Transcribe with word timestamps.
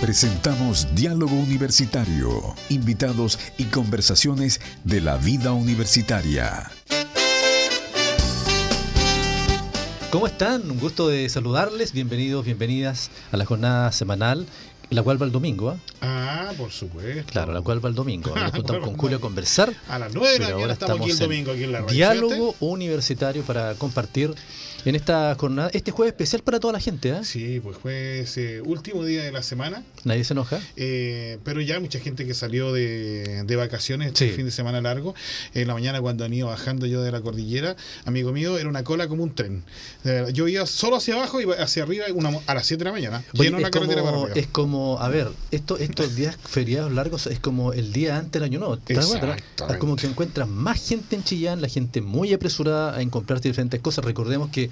Presentamos 0.00 0.88
Diálogo 0.94 1.34
Universitario, 1.34 2.54
invitados 2.70 3.38
y 3.58 3.64
conversaciones 3.64 4.58
de 4.82 5.02
la 5.02 5.18
vida 5.18 5.52
universitaria. 5.52 6.70
¿Cómo 10.10 10.26
están? 10.26 10.70
Un 10.70 10.80
gusto 10.80 11.06
de 11.08 11.28
saludarles. 11.28 11.92
Bienvenidos, 11.92 12.46
bienvenidas 12.46 13.10
a 13.30 13.36
la 13.36 13.44
jornada 13.44 13.92
semanal, 13.92 14.46
la 14.88 15.02
cual 15.02 15.20
va 15.20 15.26
el 15.26 15.32
domingo. 15.32 15.68
¿ah? 15.68 15.76
Ah, 16.00 16.52
por 16.56 16.72
supuesto. 16.72 17.30
Claro, 17.30 17.52
la 17.52 17.60
cual 17.60 17.84
va 17.84 17.90
el 17.90 17.94
domingo. 17.94 18.34
Nos 18.34 18.52
juntamos 18.56 18.82
con 18.82 18.96
Julio 18.96 19.18
a 19.18 19.20
conversar. 19.20 19.72
A 19.88 19.98
las 19.98 20.14
9 20.14 20.32
de 20.32 20.38
la 20.38 20.54
mañana 20.54 20.72
estamos 20.72 21.02
aquí 21.02 21.10
el 21.10 21.18
domingo, 21.18 21.52
aquí 21.52 21.64
en 21.64 21.72
la 21.72 21.80
radio. 21.80 21.94
Diálogo 21.94 22.54
universitario 22.60 23.42
para 23.42 23.74
compartir 23.74 24.34
en 24.84 24.94
esta 24.94 25.34
jornada, 25.34 25.70
este 25.72 25.90
jueves 25.90 26.12
especial 26.12 26.42
para 26.42 26.60
toda 26.60 26.72
la 26.72 26.80
gente. 26.80 27.10
¿eh? 27.10 27.24
Sí, 27.24 27.60
pues 27.60 27.76
jueves 27.76 28.36
eh, 28.36 28.62
último 28.64 29.04
día 29.04 29.22
de 29.22 29.32
la 29.32 29.42
semana. 29.42 29.82
Nadie 30.04 30.24
se 30.24 30.32
enoja. 30.32 30.60
Eh, 30.76 31.38
pero 31.44 31.60
ya 31.60 31.80
mucha 31.80 32.00
gente 32.00 32.26
que 32.26 32.34
salió 32.34 32.72
de, 32.72 33.44
de 33.44 33.56
vacaciones 33.56 34.08
este 34.08 34.30
fin 34.30 34.44
de 34.44 34.50
semana 34.50 34.80
largo. 34.80 35.14
En 35.54 35.68
la 35.68 35.74
mañana 35.74 36.00
cuando 36.00 36.24
han 36.24 36.32
ido 36.32 36.48
bajando 36.48 36.86
yo 36.86 37.02
de 37.02 37.12
la 37.12 37.20
cordillera, 37.20 37.76
amigo 38.04 38.32
mío, 38.32 38.58
era 38.58 38.68
una 38.68 38.84
cola 38.84 39.08
como 39.08 39.22
un 39.22 39.34
tren. 39.34 39.64
Yo 40.32 40.48
iba 40.48 40.66
solo 40.66 40.96
hacia 40.96 41.14
abajo 41.14 41.40
y 41.40 41.44
hacia 41.58 41.82
arriba 41.82 42.06
a 42.46 42.54
las 42.54 42.66
7 42.66 42.78
de 42.78 42.84
la 42.84 42.92
mañana. 42.92 43.24
lleno 43.32 43.58
la 43.58 43.70
carretera 43.70 44.02
para 44.02 44.16
arriba. 44.16 44.32
Es 44.34 44.46
como, 44.46 44.98
a 45.00 45.08
ver, 45.08 45.28
esto, 45.50 45.76
estos 45.78 46.14
días 46.14 46.36
feriados 46.42 46.92
largos 46.92 47.26
es 47.26 47.40
como 47.40 47.72
el 47.72 47.92
día 47.92 48.16
antes 48.16 48.32
del 48.32 48.44
año 48.44 48.58
nuevo. 48.60 48.78
Es 48.86 49.76
como 49.78 49.96
que 49.96 50.06
encuentras 50.06 50.48
más 50.48 50.88
gente 50.88 51.16
en 51.16 51.24
Chillán, 51.24 51.60
la 51.60 51.68
gente 51.68 52.00
muy 52.00 52.32
apresurada 52.32 53.00
en 53.00 53.10
comprarse 53.10 53.48
diferentes 53.48 53.80
cosas. 53.80 54.04
Recordemos 54.04 54.50
que 54.50 54.69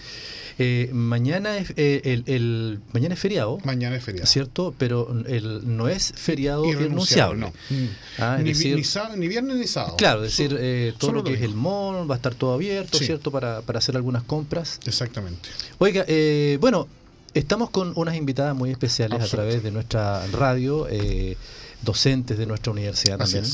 eh, 0.61 0.91
mañana 0.93 1.57
es 1.57 1.73
eh, 1.77 2.23
el, 2.27 2.80
mañana 2.93 3.15
es 3.15 3.20
feriado. 3.20 3.59
Mañana 3.65 3.97
es 3.97 4.02
feriado. 4.02 4.27
¿Cierto? 4.27 4.75
Pero 4.77 5.09
el, 5.27 5.77
no 5.77 5.89
es 5.89 6.12
feriado 6.16 6.64
irrenunciable. 6.64 7.41
No. 7.41 7.53
Ah, 8.19 8.39
ni, 8.42 8.53
ni, 8.53 9.28
viernes 9.28 9.56
ni 9.56 9.67
sábado. 9.69 9.97
Claro, 9.97 10.25
es 10.25 10.36
decir, 10.36 10.56
eh, 10.58 10.95
todo 10.98 11.12
lo 11.12 11.23
que 11.23 11.34
es 11.34 11.42
el 11.42 11.55
mall 11.55 12.11
va 12.11 12.17
a 12.17 12.17
estar 12.17 12.34
todo 12.34 12.55
abierto, 12.55 12.98
¿cierto? 12.98 13.31
Para, 13.31 13.62
para 13.62 13.78
hacer 13.78 13.95
algunas 13.95 14.25
compras. 14.25 14.81
Exactamente. 14.84 15.48
Oiga, 15.78 16.05
bueno, 16.58 16.89
estamos 17.34 17.70
con 17.70 17.92
unas 17.95 18.17
invitadas 18.17 18.56
muy 18.56 18.70
especiales 18.70 19.23
a 19.23 19.27
través 19.28 19.62
de 19.62 19.70
nuestra 19.70 20.27
radio, 20.28 20.89
docentes 21.83 22.36
de 22.36 22.47
nuestra 22.47 22.73
universidad 22.73 23.17
también. 23.17 23.45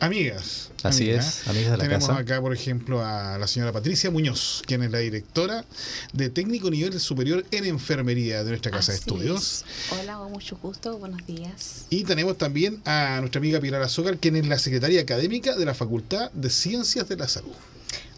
Amigas. 0.00 0.71
Así 0.82 1.10
es, 1.10 1.46
amigas 1.46 1.72
de 1.72 1.76
la 1.76 1.84
Tenemos 1.84 2.08
casa. 2.08 2.20
acá, 2.20 2.40
por 2.40 2.52
ejemplo, 2.52 3.04
a 3.04 3.38
la 3.38 3.46
señora 3.46 3.72
Patricia 3.72 4.10
Muñoz, 4.10 4.62
quien 4.66 4.82
es 4.82 4.90
la 4.90 4.98
directora 4.98 5.64
de 6.12 6.28
técnico 6.28 6.70
nivel 6.70 6.98
superior 6.98 7.44
en 7.50 7.64
enfermería 7.64 8.42
de 8.42 8.50
nuestra 8.50 8.70
casa 8.72 8.92
de 8.92 8.98
estudios. 8.98 9.64
Hola, 9.90 10.18
mucho 10.18 10.58
gusto, 10.60 10.98
buenos 10.98 11.24
días. 11.26 11.86
Y 11.90 12.04
tenemos 12.04 12.36
también 12.36 12.80
a 12.84 13.18
nuestra 13.20 13.38
amiga 13.38 13.60
Pilar 13.60 13.82
Azúcar, 13.82 14.18
quien 14.18 14.36
es 14.36 14.46
la 14.46 14.58
secretaria 14.58 15.00
académica 15.00 15.56
de 15.56 15.64
la 15.64 15.74
Facultad 15.74 16.30
de 16.32 16.50
Ciencias 16.50 17.08
de 17.08 17.16
la 17.16 17.28
Salud. 17.28 17.52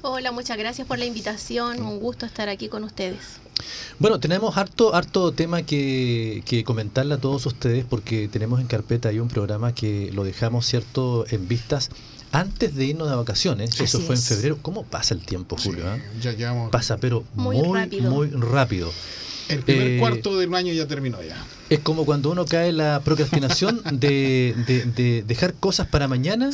Hola, 0.02 0.32
muchas 0.32 0.56
gracias 0.58 0.86
por 0.86 0.98
la 0.98 1.06
invitación, 1.06 1.82
un 1.82 1.98
gusto 1.98 2.26
estar 2.26 2.48
aquí 2.48 2.68
con 2.68 2.84
ustedes. 2.84 3.43
Bueno, 3.98 4.20
tenemos 4.20 4.56
harto, 4.56 4.94
harto 4.94 5.32
tema 5.32 5.62
que, 5.62 6.42
que, 6.46 6.64
comentarle 6.64 7.14
a 7.14 7.18
todos 7.18 7.46
ustedes 7.46 7.84
porque 7.84 8.28
tenemos 8.28 8.60
en 8.60 8.66
carpeta 8.66 9.08
ahí 9.08 9.20
un 9.20 9.28
programa 9.28 9.74
que 9.74 10.10
lo 10.12 10.24
dejamos, 10.24 10.66
¿cierto?, 10.66 11.24
en 11.30 11.46
vistas 11.48 11.90
antes 12.32 12.74
de 12.74 12.86
irnos 12.86 13.08
de 13.08 13.16
vacaciones. 13.16 13.80
Eso 13.80 14.00
fue 14.00 14.16
en 14.16 14.22
febrero. 14.22 14.58
¿Cómo 14.60 14.82
pasa 14.82 15.14
el 15.14 15.20
tiempo, 15.20 15.56
Julio? 15.56 15.84
Ah? 15.86 15.98
ya 16.20 16.68
Pasa, 16.70 16.96
pero 16.96 17.24
muy, 17.34 17.56
muy 17.56 18.28
rápido. 18.30 18.92
El 19.48 19.60
primer 19.62 19.86
eh, 19.86 19.98
cuarto 20.00 20.36
del 20.36 20.52
año 20.54 20.72
ya 20.72 20.86
terminó 20.86 21.22
ya. 21.22 21.36
Es 21.70 21.78
como 21.80 22.04
cuando 22.04 22.30
uno 22.30 22.44
cae 22.44 22.68
en 22.68 22.76
la 22.76 23.00
procrastinación 23.04 23.82
de, 23.92 24.54
de, 24.96 25.22
dejar 25.22 25.54
cosas 25.54 25.86
para 25.88 26.08
mañana 26.08 26.50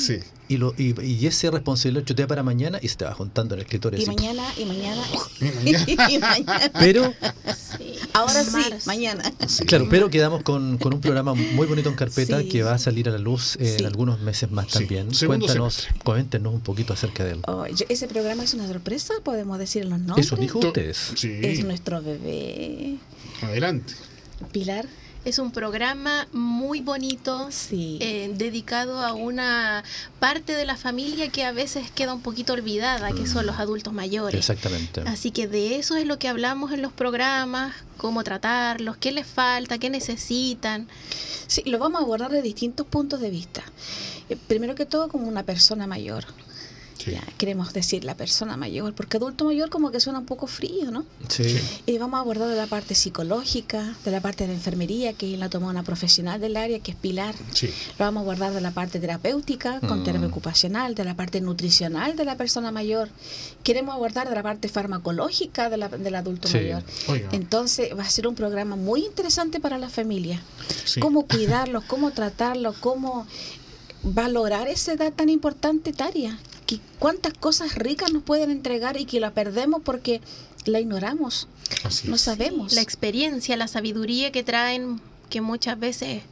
y, 0.48 0.56
lo, 0.56 0.72
y, 0.78 1.00
y 1.03 1.27
ese 1.27 1.50
responsabilidad 1.50 2.04
chutea 2.04 2.26
para 2.26 2.43
mañana 2.43 2.78
y 2.81 2.88
se 2.88 2.97
te 2.97 3.04
va 3.04 3.15
juntando 3.15 3.54
en 3.54 3.60
el 3.60 3.66
escritorio. 3.66 4.00
Y 4.00 4.06
mañana, 4.06 4.44
y 4.56 4.65
mañana, 4.65 5.03
y 6.09 6.19
mañana. 6.19 6.70
Pero, 6.78 7.12
ahora 8.12 8.44
sí, 8.44 8.59
mañana. 8.87 9.32
Claro, 9.66 9.88
pero 9.91 10.10
quedamos 10.10 10.43
con, 10.43 10.78
con, 10.78 10.94
un 10.94 11.00
programa 11.00 11.34
muy 11.34 11.66
bonito 11.66 11.88
en 11.88 11.97
carpeta 11.97 12.44
que 12.44 12.62
va 12.62 12.75
a 12.75 12.78
salir 12.78 13.09
a 13.09 13.12
la 13.12 13.19
luz 13.19 13.56
en 13.60 13.87
algunos 13.87 14.20
meses 14.20 14.50
más 14.50 14.69
también. 14.69 15.09
Cuéntanos, 15.26 15.88
coméntenos 16.04 16.54
un 16.54 16.60
poquito 16.60 16.93
acerca 16.93 17.25
de 17.25 17.32
él. 17.32 17.43
Oh, 17.49 17.65
ese 17.66 18.06
programa 18.06 18.44
es 18.44 18.54
una 18.54 18.69
sorpresa, 18.69 19.15
podemos 19.25 19.59
decir 19.59 19.84
los 19.87 19.99
nombres. 19.99 20.26
Eso 20.26 20.37
dijo 20.37 20.60
ustedes. 20.60 21.12
Es 21.25 21.65
nuestro 21.65 22.00
bebé. 22.00 22.97
Adelante. 23.43 23.94
Pilar. 24.53 24.87
Es 25.25 25.38
un 25.38 25.50
programa 25.53 26.26
muy 26.32 26.81
bonito, 26.81 27.48
sí. 27.50 27.98
eh, 28.00 28.32
dedicado 28.34 29.00
a 29.00 29.12
una 29.12 29.84
parte 30.19 30.54
de 30.54 30.64
la 30.64 30.76
familia 30.76 31.28
que 31.28 31.44
a 31.44 31.53
veces 31.53 31.91
queda 31.91 32.14
un 32.14 32.22
poquito 32.22 32.54
olvidada, 32.54 33.12
que 33.12 33.26
son 33.26 33.47
los 33.47 33.58
adultos 33.58 33.92
mayores. 33.92 34.38
Exactamente. 34.38 35.03
Así 35.06 35.31
que 35.31 35.47
de 35.47 35.76
eso 35.76 35.97
es 35.97 36.06
lo 36.06 36.19
que 36.19 36.28
hablamos 36.28 36.72
en 36.72 36.81
los 36.81 36.92
programas, 36.92 37.75
cómo 37.98 38.25
tratarlos, 38.25 38.97
qué 38.97 39.12
les 39.12 39.26
falta, 39.26 39.76
qué 39.76 39.91
necesitan. 39.91 40.88
Sí, 41.47 41.62
lo 41.66 41.78
vamos 41.78 42.00
a 42.00 42.04
abordar 42.04 42.31
de 42.31 42.41
distintos 42.41 42.87
puntos 42.87 43.20
de 43.20 43.28
vista. 43.28 43.62
Eh, 44.31 44.38
primero 44.48 44.75
que 44.75 44.87
todo 44.87 45.08
como 45.08 45.28
una 45.28 45.42
persona 45.42 45.87
mayor 45.87 46.25
queremos 47.38 47.72
decir 47.72 48.05
la 48.05 48.15
persona 48.15 48.56
mayor, 48.56 48.94
porque 48.94 49.16
adulto 49.16 49.44
mayor 49.44 49.71
como 49.71 49.91
que 49.91 50.00
suena 50.00 50.19
un 50.19 50.27
poco 50.27 50.47
frío, 50.47 50.91
¿no? 50.91 51.05
Sí. 51.28 51.59
Y 51.87 51.99
vamos 51.99 52.19
a 52.19 52.21
abordar 52.21 52.49
de 52.49 52.56
la 52.56 52.66
parte 52.66 52.94
psicológica, 52.94 53.94
de 54.05 54.11
la 54.11 54.21
parte 54.21 54.47
de 54.47 54.55
enfermería, 54.55 55.12
que 55.12 55.37
la 55.37 55.49
toma 55.49 55.69
una 55.69 55.83
profesional 55.83 56.41
del 56.41 56.56
área, 56.56 56.78
que 56.81 56.93
es 56.93 56.97
Pilar. 56.97 57.34
Sí. 57.53 57.69
Lo 57.99 58.05
vamos 58.05 58.21
a 58.21 58.25
abordar 58.25 58.53
de 58.53 58.61
la 58.61 58.71
parte 58.72 59.00
terapéutica, 59.00 59.81
con 59.81 60.00
mm. 60.00 60.05
terapia 60.05 60.28
ocupacional, 60.28 60.94
de 60.94 61.05
la 61.05 61.15
parte 61.15 61.41
nutricional 61.41 62.16
de 62.16 62.25
la 62.25 62.37
persona 62.37 62.71
mayor. 62.71 63.09
Queremos 63.62 63.94
abordar 63.94 64.28
de 64.28 64.34
la 64.34 64.43
parte 64.43 64.69
farmacológica 64.69 65.71
de 65.71 65.77
la, 65.77 65.88
del 65.88 66.15
adulto 66.15 66.49
mayor. 66.49 66.82
Entonces 67.32 67.97
va 67.97 68.03
a 68.03 68.11
ser 68.11 68.27
un 68.27 68.34
programa 68.34 68.77
muy 68.77 69.05
interesante 69.05 69.61
para 69.61 69.78
la 69.78 69.88
familia. 69.88 70.41
Cómo 71.00 71.27
cuidarlos, 71.28 71.84
cómo 71.84 72.11
tratarlos, 72.11 72.77
cómo 72.78 73.27
valorar 74.03 74.69
esa 74.69 74.93
edad 74.93 75.12
tan 75.12 75.28
importante 75.28 75.93
etaria 76.76 76.91
cuántas 76.98 77.32
cosas 77.34 77.75
ricas 77.75 78.12
nos 78.12 78.22
pueden 78.22 78.50
entregar 78.50 78.97
y 78.97 79.04
que 79.04 79.20
la 79.20 79.32
perdemos 79.32 79.82
porque 79.82 80.20
la 80.66 80.81
ignoramos. 80.81 81.48
no 82.04 82.19
sabemos. 82.19 82.72
La 82.72 82.82
experiencia, 82.82 83.56
la 83.56 83.69
sabiduría 83.69 84.31
que 84.32 84.42
traen, 84.42 85.00
que 85.28 85.41
muchas 85.41 85.78
veces 85.78 86.22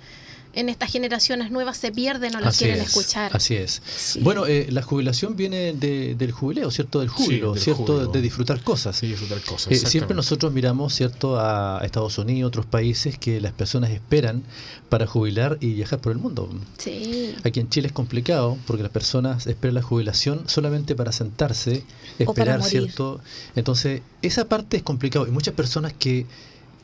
en 0.58 0.68
estas 0.68 0.90
generaciones 0.90 1.52
nuevas 1.52 1.76
se 1.76 1.92
pierden 1.92 2.34
o 2.34 2.40
las 2.40 2.58
quieren 2.58 2.80
escuchar. 2.80 3.30
Así 3.32 3.54
es. 3.54 3.80
Bueno, 4.20 4.44
eh, 4.46 4.66
la 4.70 4.82
jubilación 4.82 5.36
viene 5.36 5.72
del 5.72 6.32
jubileo, 6.32 6.72
¿cierto? 6.72 6.98
Del 6.98 7.08
júbilo, 7.08 7.54
¿cierto? 7.54 8.08
De 8.08 8.20
disfrutar 8.20 8.60
cosas. 8.62 9.00
disfrutar 9.00 9.40
cosas. 9.42 9.72
Eh, 9.72 9.76
siempre 9.76 10.16
nosotros 10.16 10.52
miramos, 10.52 10.94
¿cierto? 10.94 11.38
A 11.38 11.80
Estados 11.84 12.18
Unidos, 12.18 12.48
otros 12.48 12.66
países 12.66 13.18
que 13.18 13.40
las 13.40 13.52
personas 13.52 13.90
esperan 13.90 14.42
para 14.88 15.06
jubilar 15.06 15.58
y 15.60 15.74
viajar 15.74 16.00
por 16.00 16.10
el 16.10 16.18
mundo. 16.18 16.50
Sí. 16.78 17.36
Aquí 17.44 17.60
en 17.60 17.68
Chile 17.68 17.86
es 17.86 17.92
complicado 17.92 18.58
porque 18.66 18.82
las 18.82 18.90
personas 18.90 19.46
esperan 19.46 19.76
la 19.76 19.82
jubilación 19.82 20.48
solamente 20.48 20.96
para 20.96 21.12
sentarse, 21.12 21.84
esperar, 22.18 22.64
¿cierto? 22.64 23.20
Entonces, 23.54 24.02
esa 24.22 24.46
parte 24.46 24.78
es 24.78 24.82
complicado. 24.82 25.28
Y 25.28 25.30
muchas 25.30 25.54
personas 25.54 25.92
que 25.92 26.26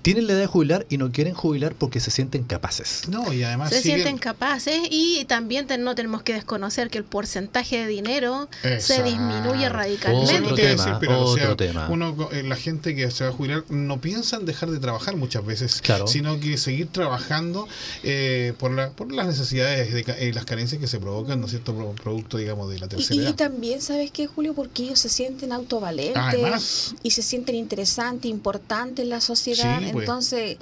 tienen 0.05 0.27
la 0.27 0.35
edad 0.35 0.41
de 0.43 0.47
jubilar 0.47 0.85
y 0.91 0.99
no 0.99 1.11
quieren 1.11 1.33
jubilar 1.33 1.75
porque 1.75 1.99
se 1.99 2.11
sienten 2.11 2.45
capaces. 2.45 3.09
No, 3.09 3.33
y 3.33 3.43
además 3.43 3.71
se 3.71 3.81
sienten 3.81 4.19
capaces 4.19 4.79
y 4.91 5.25
también 5.25 5.67
no 5.79 5.95
tenemos 5.95 6.23
que 6.23 6.35
desconocer 6.35 6.91
que 6.91 6.99
el 6.99 7.05
porcentaje 7.05 7.79
de 7.79 7.87
dinero 7.87 8.51
se 8.79 9.03
disminuye 9.03 9.67
radicalmente. 9.71 10.43
Otro 10.43 10.55
tema, 10.57 11.01
otro 11.17 11.57
tema. 11.57 11.89
Uno, 11.89 12.29
eh, 12.33 12.43
la 12.43 12.57
gente 12.57 12.95
que 12.95 13.11
se 13.11 13.25
va 13.25 13.31
a 13.31 13.33
jubilar 13.33 13.65
no 13.71 13.99
piensa 13.99 14.37
en 14.37 14.45
dejar 14.45 14.71
de 14.71 14.79
trabajar 14.79 15.17
muchas 15.17 15.47
veces, 15.47 15.81
sino 16.07 16.39
que 16.39 16.59
seguir 16.59 16.89
trabajando 16.89 17.67
eh, 18.03 18.53
por, 18.59 18.73
la, 18.73 18.91
por 18.91 19.11
las 19.11 19.27
necesidades 19.27 19.89
y 19.91 20.11
eh, 20.11 20.33
las 20.35 20.45
carencias 20.45 20.79
que 20.83 20.87
se 20.87 21.01
provocan, 21.01 21.41
¿no 21.41 21.47
es 21.47 21.53
cierto?, 21.53 21.75
producto, 21.95 22.37
digamos, 22.37 22.71
de 22.71 22.79
la 22.79 22.89
tercera 22.89 23.15
y, 23.15 23.19
edad. 23.21 23.31
Y 23.31 23.33
también, 23.33 23.81
¿sabes 23.81 24.11
qué, 24.11 24.27
Julio? 24.27 24.53
Porque 24.53 24.83
ellos 24.83 24.99
se 24.99 25.09
sienten 25.09 25.51
autovalentes 25.51 26.95
y 27.03 27.13
se 27.13 27.23
sienten 27.23 27.55
interesantes, 27.55 28.31
importantes 28.31 29.03
en 29.03 29.09
la 29.09 29.23
sociedad. 29.23 29.81
Entonces, 30.01 30.59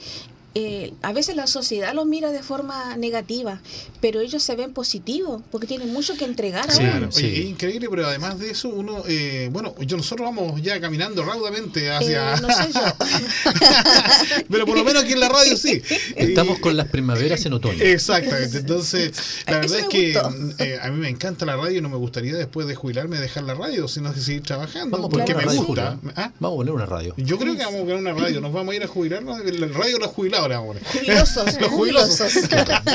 eh, 0.55 0.93
a 1.03 1.13
veces 1.13 1.37
la 1.37 1.47
sociedad 1.47 1.95
lo 1.95 2.05
mira 2.05 2.31
de 2.31 2.43
forma 2.43 2.97
negativa, 2.97 3.61
pero 4.01 4.21
ellos 4.21 4.43
se 4.43 4.55
ven 4.57 4.73
positivos 4.73 5.43
porque 5.51 5.67
tienen 5.67 5.93
mucho 5.93 6.15
que 6.17 6.25
entregar 6.25 6.71
ahora. 6.71 7.09
es 7.09 7.23
increíble, 7.23 7.89
pero 7.89 8.07
además 8.07 8.39
de 8.39 8.51
eso, 8.51 8.69
uno, 8.69 9.03
eh, 9.09 9.49
bueno, 9.53 9.75
yo 9.81 9.97
nosotros 9.97 10.27
vamos 10.27 10.61
ya 10.61 10.81
caminando 10.81 11.25
raudamente 11.25 11.91
hacia. 11.91 12.35
Eh, 12.35 12.41
no 12.43 12.49
sé 12.49 12.73
yo. 12.73 12.81
pero 14.51 14.67
por 14.67 14.77
lo 14.77 14.85
menos 14.85 15.05
aquí 15.05 15.13
en 15.13 15.21
la 15.21 15.29
radio 15.29 15.57
sí. 15.57 15.83
Estamos 16.17 16.59
con 16.59 16.77
las 16.77 16.89
primaveras 16.89 17.45
en 17.47 17.55
otoño. 17.55 17.83
Exactamente. 17.83 18.59
Entonces, 18.59 19.13
la 19.47 19.59
verdad 19.59 19.79
es 19.79 19.87
que 19.87 20.19
a 20.19 20.91
mí 20.91 20.99
me 20.99 21.09
encanta 21.09 21.47
la 21.47 21.57
radio 21.57 21.79
y 21.79 21.81
no 21.81 21.89
me 21.89 21.97
gustaría 21.97 22.35
después 22.35 22.67
de 22.67 22.75
jubilarme 22.75 23.19
dejar 23.19 23.45
la 23.45 23.55
radio, 23.55 23.89
sino 23.89 24.13
que 24.13 24.21
seguir 24.21 24.43
trabajando 24.43 24.97
vamos 24.97 25.11
porque 25.11 25.35
me 25.35 25.45
gusta. 25.57 25.99
¿Ah? 26.17 26.33
Vamos 26.41 26.57
a 26.57 26.59
poner 26.59 26.75
una 26.75 26.87
radio. 26.87 27.15
Yo 27.17 27.39
creo 27.39 27.57
que 27.57 27.65
vamos 27.65 27.81
a 27.81 27.85
poner 27.85 27.97
una 27.97 28.13
radio. 28.13 28.41
Nos 28.41 28.53
vamos 28.53 28.73
a 28.73 28.77
ir 28.77 28.83
a 28.83 28.87
jubilarnos. 28.87 29.39
La 29.43 29.67
radio 29.69 29.99
la 29.99 30.09
jubilado 30.09 30.42
vamos 30.49 30.77
Jubilosos. 30.93 31.61
los 31.61 31.71
jubilosos. 31.71 32.33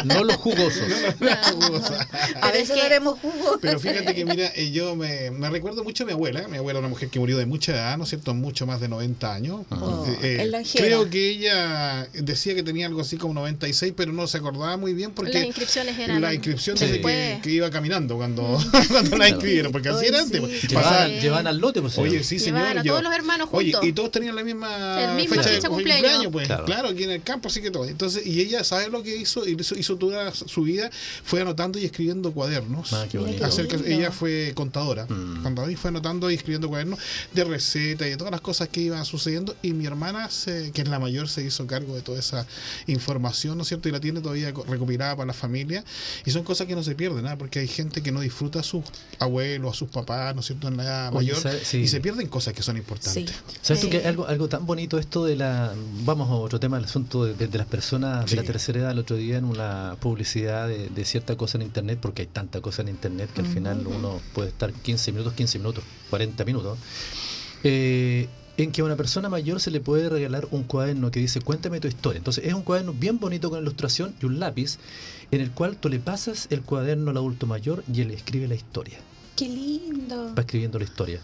no 0.05 0.23
los 0.23 0.35
jugosos. 0.38 0.83
a 2.41 2.51
veces 2.51 2.77
daremos 2.77 3.19
jugo. 3.19 3.57
Pero 3.61 3.79
fíjate 3.79 4.13
que, 4.13 4.25
mira, 4.25 4.51
eh, 4.55 4.71
yo 4.71 4.95
me, 4.95 5.31
me, 5.31 5.49
recuerdo 5.49 5.83
mucho 5.83 6.03
a 6.03 6.07
mi 6.07 6.13
abuela. 6.13 6.47
Mi 6.47 6.57
abuela, 6.57 6.79
una 6.79 6.89
mujer 6.89 7.09
que 7.09 7.19
murió 7.19 7.38
de 7.38 7.45
mucha 7.45 7.73
edad, 7.73 7.97
¿no 7.97 8.03
es 8.03 8.09
cierto? 8.09 8.33
Mucho 8.33 8.65
más 8.65 8.79
de 8.79 8.88
90 8.88 9.33
años. 9.33 9.61
Oh, 9.69 10.05
eh, 10.21 10.63
creo 10.75 11.09
que 11.09 11.29
ella 11.29 12.07
decía 12.13 12.55
que 12.55 12.63
tenía 12.63 12.88
algo 12.88 13.01
así 13.01 13.17
como 13.17 13.33
96, 13.33 13.94
pero 13.95 14.11
no 14.13 14.27
se 14.27 14.38
acordaba 14.38 14.77
muy 14.77 14.94
bien 14.94 15.11
porque. 15.11 15.33
Las 15.33 15.45
inscripciones 15.45 15.97
eran. 15.97 16.21
La 16.21 16.33
inscripción 16.33 16.77
desde 16.77 17.01
que, 17.01 17.39
que, 17.41 17.51
iba 17.51 17.69
caminando 17.69 18.17
cuando, 18.17 18.59
cuando 18.89 19.17
la 19.17 19.29
inscribieron, 19.29 19.71
porque 19.71 19.89
así 19.89 20.05
era 20.05 20.21
antes. 20.21 20.39
Pues, 20.39 20.63
llevaban, 21.21 21.47
al 21.47 21.57
lote, 21.57 21.81
pues. 21.81 21.97
Oye, 21.97 22.23
sí, 22.23 22.39
señor. 22.39 22.77
a 22.77 22.83
todos 22.83 23.03
los 23.03 23.13
hermanos 23.13 23.49
juntos. 23.49 23.79
Oye, 23.79 23.89
y 23.89 23.94
todos 23.94 24.11
tenían 24.11 24.35
la 24.35 24.44
misma 24.44 25.15
fecha, 25.27 25.49
de 25.49 25.69
cumpleaños, 25.69 26.31
pues. 26.31 26.47
Claro. 26.47 26.89
aquí 26.89 27.03
en 27.03 27.11
el 27.11 27.21
campo, 27.21 27.36
así 27.45 27.61
que 27.61 27.71
todo. 27.71 27.85
Entonces, 27.85 28.25
y 28.25 28.41
ella, 28.41 28.63
¿sabe 28.63 28.89
lo 28.89 29.03
que 29.03 29.15
hizo? 29.15 29.47
Hizo, 29.47 29.75
hizo 29.77 29.95
toda 29.97 30.33
su 30.33 30.63
vida, 30.63 30.89
fue 31.23 31.41
anotando 31.41 31.79
y 31.79 31.85
escribiendo 31.85 32.31
cuadernos. 32.31 32.93
Ah, 32.93 33.05
qué 33.09 33.17
bonito. 33.17 33.45
Acerca, 33.45 33.77
ella 33.85 34.11
fue 34.11 34.53
contadora. 34.55 35.05
Mm. 35.05 35.43
Contadora 35.43 35.71
y 35.71 35.75
fue 35.75 35.89
anotando 35.89 36.29
y 36.31 36.35
escribiendo 36.35 36.69
cuadernos 36.69 36.99
de 37.33 37.43
recetas 37.43 38.07
y 38.07 38.11
de 38.11 38.17
todas 38.17 38.31
las 38.31 38.41
cosas 38.41 38.69
que 38.69 38.81
iban 38.81 39.05
sucediendo. 39.05 39.55
Y 39.61 39.73
mi 39.73 39.85
hermana, 39.85 40.29
se, 40.29 40.71
que 40.71 40.81
es 40.81 40.87
la 40.87 40.99
mayor, 40.99 41.29
se 41.29 41.43
hizo 41.43 41.67
cargo 41.67 41.95
de 41.95 42.01
toda 42.01 42.19
esa 42.19 42.45
información, 42.87 43.57
¿no 43.57 43.63
es 43.63 43.69
cierto? 43.69 43.89
Y 43.89 43.91
la 43.91 43.99
tiene 43.99 44.21
todavía 44.21 44.51
recopilada 44.67 45.15
para 45.15 45.27
la 45.27 45.33
familia. 45.33 45.83
Y 46.25 46.31
son 46.31 46.43
cosas 46.43 46.67
que 46.67 46.75
no 46.75 46.83
se 46.83 46.95
pierden, 46.95 47.23
¿no? 47.23 47.37
Porque 47.37 47.59
hay 47.59 47.67
gente 47.67 48.01
que 48.01 48.11
no 48.11 48.21
disfruta 48.21 48.59
a 48.59 48.63
sus 48.63 48.83
abuelos, 49.19 49.75
a 49.75 49.77
sus 49.77 49.89
papás, 49.89 50.33
¿no 50.33 50.41
es 50.41 50.47
cierto? 50.47 50.67
En 50.67 50.77
la 50.77 50.83
edad 50.83 51.11
mayor. 51.11 51.37
Y 51.73 51.87
se 51.87 51.99
pierden 52.01 52.27
cosas 52.27 52.53
que 52.53 52.63
son 52.63 52.77
importantes. 52.77 53.33
¿Sabes 53.61 53.81
tú 53.81 53.89
que 53.89 54.05
algo, 54.05 54.25
algo 54.27 54.47
tan 54.47 54.65
bonito 54.65 54.97
esto 54.97 55.25
de 55.25 55.35
la. 55.35 55.73
Vamos 56.03 56.29
a 56.29 56.33
otro 56.33 56.59
tema, 56.59 56.77
el 56.77 56.85
asunto 56.85 57.25
de, 57.25 57.26
las 57.51 57.68
personas 57.68 58.29
de 58.29 58.35
la 58.35 58.44
tercera 58.44 58.79
edad, 58.79 58.91
el 58.91 59.00
otro 59.00 59.15
día 59.15 59.38
en 59.38 59.45
una 59.45 59.95
publicidad 60.00 60.68
de, 60.68 61.06
cierta 61.06 61.35
cosa 61.35 61.57
en 61.57 61.63
internet, 61.63 62.00
porque 62.01 62.24
hay 62.24 62.27
tanta 62.27 62.62
cosa 62.62 62.81
en 62.81 62.89
internet 62.89 63.29
que 63.33 63.41
al 63.41 63.47
final 63.47 63.85
uno 63.88 64.19
puede 64.33 64.50
estar 64.50 64.71
15 64.71 65.12
minutos, 65.12 65.33
15 65.33 65.59
minutos, 65.59 65.83
40 66.09 66.45
minutos. 66.45 66.77
Eh, 67.63 68.27
en 68.57 68.71
que 68.71 68.81
a 68.81 68.85
una 68.85 68.95
persona 68.95 69.29
mayor 69.29 69.59
se 69.59 69.69
le 69.69 69.79
puede 69.79 70.09
regalar 70.09 70.47
un 70.51 70.63
cuaderno 70.63 71.12
que 71.12 71.19
dice 71.19 71.41
cuéntame 71.41 71.79
tu 71.79 71.88
historia. 71.88 72.18
Entonces 72.18 72.44
es 72.45 72.53
un 72.53 72.63
cuaderno 72.63 72.94
bien 72.94 73.19
bonito 73.19 73.50
con 73.50 73.62
ilustración 73.62 74.15
y 74.21 74.25
un 74.25 74.39
lápiz 74.39 74.80
en 75.31 75.41
el 75.41 75.51
cual 75.51 75.77
tú 75.77 75.89
le 75.89 76.00
pasas 76.00 76.47
el 76.50 76.62
cuaderno 76.62 77.12
al 77.12 77.18
adulto 77.18 77.45
mayor 77.45 77.83
y 77.91 78.01
él 78.01 78.12
escribe 78.12 78.47
la 78.47 78.56
historia. 78.56 78.97
Qué 79.35 79.47
lindo. 79.47 80.33
Va 80.35 80.41
escribiendo 80.41 80.80
la 80.80 80.85
historia. 80.85 81.19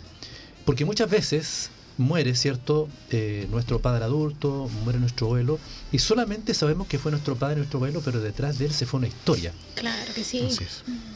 Porque 0.65 0.85
muchas 0.85 1.09
veces 1.09 1.71
muere, 1.97 2.35
¿cierto? 2.35 2.87
Eh, 3.11 3.47
nuestro 3.51 3.79
padre 3.79 4.03
adulto, 4.05 4.69
muere 4.83 4.99
nuestro 4.99 5.27
abuelo, 5.27 5.59
y 5.91 5.99
solamente 5.99 6.53
sabemos 6.53 6.87
que 6.87 6.99
fue 6.99 7.11
nuestro 7.11 7.35
padre, 7.35 7.57
nuestro 7.57 7.77
abuelo, 7.77 8.01
pero 8.03 8.19
detrás 8.19 8.57
de 8.57 8.65
él 8.65 8.73
se 8.73 8.85
fue 8.85 8.99
una 8.99 9.07
historia. 9.07 9.53
Claro 9.75 10.13
que 10.13 10.23
sí. 10.23 10.47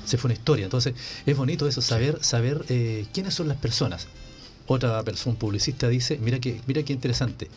Se 0.06 0.18
fue 0.18 0.30
una 0.30 0.34
historia. 0.36 0.66
Entonces, 0.66 0.94
es 1.26 1.38
bonito 1.38 1.68
eso, 1.68 1.82
saber, 1.82 2.24
saber 2.24 2.66
eh, 2.70 3.06
quiénes 3.14 3.34
son 3.34 3.48
las 3.48 3.58
personas. 3.58 4.08
Otra 4.68 5.02
persona, 5.04 5.34
un 5.34 5.40
publicista, 5.40 5.88
dice, 5.88 6.18
mira 6.18 6.40
que, 6.40 6.62
mira 6.68 6.84
qué 6.84 6.94
interesante, 6.94 7.50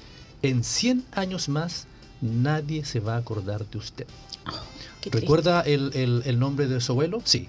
en 0.43 0.65
100 0.65 1.05
años 1.13 1.49
más 1.49 1.87
nadie 2.21 2.85
se 2.85 3.01
va 3.01 3.15
a 3.15 3.19
acordar 3.19 3.67
de 3.67 3.79
usted. 3.79 4.07
Oh, 4.47 5.11
¿Recuerda 5.11 5.63
el, 5.63 5.91
el, 5.95 6.23
el 6.25 6.39
nombre 6.39 6.67
de 6.69 6.81
su 6.81 6.93
abuelo? 6.93 7.23
Sí. 7.25 7.49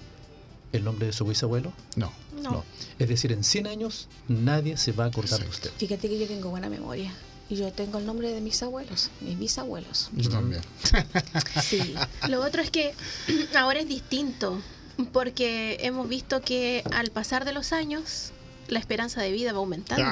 ¿El 0.72 0.84
nombre 0.84 1.06
de 1.06 1.12
su 1.12 1.24
bisabuelo? 1.24 1.72
No. 1.96 2.12
No. 2.40 2.64
Es 2.98 3.08
decir, 3.08 3.32
en 3.32 3.44
100 3.44 3.66
años 3.66 4.08
nadie 4.28 4.76
se 4.76 4.92
va 4.92 5.04
a 5.04 5.06
acordar 5.08 5.40
de 5.40 5.48
usted. 5.48 5.70
Fíjate 5.76 6.08
que 6.08 6.18
yo 6.18 6.26
tengo 6.26 6.50
buena 6.50 6.68
memoria. 6.68 7.12
Y 7.50 7.56
yo 7.56 7.70
tengo 7.70 7.98
el 7.98 8.06
nombre 8.06 8.30
de 8.30 8.40
mis 8.40 8.62
abuelos, 8.62 9.10
mis 9.20 9.38
bisabuelos. 9.38 10.08
Yo 10.12 10.30
también. 10.30 10.62
sí. 11.62 11.94
Lo 12.28 12.42
otro 12.42 12.62
es 12.62 12.70
que 12.70 12.94
ahora 13.56 13.80
es 13.80 13.88
distinto, 13.88 14.62
porque 15.12 15.76
hemos 15.80 16.08
visto 16.08 16.40
que 16.40 16.82
al 16.92 17.10
pasar 17.10 17.44
de 17.44 17.52
los 17.52 17.72
años, 17.72 18.32
la 18.68 18.78
esperanza 18.78 19.20
de 19.20 19.32
vida 19.32 19.52
va 19.52 19.58
aumentando. 19.58 20.04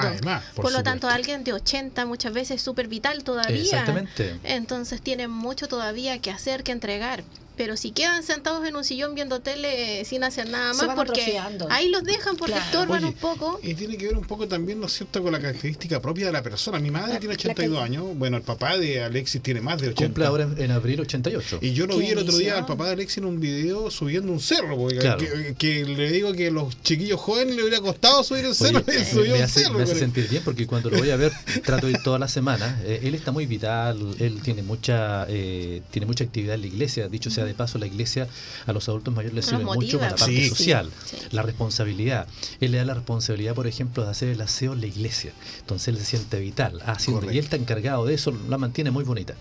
por, 0.55 0.71
lo 0.71 0.83
tanto, 0.83 1.07
alguien 1.07 1.43
de 1.43 1.53
80 1.53 2.05
muchas 2.05 2.33
veces 2.33 2.57
es 2.57 2.61
súper 2.61 2.87
vital 2.87 3.23
todavía. 3.23 3.61
Exactamente. 3.61 4.39
Entonces 4.43 5.01
tiene 5.01 5.27
mucho 5.27 5.67
todavía 5.67 6.19
que 6.19 6.31
hacer, 6.31 6.63
que 6.63 6.71
entregar 6.71 7.23
pero 7.55 7.77
si 7.77 7.91
quedan 7.91 8.23
sentados 8.23 8.67
en 8.67 8.75
un 8.75 8.83
sillón 8.83 9.15
viendo 9.15 9.39
tele 9.39 10.03
sin 10.05 10.23
hacer 10.23 10.49
nada 10.49 10.73
más, 10.73 10.95
porque 10.95 11.39
ahí 11.69 11.89
los 11.89 12.03
dejan 12.03 12.37
porque 12.37 12.57
estorban 12.57 13.03
un 13.03 13.13
poco. 13.13 13.59
Y 13.61 13.73
tiene 13.73 13.97
que 13.97 14.07
ver 14.07 14.17
un 14.17 14.25
poco 14.25 14.47
también, 14.47 14.79
¿no 14.79 14.87
es 14.87 14.93
cierto?, 14.93 15.21
con 15.21 15.31
la 15.31 15.39
característica 15.39 16.01
propia 16.01 16.27
de 16.27 16.31
la 16.31 16.41
persona. 16.41 16.79
Mi 16.79 16.91
madre 16.91 17.19
tiene 17.19 17.35
82 17.35 17.83
años, 17.83 18.05
bueno, 18.15 18.37
el 18.37 18.43
papá 18.43 18.77
de 18.77 19.03
Alexis 19.03 19.41
tiene 19.41 19.61
más 19.61 19.81
de 19.81 19.89
80. 19.89 20.05
Cumple 20.05 20.25
ahora 20.25 20.49
en, 20.57 20.71
abril 20.71 21.01
88. 21.01 21.59
Y 21.61 21.73
yo 21.73 21.87
lo 21.87 21.97
vi 21.97 22.07
el 22.07 22.19
otro 22.19 22.35
día 22.37 22.57
al 22.57 22.65
papá 22.65 22.87
de 22.87 22.93
Alexis 22.93 23.19
en 23.19 23.25
un 23.25 23.39
video 23.39 23.91
subiendo 23.91 24.31
un 24.31 24.39
cerro, 24.39 24.77
porque 24.77 25.55
que, 25.57 25.85
le 25.85 26.11
digo 26.11 26.33
que 26.33 26.51
los 26.51 26.81
chiquillos 26.81 27.19
jóvenes 27.19 27.55
le 27.55 27.63
hubiera 27.63 27.81
costado 27.81 28.23
subir 28.23 28.45
el 28.45 28.55
cerro 28.55 28.83
y 28.87 29.05
subió 29.11 29.33
me 29.33 29.43
hace, 29.43 29.63
cerro. 29.63 29.77
Me 29.77 29.83
hace 29.83 29.95
sentir 29.95 30.27
bien 30.29 30.43
porque 30.43 30.65
cuando 30.65 30.89
lo 30.89 30.97
voy 30.97 31.09
a 31.09 31.15
ver, 31.15 31.31
trato 31.65 31.87
de 31.87 31.93
ir 31.93 32.03
toda 32.03 32.19
la 32.19 32.27
semana. 32.27 32.81
Eh, 32.85 33.01
él 33.03 33.15
está 33.15 33.31
muy 33.31 33.45
vital, 33.45 34.15
él 34.19 34.41
tiene 34.41 34.63
mucha, 34.63 35.25
eh, 35.29 35.81
tiene 35.91 36.05
mucha 36.05 36.23
actividad 36.23 36.55
en 36.55 36.61
la 36.61 36.67
iglesia, 36.67 37.07
dicho 37.07 37.29
sea 37.29 37.40
de 37.45 37.53
paso, 37.53 37.77
la 37.77 37.87
iglesia 37.87 38.27
a 38.65 38.73
los 38.73 38.87
adultos 38.89 39.13
mayores 39.13 39.35
les 39.35 39.45
sirve 39.45 39.65
mucho 39.65 39.99
con 39.99 40.07
la 40.07 40.15
parte 40.15 40.49
social, 40.49 40.89
la 41.31 41.41
responsabilidad. 41.41 42.27
Él 42.59 42.71
le 42.71 42.77
da 42.77 42.85
la 42.85 42.93
responsabilidad, 42.93 43.55
por 43.55 43.67
ejemplo, 43.67 44.03
de 44.03 44.11
hacer 44.11 44.29
el 44.29 44.41
aseo 44.41 44.73
en 44.73 44.81
la 44.81 44.87
iglesia. 44.87 45.33
Entonces 45.59 45.89
él 45.89 45.97
se 45.97 46.05
siente 46.05 46.39
vital 46.39 46.81
haciendo, 46.85 47.31
y 47.31 47.37
él 47.37 47.43
está 47.43 47.55
encargado 47.55 48.05
de 48.05 48.13
eso, 48.13 48.33
la 48.49 48.57
mantiene 48.57 48.91
muy 48.91 49.03
bonita. 49.03 49.35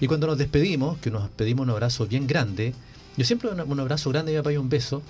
Y 0.00 0.06
cuando 0.06 0.26
nos 0.26 0.38
despedimos, 0.38 0.98
que 0.98 1.10
nos 1.10 1.28
pedimos 1.30 1.64
un 1.64 1.70
abrazo 1.70 2.06
bien 2.06 2.26
grande, 2.26 2.74
yo 3.16 3.24
siempre 3.24 3.50
un, 3.50 3.60
un 3.60 3.80
abrazo 3.80 4.10
grande 4.10 4.32
y 4.32 4.48
me 4.48 4.58
un 4.58 4.68
beso. 4.68 5.02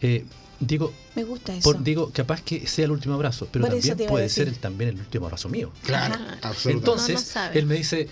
Eh, 0.00 0.24
digo, 0.60 0.92
me 1.14 1.24
gusta 1.24 1.54
eso. 1.54 1.72
digo, 1.74 2.10
capaz 2.12 2.42
que 2.42 2.66
sea 2.66 2.86
el 2.86 2.90
último 2.90 3.14
abrazo, 3.14 3.48
pero 3.50 3.66
también 3.66 3.96
puede 4.08 4.28
ser 4.28 4.54
también 4.56 4.90
el 4.90 4.98
último 4.98 5.26
abrazo 5.26 5.48
mío. 5.48 5.72
Claro, 5.84 6.16
absolutamente. 6.42 7.12
Entonces, 7.12 7.36
él 7.54 7.66
me 7.66 7.76
dice, 7.76 8.08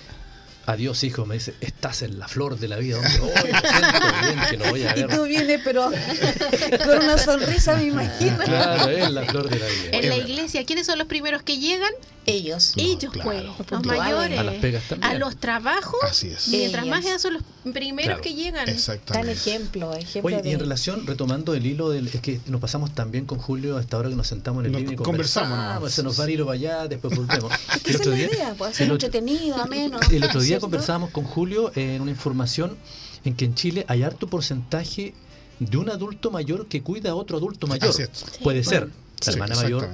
Adiós, 0.68 1.02
hijo, 1.02 1.24
me 1.24 1.36
dice, 1.36 1.54
estás 1.62 2.02
en 2.02 2.18
la 2.18 2.28
flor 2.28 2.58
de 2.58 2.68
la 2.68 2.76
vida. 2.76 2.96
Donde 2.96 3.20
hoy 3.20 3.52
me 3.52 3.58
siento 3.58 4.06
bien 4.20 4.40
que 4.50 4.56
lo 4.58 4.68
voy 4.68 4.82
a 4.82 4.92
ver. 4.94 5.10
Y 5.10 5.16
tú 5.16 5.24
vienes, 5.24 5.60
pero 5.64 5.90
con 6.84 7.04
una 7.04 7.16
sonrisa, 7.16 7.74
me 7.76 7.84
imagino. 7.84 8.36
Claro, 8.36 8.90
es 8.90 9.10
la 9.10 9.24
flor 9.24 9.48
de 9.48 9.58
la 9.60 9.66
vida. 9.66 9.90
En 9.92 10.08
la 10.10 10.16
iglesia, 10.16 10.66
¿quiénes 10.66 10.84
son 10.84 10.98
los 10.98 11.06
primeros 11.06 11.42
que 11.42 11.56
llegan? 11.56 11.90
Ellos. 12.28 12.72
Ellos, 12.76 13.12
pues. 13.22 13.44
Los 13.70 13.84
mayores. 13.84 14.38
A 14.38 14.42
las 14.42 14.54
pegas 14.56 14.84
también. 14.88 15.10
A 15.10 15.19
los 15.19 15.36
trabajos. 15.36 15.98
Así 16.02 16.28
es. 16.28 16.48
Mientras 16.48 16.86
más 16.86 17.04
edad 17.04 17.19
son 17.19 17.34
los 17.34 17.42
primeros 17.72 18.20
que 18.20 18.35
llegan. 18.35 18.68
Exactamente. 18.68 19.28
Dan 19.28 19.37
ejemplo, 19.37 19.94
ejemplo 19.94 20.37
Oye, 20.37 20.49
y 20.49 20.52
en 20.52 20.61
relación, 20.61 21.06
retomando 21.06 21.54
el 21.54 21.66
hilo 21.66 21.90
del. 21.90 22.08
Es 22.08 22.20
que 22.20 22.40
nos 22.47 22.61
pasamos 22.61 22.94
también 22.94 23.25
con 23.25 23.38
Julio 23.38 23.76
hasta 23.76 23.97
ahora 23.97 24.08
que 24.08 24.16
nos 24.16 24.26
sentamos 24.26 24.64
en 24.64 24.75
el 24.75 24.80
living 24.80 24.94
y 24.94 24.97
conversamos. 24.97 25.49
conversamos 25.50 25.92
se 25.92 26.02
nos 26.02 26.20
va 26.20 26.25
a 26.25 26.30
ir 26.30 26.40
para 26.40 26.52
allá, 26.52 26.88
después 26.88 27.16
volvemos. 27.16 27.52
Es 27.75 27.82
que 27.82 27.90
el 27.90 27.97
otro 27.97 28.12
día, 28.12 28.26
idea, 28.26 28.54
puede 28.54 28.75
ser 28.75 28.90
entretenido, 28.90 29.56
ameno. 29.56 30.00
El 30.11 30.25
otro 30.25 30.40
día 30.40 30.58
conversábamos 30.61 31.11
con 31.11 31.25
Julio 31.25 31.70
en 31.75 32.00
una 32.00 32.11
información 32.11 32.76
en 33.25 33.35
que 33.35 33.44
en 33.44 33.54
Chile 33.54 33.85
hay 33.88 34.02
harto 34.02 34.26
porcentaje 34.26 35.14
de 35.58 35.76
un 35.76 35.90
adulto 35.90 36.30
mayor 36.30 36.66
que 36.66 36.82
cuida 36.82 37.11
a 37.11 37.14
otro 37.14 37.37
adulto 37.37 37.66
mayor. 37.66 37.94
Puede 38.42 38.64
ser 38.64 38.88
la 39.26 39.32
hermana 39.32 39.56
mayor, 39.56 39.88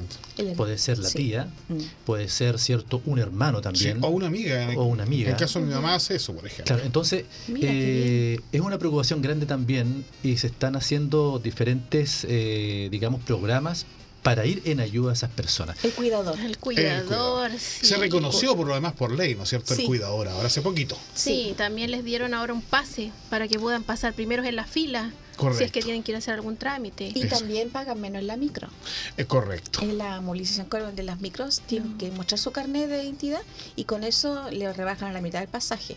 puede 0.57 0.79
ser 0.79 0.99
la 0.99 1.11
tía, 1.11 1.49
mm. 1.69 1.79
puede 2.05 2.29
ser 2.29 2.59
cierto 2.59 3.03
un 3.07 3.19
hermano 3.19 3.61
también. 3.61 4.03
o 4.03 4.09
una 4.09 4.27
amiga. 4.27 4.71
o 4.77 4.85
una 4.85 5.05
amiga. 5.05 5.29
En 5.29 5.35
el 5.35 5.41
caso 5.41 5.61
de 5.61 5.67
mi 5.67 5.75
mamá 5.75 5.95
hace 5.95 6.17
eso, 6.17 6.35
por 6.35 6.47
ejemplo. 6.47 6.67
Claro, 6.67 6.83
entonces 6.85 7.25
eh, 7.49 8.39
es 8.53 8.61
una 8.61 8.79
preocupación 8.79 9.23
grande 9.23 9.47
también 9.47 10.05
y 10.23 10.37
se 10.37 10.49
están 10.49 10.77
haciendo 10.77 11.39
diferentes, 11.39 12.27
eh, 12.29 12.89
digamos, 12.91 13.23
programas 13.23 13.87
para 14.25 14.47
ir 14.47 14.63
en 14.65 14.81
ayuda 14.81 15.11
a 15.11 15.13
esas 15.13 15.31
personas. 15.31 15.77
El 15.85 15.93
cuidador. 15.93 16.41
El 16.41 16.57
cuidador, 16.57 17.51
Se 17.59 17.97
reconoció 17.99 18.57
por 18.57 18.67
lo 18.67 18.75
demás 18.75 18.95
por 18.95 19.13
ley, 19.13 19.35
¿no 19.35 19.43
es 19.43 19.51
cierto? 19.51 19.75
El 19.75 19.85
cuidador, 19.85 20.29
ahora 20.29 20.47
hace 20.47 20.63
poquito. 20.63 20.97
Sí, 21.15 21.55
también 21.59 21.91
les 21.91 22.05
dieron 22.05 22.33
ahora 22.33 22.55
un 22.55 22.63
pase 22.63 23.13
para 23.29 23.49
que 23.49 23.59
puedan 23.59 23.83
pasar 23.83 24.15
primeros 24.15 24.47
en 24.47 24.57
la 24.57 24.65
fila 24.65 25.13
si 25.57 25.65
es 25.65 25.73
que 25.73 25.83
tienen 25.83 26.03
que 26.03 26.13
ir 26.13 26.17
a 26.17 26.19
hacer 26.19 26.35
algún 26.35 26.57
trámite. 26.57 27.11
Y 27.15 27.27
también 27.27 27.71
pagan 27.71 28.01
menos 28.01 28.21
en 28.21 28.27
la 28.27 28.37
micro. 28.37 28.69
Es 29.17 29.27
correcto. 29.27 29.81
En 29.83 29.99
la 29.99 30.21
movilización 30.21 30.69
de 30.95 31.03
las 31.03 31.21
micros 31.21 31.61
tienen 31.67 31.97
que 31.99 32.11
mostrar 32.11 32.39
su 32.39 32.51
carnet 32.51 32.89
de 32.89 33.03
identidad 33.03 33.43
y 33.77 33.85
con 33.85 34.05
eso 34.05 34.51
le 34.51 34.73
rebajan 34.73 35.11
a 35.11 35.13
la 35.13 35.21
mitad 35.21 35.41
del 35.41 35.49
pasaje. 35.49 35.97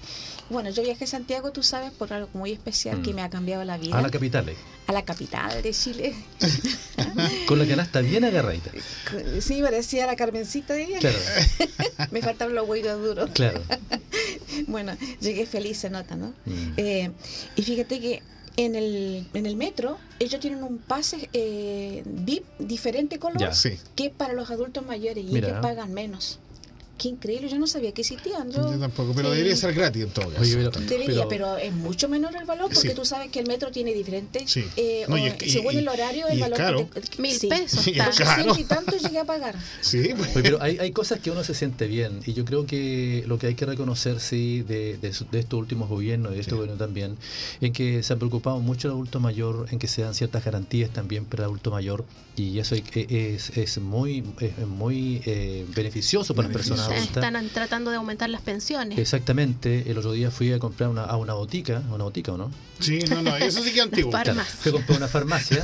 Bueno, 0.50 0.70
yo 0.70 0.84
viajé 0.84 1.06
a 1.06 1.08
Santiago, 1.08 1.52
tú 1.52 1.64
sabes, 1.64 1.92
por 1.92 2.14
algo 2.14 2.30
muy 2.34 2.52
especial 2.52 3.02
que 3.02 3.12
mm. 3.12 3.16
me 3.16 3.22
ha 3.22 3.30
cambiado 3.30 3.64
la 3.64 3.78
vida. 3.78 3.98
A 3.98 4.02
la 4.02 4.10
capital. 4.10 4.50
Eh. 4.50 4.56
A 4.88 4.94
la 4.94 5.04
capital 5.04 5.62
de 5.62 5.74
Chile. 5.74 6.16
con 7.48 7.60
la 7.60 7.68
canasta 7.68 8.02
bien 8.02 8.24
agarradita. 8.24 8.72
Sí, 9.42 9.62
parecía 9.62 10.06
la 10.06 10.16
Carmencita 10.16 10.74
de 10.74 10.84
ella. 10.84 11.00
Claro. 11.00 11.18
me 12.12 12.22
faltaban 12.22 12.56
los 12.56 12.68
huevos 12.68 13.02
duros. 13.04 13.30
Claro. 13.34 13.62
bueno, 14.68 14.96
llegué 15.20 15.46
feliz, 15.46 15.78
se 15.80 15.90
nota, 15.90 16.16
¿no? 16.16 16.34
Mm. 16.46 16.74
Eh, 16.78 17.12
y 17.56 17.62
fíjate 17.64 18.00
que 18.00 18.24
en 18.58 18.76
el, 18.76 19.28
en 19.34 19.46
el 19.46 19.56
metro, 19.56 19.98
ellos 20.20 20.42
tienen 20.42 20.64
un 20.64 20.80
pase 20.80 21.30
eh, 21.32 22.04
VIP 22.06 22.44
diferente 22.58 23.20
color 23.20 23.50
que 23.96 24.10
para 24.10 24.34
los 24.34 24.50
adultos 24.50 24.86
mayores 24.86 25.24
y 25.24 25.38
ellos 25.38 25.60
pagan 25.62 25.94
menos. 25.94 26.40
Qué 26.98 27.10
increíble, 27.10 27.50
yo 27.50 27.60
no 27.60 27.68
sabía 27.68 27.92
que 27.92 28.02
existían. 28.02 28.52
Yo, 28.52 28.78
tampoco, 28.80 29.14
pero 29.16 29.30
debería 29.30 29.56
ser 29.56 29.74
gratis 29.74 30.04
en 30.04 30.10
todo 30.10 30.30
caso. 30.30 30.44
debería, 30.88 31.28
pero, 31.28 31.58
es 31.58 31.74
mucho 31.74 32.10
menor 32.10 32.36
el 32.36 32.46
valor 32.46 32.72
porque 32.74 32.92
tú 32.92 33.06
sabes 33.06 33.30
que 33.30 33.40
el 33.40 33.48
metro 33.48 33.72
tiene 33.72 33.94
diferentes. 33.94 34.58
Eh, 34.76 35.06
según 35.48 35.76
el 35.76 35.88
horario, 35.88 36.28
el 36.28 36.40
valor. 36.40 36.88
Mil 37.18 37.40
pesos. 37.48 37.82
Sí, 37.82 37.94
y 38.58 38.64
tanto 38.64 38.98
llegué 38.98 39.20
a 39.20 39.26
pagar. 39.26 39.56
Sí, 39.82 40.14
pues. 40.16 40.32
pero 40.34 40.62
hay, 40.62 40.78
hay 40.80 40.92
cosas 40.92 41.20
que 41.20 41.32
uno 41.32 41.44
se 41.44 41.54
siente 41.54 41.88
bien 41.88 42.20
y 42.26 42.34
yo 42.34 42.46
creo 42.46 42.66
que 42.66 43.24
lo 43.28 43.38
que 43.38 43.48
hay 43.48 43.56
que 43.56 43.66
reconocer, 43.66 44.20
sí, 44.20 44.64
de, 44.64 44.98
de, 44.98 45.10
estos 45.10 45.60
últimos 45.60 45.90
gobiernos 45.90 46.32
y 46.32 46.36
de 46.36 46.42
este 46.42 46.56
gobierno 46.56 46.78
también, 46.78 47.18
en 47.62 47.74
que 47.74 48.04
se 48.04 48.14
han 48.14 48.20
preocupado 48.20 48.60
mucho 48.60 48.88
el 48.88 48.94
adulto 48.94 49.20
mayor, 49.20 49.68
en 49.72 49.80
que 49.80 49.88
se 49.88 50.02
dan 50.02 50.14
ciertas 50.14 50.44
garantías 50.44 50.90
también 50.90 51.26
para 51.26 51.44
el 51.44 51.46
adulto 51.46 51.72
mayor 51.72 52.06
y 52.36 52.60
eso 52.60 52.76
es, 52.76 53.58
es 53.58 53.78
muy, 53.80 54.24
es 54.40 54.68
muy 54.68 55.22
eh, 55.26 55.66
beneficioso 55.76 56.36
para 56.36 56.48
las 56.48 56.56
personas 56.56 56.87
están 56.96 57.50
tratando 57.50 57.92
de 57.92 57.98
aumentar 57.98 58.30
las 58.30 58.42
pensiones. 58.42 58.98
Exactamente. 58.98 59.90
El 59.90 59.98
otro 59.98 60.12
día 60.12 60.32
fui 60.32 60.52
a 60.54 60.60
comprar 60.60 60.90
una, 60.90 61.04
a 61.04 61.18
una 61.18 61.34
botica, 61.34 61.82
una 61.92 62.04
botica, 62.04 62.34
¿o 62.34 62.38
no? 62.38 62.52
Sí, 62.80 63.00
no, 63.10 63.22
no, 63.22 63.36
eso 63.38 63.64
sí 63.64 63.72
que 63.72 63.80
es 63.80 63.86
antiguo. 63.86 64.12
fui 64.12 64.70
a 64.70 64.74
comprar 64.74 64.98
una 64.98 65.08
farmacia, 65.08 65.64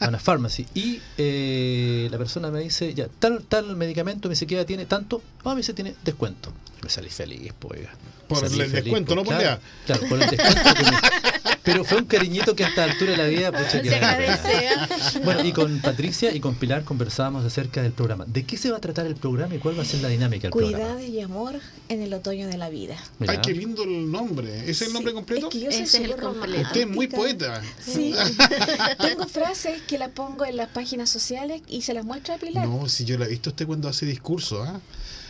a 0.00 0.08
una 0.08 0.18
farmacia, 0.18 0.66
y 0.74 1.00
eh, 1.18 2.08
la 2.10 2.18
persona 2.18 2.50
me 2.50 2.60
dice, 2.60 2.94
ya, 2.94 3.08
tal, 3.18 3.44
tal 3.44 3.76
medicamento, 3.76 4.28
me 4.28 4.34
dice 4.34 4.46
que 4.46 4.56
ya 4.56 4.64
tiene 4.64 4.86
tanto, 4.86 5.22
ah, 5.44 5.50
me 5.50 5.56
dice, 5.56 5.74
tiene 5.74 5.94
descuento. 6.04 6.52
Me 6.82 6.90
salí 6.90 7.08
feliz, 7.08 7.52
pues. 7.58 7.88
Por 8.28 8.44
el 8.44 8.72
descuento, 8.72 9.14
no 9.14 9.22
por 9.22 9.36
claro, 9.36 9.60
claro, 9.86 10.08
por 10.08 10.22
el 10.22 10.30
descuento. 10.30 10.70
Pero 11.64 11.82
fue 11.82 11.98
un 11.98 12.04
cariñito 12.04 12.54
que 12.54 12.64
hasta 12.64 12.86
la 12.86 12.92
altura 12.92 13.12
de 13.12 13.16
la 13.16 13.26
vida, 13.26 13.50
pucha, 13.50 13.80
que. 13.80 13.90
Bueno, 15.24 15.44
y 15.44 15.52
con 15.52 15.80
Patricia 15.80 16.34
y 16.34 16.40
con 16.40 16.54
Pilar 16.56 16.84
conversábamos 16.84 17.44
acerca 17.44 17.82
del 17.82 17.92
programa. 17.92 18.26
¿De 18.26 18.44
qué 18.44 18.58
se 18.58 18.70
va 18.70 18.76
a 18.76 18.80
tratar 18.80 19.06
el 19.06 19.16
programa 19.16 19.54
y 19.54 19.58
cuál 19.58 19.78
va 19.78 19.82
a 19.82 19.86
ser 19.86 20.00
la 20.00 20.08
dinámica 20.08 20.42
del 20.42 20.50
programa? 20.50 20.76
Cuidado 20.76 21.00
y 21.00 21.20
amor 21.20 21.54
en 21.88 22.02
el 22.02 22.12
otoño 22.12 22.46
de 22.48 22.58
la 22.58 22.68
vida. 22.68 22.96
Ay, 23.26 23.38
qué 23.42 23.52
lindo 23.52 23.82
el 23.84 24.10
nombre. 24.10 24.70
¿Es 24.70 24.82
el 24.82 24.92
nombre 24.92 25.14
completo? 25.14 25.48
Es 25.48 25.52
que 25.52 25.60
yo 25.60 25.72
soy 25.72 25.82
Ese 25.82 26.04
es 26.04 26.10
el 26.10 26.16
completo. 26.16 26.62
Usted 26.62 26.80
es 26.82 26.88
muy 26.88 27.08
poeta. 27.08 27.62
Sí. 27.80 28.14
Tengo 29.00 29.26
frases 29.26 29.80
que 29.82 29.96
las 29.96 30.10
pongo 30.10 30.44
en 30.44 30.56
las 30.56 30.68
páginas 30.68 31.08
sociales 31.08 31.62
y 31.66 31.82
se 31.82 31.94
las 31.94 32.04
muestro 32.04 32.34
a 32.34 32.38
Pilar. 32.38 32.68
No, 32.68 32.88
si 32.88 33.06
yo 33.06 33.16
la 33.16 33.24
he 33.24 33.28
visto 33.28 33.50
usted 33.50 33.66
cuando 33.66 33.88
hace 33.88 34.04
discursos, 34.04 34.68
¿ah? 34.68 34.80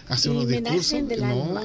Hace 0.09 0.31
unos 0.31 0.47
discursos. 0.49 1.03
no, 1.19 1.63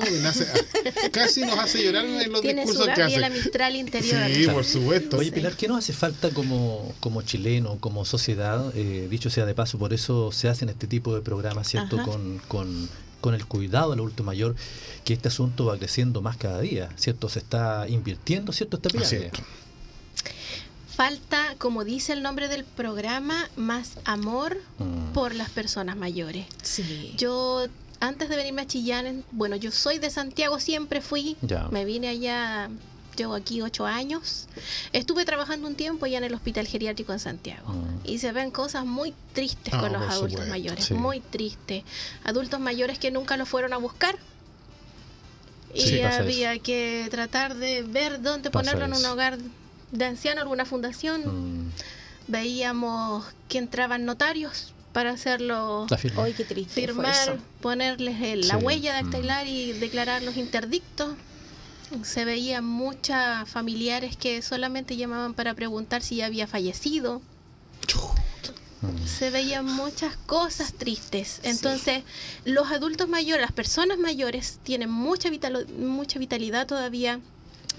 casi 1.11 1.41
nos 1.41 1.59
hace 1.59 1.83
llorar 1.83 2.05
en 2.05 2.31
los 2.31 2.41
discursos 2.41 2.87
que 2.95 3.03
hace. 3.03 3.19
la 3.19 3.29
Mistral 3.29 3.75
interior. 3.75 4.29
Sí, 4.33 4.47
por 4.47 4.65
supuesto. 4.65 5.17
Oye, 5.17 5.31
Pilar, 5.31 5.55
¿qué 5.55 5.67
nos 5.67 5.79
hace 5.79 5.93
falta 5.93 6.29
como, 6.31 6.93
como 6.99 7.21
chileno, 7.21 7.77
como 7.79 8.05
sociedad? 8.05 8.71
Eh, 8.75 9.07
dicho 9.09 9.29
sea 9.29 9.45
de 9.45 9.53
paso, 9.53 9.77
por 9.77 9.93
eso 9.93 10.31
se 10.31 10.47
hacen 10.47 10.69
este 10.69 10.87
tipo 10.87 11.13
de 11.15 11.21
programas, 11.21 11.67
¿cierto? 11.67 12.01
Con, 12.03 12.39
con, 12.47 12.89
con 13.21 13.35
el 13.35 13.45
cuidado 13.45 13.91
del 13.91 13.99
adulto 13.99 14.23
mayor, 14.23 14.55
que 15.03 15.13
este 15.13 15.27
asunto 15.27 15.65
va 15.65 15.77
creciendo 15.77 16.21
más 16.21 16.37
cada 16.37 16.61
día, 16.61 16.89
¿cierto? 16.95 17.29
Se 17.29 17.39
está 17.39 17.87
invirtiendo, 17.87 18.51
¿cierto? 18.53 18.77
Esta 18.77 18.89
pirámide. 18.89 19.31
Falta, 20.95 21.55
como 21.57 21.85
dice 21.85 22.11
el 22.11 22.21
nombre 22.21 22.49
del 22.49 22.65
programa, 22.65 23.49
más 23.55 23.97
amor 24.03 24.57
mm. 24.79 25.13
por 25.13 25.33
las 25.33 25.49
personas 25.49 25.95
mayores. 25.95 26.45
Sí. 26.61 27.13
Yo 27.15 27.67
antes 27.99 28.29
de 28.29 28.35
venirme 28.35 28.61
a 28.61 28.67
Chillán, 28.67 29.23
bueno, 29.31 29.55
yo 29.55 29.71
soy 29.71 29.99
de 29.99 30.09
Santiago, 30.09 30.59
siempre 30.59 31.01
fui. 31.01 31.37
Me 31.71 31.85
vine 31.85 32.07
allá, 32.09 32.69
llevo 33.17 33.35
aquí 33.35 33.61
ocho 33.61 33.85
años. 33.85 34.47
Estuve 34.93 35.25
trabajando 35.25 35.67
un 35.67 35.75
tiempo 35.75 36.05
ya 36.05 36.17
en 36.17 36.23
el 36.23 36.33
Hospital 36.33 36.67
Geriátrico 36.67 37.11
en 37.11 37.19
Santiago. 37.19 37.73
Mm. 37.73 37.99
Y 38.05 38.19
se 38.19 38.31
ven 38.31 38.51
cosas 38.51 38.85
muy 38.85 39.13
tristes 39.33 39.73
con 39.73 39.95
ah, 39.95 39.99
los 39.99 40.09
adultos 40.09 40.47
mayores, 40.47 40.91
muy 40.91 41.19
tristes. 41.19 41.83
Adultos 42.23 42.59
mayores 42.59 42.99
que 42.99 43.11
nunca 43.11 43.37
los 43.37 43.49
fueron 43.49 43.73
a 43.73 43.77
buscar. 43.77 44.17
Y 45.73 46.01
había 46.01 46.57
que 46.57 47.07
tratar 47.11 47.55
de 47.55 47.83
ver 47.83 48.21
dónde 48.21 48.49
ponerlo 48.49 48.85
en 48.85 48.93
un 48.93 49.05
hogar 49.05 49.37
de 49.91 50.05
ancianos, 50.05 50.43
alguna 50.43 50.65
fundación. 50.65 51.65
Mm. 51.65 51.71
Veíamos 52.27 53.25
que 53.47 53.57
entraban 53.57 54.05
notarios 54.05 54.73
para 54.93 55.11
hacerlo 55.11 55.87
firmar, 56.67 57.37
ponerles 57.61 58.47
la 58.47 58.57
huella 58.57 58.95
de 58.95 59.03
dactilar 59.03 59.45
mm. 59.45 59.49
y 59.49 59.71
declarar 59.73 60.23
los 60.23 60.37
interdictos. 60.37 61.15
Se 62.03 62.23
veían 62.23 62.65
muchas 62.65 63.49
familiares 63.49 64.15
que 64.15 64.41
solamente 64.41 64.95
llamaban 64.95 65.33
para 65.33 65.55
preguntar 65.55 66.03
si 66.03 66.17
ya 66.17 66.27
había 66.27 66.45
fallecido. 66.45 67.21
Se 69.05 69.29
veían 69.31 69.65
muchas 69.65 70.15
cosas 70.15 70.73
tristes. 70.73 71.41
Entonces, 71.43 72.03
los 72.45 72.71
adultos 72.71 73.09
mayores, 73.09 73.41
las 73.41 73.51
personas 73.51 73.97
mayores, 73.97 74.59
tienen 74.63 74.89
mucha, 74.89 75.29
vital, 75.29 75.67
mucha 75.77 76.19
vitalidad 76.19 76.67
todavía 76.67 77.19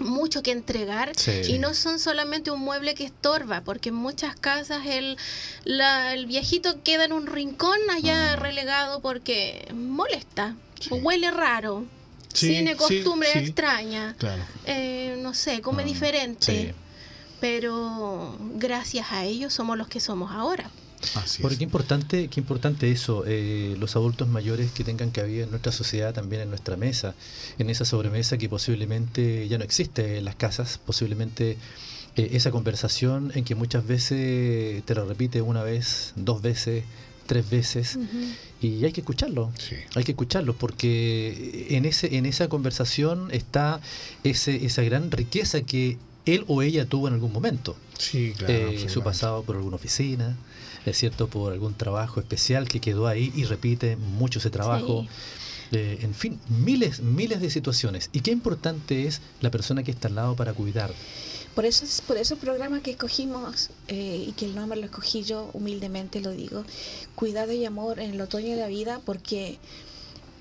mucho 0.01 0.43
que 0.43 0.51
entregar 0.51 1.11
y 1.47 1.57
no 1.57 1.73
son 1.73 1.99
solamente 1.99 2.51
un 2.51 2.59
mueble 2.59 2.95
que 2.95 3.05
estorba, 3.05 3.61
porque 3.61 3.89
en 3.89 3.95
muchas 3.95 4.35
casas 4.35 4.85
el, 4.85 5.17
el 5.65 6.25
viejito 6.25 6.81
queda 6.83 7.05
en 7.05 7.13
un 7.13 7.27
rincón 7.27 7.77
allá 7.89 8.35
mm. 8.35 8.39
relegado 8.39 9.01
porque 9.01 9.67
molesta, 9.73 10.55
huele 10.89 11.31
raro, 11.31 11.85
tiene 12.33 12.75
costumbre 12.75 13.29
extraña, 13.35 14.15
eh, 14.65 15.17
no 15.19 15.33
sé, 15.33 15.61
come 15.61 15.83
mm, 15.83 15.87
diferente, 15.87 16.75
pero 17.39 18.37
gracias 18.55 19.11
a 19.11 19.25
ellos 19.25 19.53
somos 19.53 19.77
los 19.77 19.87
que 19.87 19.99
somos 19.99 20.31
ahora. 20.31 20.69
Porque 21.41 21.57
qué 21.57 21.63
importante, 21.63 22.27
qué 22.27 22.39
importante 22.39 22.91
eso, 22.91 23.23
eh, 23.25 23.75
los 23.79 23.95
adultos 23.95 24.27
mayores 24.27 24.71
que 24.71 24.83
tengan 24.83 25.11
cabida 25.11 25.43
en 25.43 25.49
nuestra 25.49 25.71
sociedad, 25.71 26.13
también 26.13 26.43
en 26.43 26.49
nuestra 26.49 26.77
mesa, 26.77 27.15
en 27.57 27.69
esa 27.69 27.85
sobremesa 27.85 28.37
que 28.37 28.49
posiblemente 28.49 29.47
ya 29.47 29.57
no 29.57 29.63
existe 29.63 30.17
en 30.17 30.25
las 30.25 30.35
casas, 30.35 30.79
posiblemente 30.85 31.57
eh, 32.15 32.29
esa 32.33 32.51
conversación 32.51 33.31
en 33.35 33.43
que 33.43 33.55
muchas 33.55 33.85
veces 33.85 34.83
te 34.83 34.95
lo 34.95 35.05
repite 35.05 35.41
una 35.41 35.63
vez, 35.63 36.13
dos 36.15 36.41
veces, 36.41 36.83
tres 37.25 37.49
veces 37.49 37.97
y 38.61 38.83
hay 38.83 38.91
que 38.91 38.99
escucharlo 39.01 39.53
hay 39.95 40.03
que 40.03 40.11
escucharlo 40.11 40.53
porque 40.53 41.67
en 41.69 41.85
ese 41.85 42.17
en 42.17 42.25
esa 42.25 42.49
conversación 42.49 43.29
está 43.31 43.79
ese, 44.25 44.65
esa 44.65 44.81
gran 44.81 45.11
riqueza 45.11 45.61
que 45.61 45.97
él 46.25 46.43
o 46.47 46.61
ella 46.61 46.85
tuvo 46.85 47.07
en 47.07 47.15
algún 47.15 47.31
momento. 47.31 47.75
Sí, 47.97 48.33
claro, 48.37 48.53
eh, 48.53 48.89
su 48.89 49.01
pasado 49.01 49.43
por 49.43 49.55
alguna 49.55 49.75
oficina 49.75 50.35
es 50.85 50.97
cierto, 50.97 51.27
por 51.27 51.53
algún 51.53 51.73
trabajo 51.73 52.19
especial 52.19 52.67
que 52.67 52.79
quedó 52.79 53.07
ahí 53.07 53.31
y 53.35 53.45
repite 53.45 53.95
mucho 53.95 54.39
ese 54.39 54.49
trabajo. 54.49 55.05
Eh, 55.71 55.99
en 56.01 56.13
fin, 56.13 56.39
miles, 56.49 57.01
miles 57.01 57.39
de 57.39 57.49
situaciones. 57.49 58.09
Y 58.11 58.21
qué 58.21 58.31
importante 58.31 59.07
es 59.07 59.21
la 59.39 59.51
persona 59.51 59.83
que 59.83 59.91
está 59.91 60.09
al 60.09 60.15
lado 60.15 60.35
para 60.35 60.53
cuidar. 60.53 60.91
Por 61.55 61.65
eso, 61.65 61.85
por 62.07 62.17
eso 62.17 62.33
el 62.33 62.39
programa 62.39 62.81
que 62.81 62.91
escogimos 62.91 63.69
eh, 63.87 64.25
y 64.27 64.31
que 64.33 64.45
el 64.45 64.55
nombre 64.55 64.79
lo 64.79 64.85
escogí 64.85 65.23
yo, 65.23 65.49
humildemente 65.53 66.21
lo 66.21 66.31
digo, 66.31 66.63
Cuidado 67.15 67.51
y 67.51 67.65
Amor 67.65 67.99
en 67.99 68.11
el 68.11 68.21
otoño 68.21 68.51
de 68.51 68.57
la 68.57 68.67
vida, 68.67 69.01
porque 69.05 69.59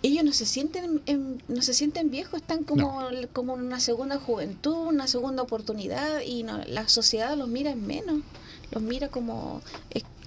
ellos 0.03 0.25
no 0.25 0.33
se 0.33 0.47
sienten 0.47 1.03
no 1.49 1.63
se 1.63 1.75
sienten 1.75 2.11
viejos, 2.11 2.41
están 2.41 2.65
como, 2.65 3.03
como 3.33 3.57
en 3.57 3.63
una 3.63 3.81
segunda 3.81 4.19
juventud, 4.19 4.89
una 4.89 5.07
segunda 5.09 5.43
oportunidad 5.43 6.23
y 6.23 6.43
no, 6.43 6.59
la 6.67 6.89
sociedad 6.89 7.37
los 7.37 7.49
mira 7.49 7.73
en 7.73 7.87
menos, 7.87 8.23
los 8.71 8.83
mira 8.83 9.09
como 9.09 9.63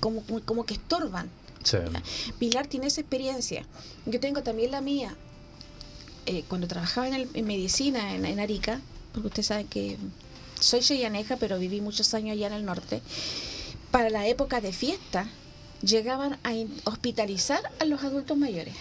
como, 0.04 0.22
como 0.44 0.66
que 0.66 0.74
estorban. 0.74 1.30
Pilar 2.40 2.68
tiene 2.68 2.88
esa 2.88 3.00
experiencia. 3.00 3.66
Yo 4.06 4.20
tengo 4.20 4.44
también 4.44 4.72
la 4.72 4.82
mía. 4.82 5.16
Eh, 6.26 6.44
cuando 6.50 6.68
trabajaba 6.68 7.08
en, 7.08 7.30
en 7.34 7.46
medicina 7.46 8.14
en, 8.16 8.40
Arica, 8.40 8.82
porque 9.14 9.28
usted 9.28 9.44
sabe 9.44 9.66
que 9.66 9.98
soy 10.60 10.82
cheyaneja, 10.82 11.38
pero 11.38 11.58
viví 11.60 11.80
muchos 11.80 12.14
años 12.14 12.34
allá 12.34 12.48
en 12.48 12.54
el 12.54 12.66
norte, 12.66 13.02
para 13.92 14.10
la 14.10 14.28
época 14.28 14.60
de 14.60 14.74
fiesta 14.74 15.30
llegaban 15.82 16.38
a 16.44 16.54
hospitalizar 16.86 17.62
a 17.80 17.86
los 17.86 18.04
adultos 18.04 18.38
mayores. 18.38 18.76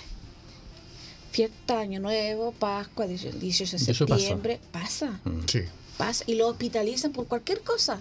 Fiesta, 1.31 1.81
Año 1.81 2.01
Nuevo, 2.01 2.53
Pascua, 2.53 3.07
18 3.07 3.77
de 3.77 3.79
septiembre, 3.79 4.61
pasa. 4.71 5.21
Mm. 5.25 5.41
Sí. 5.47 5.61
Pasa 5.99 6.25
y 6.27 6.35
lo 6.35 6.49
hospitalizan 6.49 7.13
por 7.13 7.27
cualquier 7.27 7.61
cosa 7.61 8.01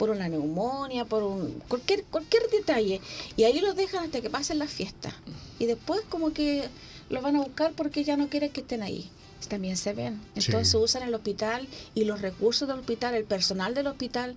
por 0.00 0.08
una 0.08 0.30
neumonía, 0.30 1.04
por 1.04 1.22
un 1.22 1.62
cualquier 1.68 2.04
cualquier 2.04 2.48
detalle 2.48 3.02
y 3.36 3.44
ahí 3.44 3.60
los 3.60 3.76
dejan 3.76 4.02
hasta 4.02 4.22
que 4.22 4.30
pasen 4.30 4.58
las 4.58 4.70
fiestas 4.70 5.12
y 5.58 5.66
después 5.66 6.00
como 6.08 6.32
que 6.32 6.70
los 7.10 7.22
van 7.22 7.36
a 7.36 7.40
buscar 7.40 7.72
porque 7.72 8.02
ya 8.02 8.16
no 8.16 8.30
quieren 8.30 8.50
que 8.50 8.62
estén 8.62 8.82
ahí. 8.82 9.10
También 9.48 9.76
se 9.76 9.92
ven. 9.92 10.20
Entonces 10.34 10.74
usan 10.74 11.02
el 11.02 11.14
hospital 11.14 11.68
y 11.94 12.04
los 12.04 12.22
recursos 12.22 12.66
del 12.66 12.78
hospital, 12.78 13.14
el 13.14 13.24
personal 13.24 13.74
del 13.74 13.88
hospital, 13.88 14.36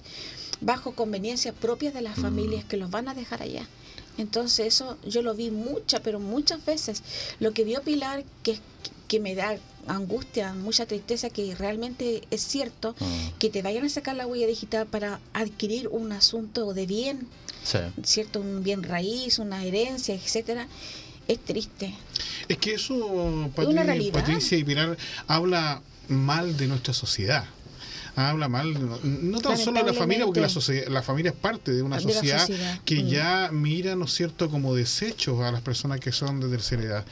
bajo 0.59 0.93
conveniencias 0.93 1.55
propias 1.55 1.93
de 1.93 2.01
las 2.01 2.17
mm. 2.17 2.21
familias 2.21 2.65
que 2.65 2.77
los 2.77 2.89
van 2.89 3.07
a 3.07 3.13
dejar 3.13 3.41
allá. 3.41 3.65
Entonces 4.17 4.67
eso 4.67 4.97
yo 5.05 5.21
lo 5.21 5.33
vi 5.33 5.49
muchas, 5.49 6.01
pero 6.01 6.19
muchas 6.19 6.65
veces. 6.65 7.03
Lo 7.39 7.53
que 7.53 7.63
vio 7.63 7.81
Pilar, 7.81 8.23
que, 8.43 8.59
que 9.13 9.19
me 9.19 9.35
da 9.35 9.59
angustia, 9.85 10.55
mucha 10.55 10.87
tristeza, 10.87 11.29
que 11.29 11.53
realmente 11.53 12.23
es 12.31 12.41
cierto 12.41 12.95
mm. 12.99 13.37
que 13.37 13.51
te 13.51 13.61
vayan 13.61 13.85
a 13.85 13.89
sacar 13.89 14.15
la 14.15 14.25
huella 14.25 14.47
digital 14.47 14.87
para 14.87 15.19
adquirir 15.33 15.87
un 15.89 16.11
asunto 16.11 16.73
de 16.73 16.87
bien, 16.87 17.27
¿cierto? 18.03 18.39
Un 18.39 18.63
bien 18.63 18.81
raíz, 18.81 19.37
una 19.37 19.63
herencia, 19.63 20.15
etcétera. 20.15 20.67
es 21.27 21.37
triste. 21.45 21.93
Es 22.47 22.57
que 22.57 22.73
eso, 22.73 23.51
Patricia 23.55 24.57
y 24.57 24.63
Pilar, 24.63 24.97
habla 25.27 25.83
mal 26.07 26.57
de 26.57 26.65
nuestra 26.65 26.95
sociedad 26.95 27.45
habla 28.15 28.47
mal, 28.47 28.73
no, 29.03 29.39
tan 29.39 29.57
solo 29.57 29.79
de 29.79 29.91
la 29.91 29.93
familia, 29.93 30.25
porque 30.25 30.41
la, 30.41 30.49
la 30.89 31.01
familia 31.01 31.31
es 31.31 31.37
parte 31.37 31.71
de 31.71 31.81
una 31.81 31.99
sociedad, 31.99 32.47
que 32.85 33.03
mm. 33.03 33.07
ya 33.07 33.49
mira, 33.51 33.95
¿no 33.95 34.05
es 34.05 34.13
cierto?, 34.13 34.49
como 34.49 34.75
desechos 34.75 35.41
a 35.41 35.51
las 35.51 35.61
personas 35.61 35.99
que 35.99 36.11
son 36.11 36.39
de 36.39 36.47
tercera 36.47 36.83
edad. 36.83 37.05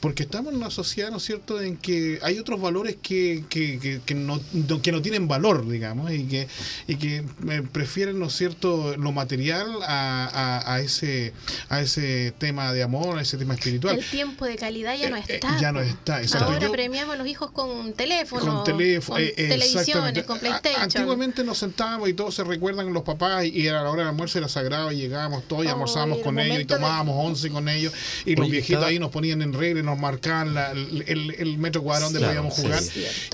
Porque 0.00 0.24
estamos 0.24 0.52
en 0.52 0.58
una 0.58 0.70
sociedad, 0.70 1.10
¿no 1.10 1.16
es 1.16 1.22
cierto?, 1.22 1.60
en 1.60 1.76
que 1.76 2.18
hay 2.22 2.38
otros 2.38 2.60
valores 2.60 2.96
que, 3.02 3.44
que, 3.48 4.00
que, 4.04 4.14
no, 4.14 4.40
que 4.82 4.92
no 4.92 5.00
tienen 5.00 5.26
valor, 5.26 5.68
digamos, 5.68 6.10
y 6.12 6.24
que, 6.24 6.48
y 6.86 6.96
que 6.96 7.24
eh, 7.48 7.62
prefieren, 7.72 8.18
¿no 8.18 8.26
es 8.26 8.34
cierto?, 8.34 8.96
lo 8.96 9.12
material 9.12 9.70
a, 9.82 10.62
a, 10.66 10.80
ese, 10.80 11.32
a 11.68 11.80
ese 11.80 12.34
tema 12.38 12.72
de 12.72 12.82
amor, 12.82 13.18
a 13.18 13.22
ese 13.22 13.38
tema 13.38 13.54
espiritual. 13.54 13.98
El 13.98 14.04
tiempo 14.04 14.44
de 14.44 14.56
calidad 14.56 14.96
ya 14.98 15.08
no 15.08 15.16
eh, 15.16 15.24
eh, 15.28 15.34
está. 15.34 15.58
ya 15.58 15.72
no 15.72 15.80
está, 15.80 16.20
Ahora 16.40 16.70
premiamos 16.70 17.14
a 17.14 17.18
los 17.18 17.26
hijos 17.26 17.50
con 17.52 17.94
teléfono, 17.94 18.56
con, 18.56 18.64
teléfono, 18.64 19.18
con 19.18 19.34
televisiones, 19.34 20.24
con 20.24 20.41
Antiguamente 20.78 21.44
nos 21.44 21.58
sentábamos 21.58 22.08
y 22.08 22.14
todos 22.14 22.34
se 22.34 22.44
recuerdan 22.44 22.92
los 22.92 23.02
papás 23.02 23.44
y 23.46 23.68
a 23.68 23.74
la 23.74 23.90
hora 23.90 24.02
del 24.02 24.08
almuerzo 24.08 24.38
era 24.38 24.48
sagrado 24.48 24.92
y 24.92 24.96
llegábamos 24.96 25.46
todos 25.48 25.64
y 25.64 25.68
almorzábamos 25.68 26.18
con 26.18 26.38
ellos 26.38 26.60
y 26.60 26.64
tomábamos 26.64 27.14
once 27.18 27.50
con 27.50 27.68
ellos 27.68 27.92
y 28.24 28.36
los 28.36 28.50
viejitos 28.50 28.84
ahí 28.84 28.98
nos 28.98 29.10
ponían 29.10 29.42
en 29.42 29.52
regla 29.52 29.80
y 29.80 29.82
nos 29.82 29.98
marcaban 29.98 30.54
el, 31.06 31.58
metro 31.58 31.82
cuadrado 31.82 32.10
donde 32.12 32.26
podíamos 32.26 32.54
jugar. 32.54 32.82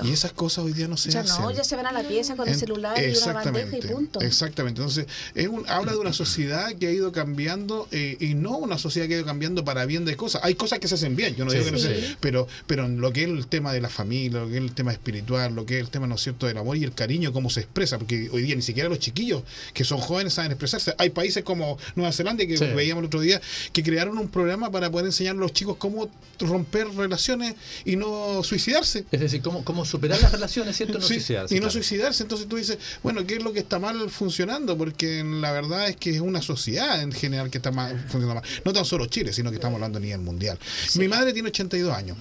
y 0.04 0.12
esas 0.12 0.32
cosas 0.32 0.64
hoy 0.64 0.72
día 0.72 0.88
no 0.88 0.96
se 0.96 1.10
ya 1.10 1.20
hacen. 1.20 1.42
No, 1.42 1.50
ya 1.50 1.64
se 1.64 1.76
van 1.76 1.86
a 1.86 1.92
la 1.92 2.02
pieza 2.02 2.36
con 2.36 2.48
el 2.48 2.54
celular 2.54 2.96
y 2.98 3.16
una 3.16 3.32
bandeja 3.32 3.76
y 3.76 3.82
punto. 3.82 4.20
Exactamente. 4.20 4.80
Entonces, 4.80 5.06
es 5.34 5.48
habla 5.66 5.92
de 5.92 5.98
una 5.98 6.12
sociedad 6.12 6.72
que 6.74 6.88
ha 6.88 6.90
ido 6.90 7.12
cambiando 7.12 7.88
eh, 7.90 8.16
y 8.20 8.34
no 8.34 8.56
una 8.58 8.78
sociedad 8.78 9.08
que 9.08 9.14
ha 9.14 9.16
ido 9.18 9.26
cambiando 9.26 9.64
para 9.64 9.86
bien 9.86 10.04
de 10.04 10.16
cosas. 10.16 10.42
Hay 10.44 10.54
cosas 10.54 10.78
que 10.78 10.88
se 10.88 10.94
hacen 10.94 11.16
bien, 11.16 11.34
yo 11.36 11.44
no 11.44 11.52
digo 11.52 11.64
que 11.64 11.72
no 11.72 11.78
se, 11.78 12.16
pero, 12.20 12.46
pero 12.66 12.84
en 12.86 13.00
lo 13.00 13.12
que 13.12 13.24
es 13.24 13.28
el 13.28 13.46
tema 13.46 13.72
de 13.72 13.80
la 13.80 13.88
familia, 13.88 14.40
lo 14.40 14.48
que 14.48 14.56
es 14.56 14.62
el 14.62 14.72
tema 14.72 14.92
espiritual, 14.92 15.54
lo 15.54 15.66
que 15.66 15.76
es 15.76 15.80
el 15.80 15.90
tema, 15.90 16.06
¿no 16.06 16.16
es 16.16 16.22
cierto?, 16.22 16.46
del 16.46 16.58
amor 16.58 16.76
y 16.76 16.84
el 16.84 16.92
cariño 16.98 17.32
cómo 17.32 17.48
se 17.48 17.60
expresa, 17.60 17.96
porque 17.96 18.28
hoy 18.32 18.42
día 18.42 18.56
ni 18.56 18.62
siquiera 18.62 18.88
los 18.88 18.98
chiquillos 18.98 19.44
que 19.72 19.84
son 19.84 19.98
jóvenes 19.98 20.34
saben 20.34 20.50
expresarse. 20.50 20.94
Hay 20.98 21.10
países 21.10 21.44
como 21.44 21.78
Nueva 21.94 22.12
Zelanda, 22.12 22.44
que 22.44 22.56
veíamos 22.74 23.02
el 23.02 23.06
otro 23.06 23.20
día, 23.20 23.40
que 23.72 23.84
crearon 23.84 24.18
un 24.18 24.28
programa 24.28 24.70
para 24.70 24.90
poder 24.90 25.06
enseñar 25.06 25.36
a 25.36 25.38
los 25.38 25.52
chicos 25.52 25.76
cómo 25.78 26.10
romper 26.40 26.88
relaciones 26.88 27.54
y 27.84 27.94
no 27.94 28.42
suicidarse. 28.42 29.04
Es 29.12 29.20
decir, 29.20 29.40
cómo, 29.42 29.64
cómo 29.64 29.84
superar 29.84 30.20
las 30.20 30.32
relaciones, 30.32 30.76
¿cierto? 30.76 30.98
No 30.98 31.06
suicidarse. 31.06 31.56
Y 31.56 31.60
no 31.60 31.70
suicidarse. 31.70 32.24
Entonces 32.24 32.48
tú 32.48 32.56
dices, 32.56 32.78
bueno, 33.02 33.24
¿qué 33.26 33.36
es 33.36 33.42
lo 33.42 33.52
que 33.52 33.60
está 33.60 33.78
mal 33.78 34.10
funcionando? 34.10 34.76
Porque 34.76 35.22
la 35.24 35.52
verdad 35.52 35.88
es 35.88 35.96
que 35.96 36.10
es 36.10 36.20
una 36.20 36.42
sociedad 36.42 37.00
en 37.00 37.12
general 37.12 37.48
que 37.50 37.58
está 37.58 37.70
mal, 37.70 37.96
funcionando 38.08 38.34
mal. 38.34 38.44
No 38.64 38.72
tan 38.72 38.84
solo 38.84 39.06
Chile, 39.06 39.32
sino 39.32 39.50
que 39.50 39.56
estamos 39.56 39.76
hablando 39.76 39.98
a 39.98 40.00
nivel 40.00 40.20
mundial. 40.20 40.58
Mi 40.96 41.06
madre 41.06 41.32
tiene 41.32 41.50
82 41.50 41.94
años. 41.94 42.16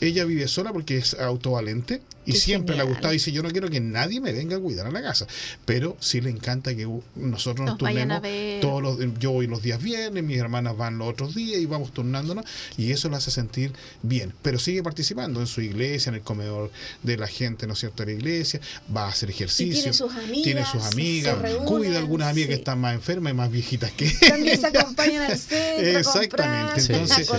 Ella 0.00 0.24
vive 0.24 0.48
sola 0.48 0.72
porque 0.72 0.96
es 0.96 1.14
autovalente 1.14 2.00
y 2.24 2.32
siempre 2.32 2.76
le 2.76 2.82
ha 2.82 2.84
gustado. 2.84 3.12
Dice, 3.12 3.32
yo 3.32 3.42
no 3.42 3.50
quiero 3.50 3.68
que 3.68 3.80
nadie 3.80 4.20
me 4.22 4.32
venga 4.32 4.56
a 4.56 4.60
cuidar 4.60 4.86
a 4.86 4.90
la 4.90 5.02
casa. 5.02 5.26
Pero 5.64 5.96
sí 6.00 6.20
le 6.20 6.30
encanta 6.30 6.74
que 6.74 6.88
nosotros 7.16 7.66
nos, 7.66 7.78
turnemos. 7.78 8.22
Todos 8.60 8.82
los, 8.82 9.18
yo 9.18 9.32
voy 9.32 9.46
los 9.46 9.62
días 9.62 9.82
viernes, 9.82 10.22
mis 10.24 10.38
hermanas 10.38 10.76
van 10.76 10.98
los 10.98 11.08
otros 11.08 11.34
días 11.34 11.60
y 11.60 11.66
vamos 11.66 11.92
turnándonos. 11.92 12.44
Y 12.76 12.92
eso 12.92 13.08
lo 13.08 13.16
hace 13.16 13.30
sentir 13.30 13.72
bien. 14.02 14.32
Pero 14.42 14.58
sigue 14.58 14.82
participando 14.82 15.40
en 15.40 15.46
su 15.46 15.60
iglesia, 15.60 16.10
en 16.10 16.16
el 16.16 16.22
comedor 16.22 16.70
de 17.02 17.16
la 17.16 17.26
gente, 17.26 17.66
¿no 17.66 17.74
es 17.74 17.80
cierto?, 17.80 18.04
de 18.04 18.12
la 18.12 18.18
iglesia. 18.18 18.60
Va 18.94 19.06
a 19.06 19.08
hacer 19.08 19.30
ejercicio. 19.30 19.74
tiene 19.74 19.92
sus 19.92 20.12
amigas. 20.12 20.42
Tiene 20.42 20.64
sus 20.64 20.82
amigas. 20.84 21.36
cuida 21.66 21.96
a 21.96 21.98
algunas 21.98 22.28
amigas 22.28 22.48
que 22.48 22.54
están 22.54 22.80
más 22.80 22.94
enfermas 22.94 23.32
y 23.32 23.36
más 23.36 23.50
viejitas 23.50 23.90
que 23.92 24.10
También 24.28 24.60
se 24.60 24.66
acompañan 24.66 25.22
al 25.30 25.38
centro. 25.38 25.86
Exactamente. 25.98 26.80
entonces, 26.80 27.30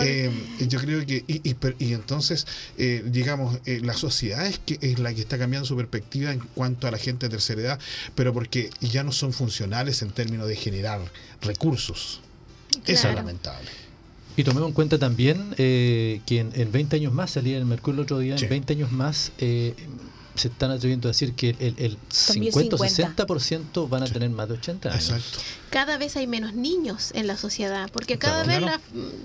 eh, 0.00 0.30
yo 0.60 0.78
creo 0.80 1.04
que. 1.06 1.24
Y, 1.26 1.56
y, 1.78 1.92
entonces, 1.92 2.46
eh, 2.78 3.02
digamos, 3.04 3.58
eh, 3.66 3.80
la 3.82 3.94
sociedad 3.94 4.46
es, 4.46 4.58
que 4.58 4.78
es 4.80 4.98
la 4.98 5.14
que 5.14 5.20
está 5.20 5.38
cambiando 5.38 5.66
su 5.66 5.76
perspectiva 5.76 6.21
en 6.30 6.40
cuanto 6.40 6.86
a 6.86 6.90
la 6.90 6.98
gente 6.98 7.26
de 7.26 7.30
tercera 7.30 7.60
edad, 7.60 7.80
pero 8.14 8.32
porque 8.32 8.70
ya 8.80 9.02
no 9.02 9.12
son 9.12 9.32
funcionales 9.32 10.02
en 10.02 10.10
términos 10.10 10.46
de 10.46 10.56
generar 10.56 11.00
recursos. 11.40 12.20
Eso 12.86 13.08
es 13.08 13.14
lamentable. 13.14 13.68
Y 14.36 14.44
tomemos 14.44 14.68
en 14.68 14.74
cuenta 14.74 14.98
también 14.98 15.54
eh, 15.58 16.20
que 16.26 16.40
en, 16.40 16.72
20 16.72 16.96
años 16.96 17.12
más, 17.12 17.32
salía 17.32 17.58
el 17.58 17.66
Mercurio 17.66 18.00
el 18.00 18.04
otro 18.04 18.18
día, 18.18 18.36
en 18.36 18.48
20 18.48 18.72
años 18.72 18.92
más 18.92 19.32
eh, 19.38 19.74
se 20.34 20.48
están 20.48 20.70
atreviendo 20.70 21.08
a 21.08 21.10
decir 21.10 21.34
que 21.34 21.50
el, 21.58 21.74
el 21.78 21.98
50 22.08 22.76
o 22.76 22.78
60% 22.78 23.88
van 23.88 24.02
a 24.02 24.06
tener 24.06 24.30
más 24.30 24.48
de 24.48 24.54
80 24.54 24.88
años. 24.90 25.10
Exacto. 25.10 25.38
Cada 25.72 25.96
vez 25.96 26.16
hay 26.16 26.26
menos 26.26 26.52
niños 26.52 27.12
en 27.14 27.26
la 27.26 27.38
sociedad, 27.38 27.88
porque 27.90 28.18
cada 28.18 28.44
vez 28.44 28.60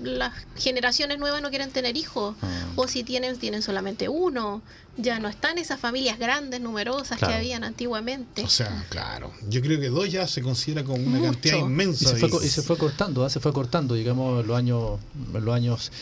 las, 0.02 0.32
generaciones 0.56 1.18
nuevas 1.18 1.42
no 1.42 1.50
quieren 1.50 1.70
tener 1.70 1.98
hijos, 1.98 2.36
ah. 2.40 2.64
o 2.74 2.88
si 2.88 3.04
tienen, 3.04 3.36
tienen 3.36 3.60
solamente 3.60 4.08
uno. 4.08 4.62
Ya 4.96 5.20
no 5.20 5.28
están 5.28 5.58
esas 5.58 5.78
familias 5.78 6.18
grandes, 6.18 6.62
numerosas 6.62 7.18
que 7.18 7.26
habían 7.26 7.64
antiguamente. 7.64 8.42
O 8.42 8.48
sea, 8.48 8.86
claro. 8.88 9.30
Yo 9.48 9.60
creo 9.60 9.78
que 9.78 9.90
dos 9.90 10.10
ya 10.10 10.26
se 10.26 10.40
considera 10.40 10.84
como 10.84 11.06
una 11.06 11.20
cantidad 11.20 11.58
inmensa. 11.58 12.16
Y 12.16 12.18
se, 12.18 12.28
fue, 12.28 12.46
y 12.46 12.48
se 12.48 12.62
fue 12.62 12.78
cortando, 12.78 13.24
¿ah? 13.26 13.28
se 13.28 13.40
fue 13.40 13.52
cortando, 13.52 13.94
digamos, 13.94 14.46
los 14.46 14.56
años, 14.56 14.98
los 15.34 15.54
años 15.54 15.92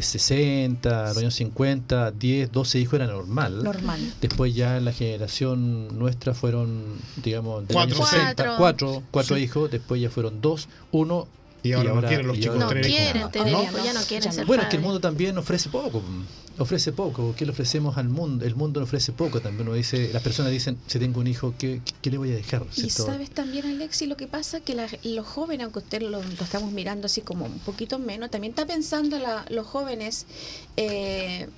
60, 0.00 1.08
los 1.08 1.18
años 1.18 1.34
50, 1.34 2.12
10, 2.12 2.52
12 2.52 2.78
hijos 2.78 2.94
era 2.94 3.06
normal. 3.06 3.62
Normal. 3.62 4.14
Después 4.20 4.54
ya 4.54 4.76
en 4.76 4.84
la 4.84 4.92
generación 4.92 5.98
nuestra 5.98 6.34
fueron, 6.34 6.84
digamos, 7.22 7.66
de 7.66 7.74
cuatro, 7.74 8.04
60, 8.04 8.56
cuatro, 8.56 9.02
cuatro 9.10 9.36
hijos, 9.36 9.70
después 9.80 10.00
ya 10.00 10.10
fueron 10.10 10.40
dos, 10.40 10.68
uno 10.92 11.26
y 11.62 11.72
ahora, 11.72 11.92
no 11.92 12.00
quieren 12.08 12.26
los 12.26 12.38
chicos 12.38 12.56
no 12.56 12.68
quieren 12.68 13.30
tener 13.30 13.52
hijos, 13.52 13.84
ya 13.84 13.92
no 13.92 14.00
quieren 14.00 14.32
ser 14.32 14.46
Bueno, 14.46 14.62
es 14.62 14.68
que 14.70 14.76
el 14.76 14.82
mundo 14.82 15.00
también 15.00 15.36
ofrece 15.36 15.68
poco 15.68 16.02
ofrece 16.62 16.92
poco, 16.92 17.34
¿qué 17.36 17.46
le 17.46 17.52
ofrecemos 17.52 17.96
al 17.96 18.08
mundo? 18.08 18.44
El 18.44 18.54
mundo 18.54 18.80
le 18.80 18.84
ofrece 18.84 19.12
poco 19.12 19.40
también. 19.40 19.66
Uno 19.66 19.76
dice, 19.76 20.10
las 20.12 20.22
personas 20.22 20.52
dicen, 20.52 20.76
si 20.86 20.98
tengo 20.98 21.20
un 21.20 21.26
hijo, 21.26 21.54
¿qué, 21.58 21.80
qué 22.02 22.10
le 22.10 22.18
voy 22.18 22.32
a 22.32 22.34
dejar? 22.34 22.64
Y 22.76 22.90
sabes 22.90 23.30
también, 23.30 23.66
Alexi, 23.66 24.06
lo 24.06 24.16
que 24.16 24.26
pasa 24.26 24.60
que 24.60 24.74
los 24.74 25.26
jóvenes, 25.26 25.64
aunque 25.64 25.78
usted 25.78 26.02
lo, 26.02 26.20
estamos 26.20 26.72
mirando 26.72 27.06
así 27.06 27.22
como 27.22 27.46
un 27.46 27.58
poquito 27.60 27.98
menos, 27.98 28.30
también 28.30 28.52
está 28.52 28.66
pensando 28.66 29.18
la, 29.18 29.46
los 29.48 29.66
jóvenes, 29.66 30.26
eh, 30.76 31.48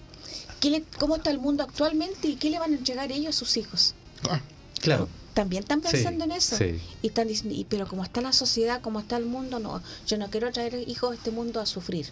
¿qué 0.60 0.84
cómo 0.98 1.16
está 1.16 1.30
el 1.30 1.38
mundo 1.38 1.64
actualmente 1.64 2.28
y 2.28 2.36
qué 2.36 2.50
le 2.50 2.60
van 2.60 2.72
a 2.72 2.76
entregar 2.76 3.10
ellos 3.10 3.34
a 3.34 3.38
sus 3.38 3.56
hijos. 3.56 3.94
Ah, 4.30 4.40
claro 4.80 5.08
también 5.34 5.62
están 5.62 5.80
pensando 5.80 6.24
en 6.24 6.32
eso. 6.32 6.56
Y 7.02 7.06
están 7.06 7.28
y, 7.30 7.66
pero 7.68 7.86
como 7.86 8.04
está 8.04 8.20
la 8.20 8.32
sociedad, 8.32 8.80
como 8.80 9.00
está 9.00 9.16
el 9.16 9.24
mundo, 9.24 9.58
no, 9.58 9.82
yo 10.06 10.18
no 10.18 10.30
quiero 10.30 10.50
traer 10.52 10.74
hijos 10.88 11.12
a 11.12 11.14
este 11.14 11.30
mundo 11.30 11.60
a 11.60 11.66
sufrir. 11.66 12.06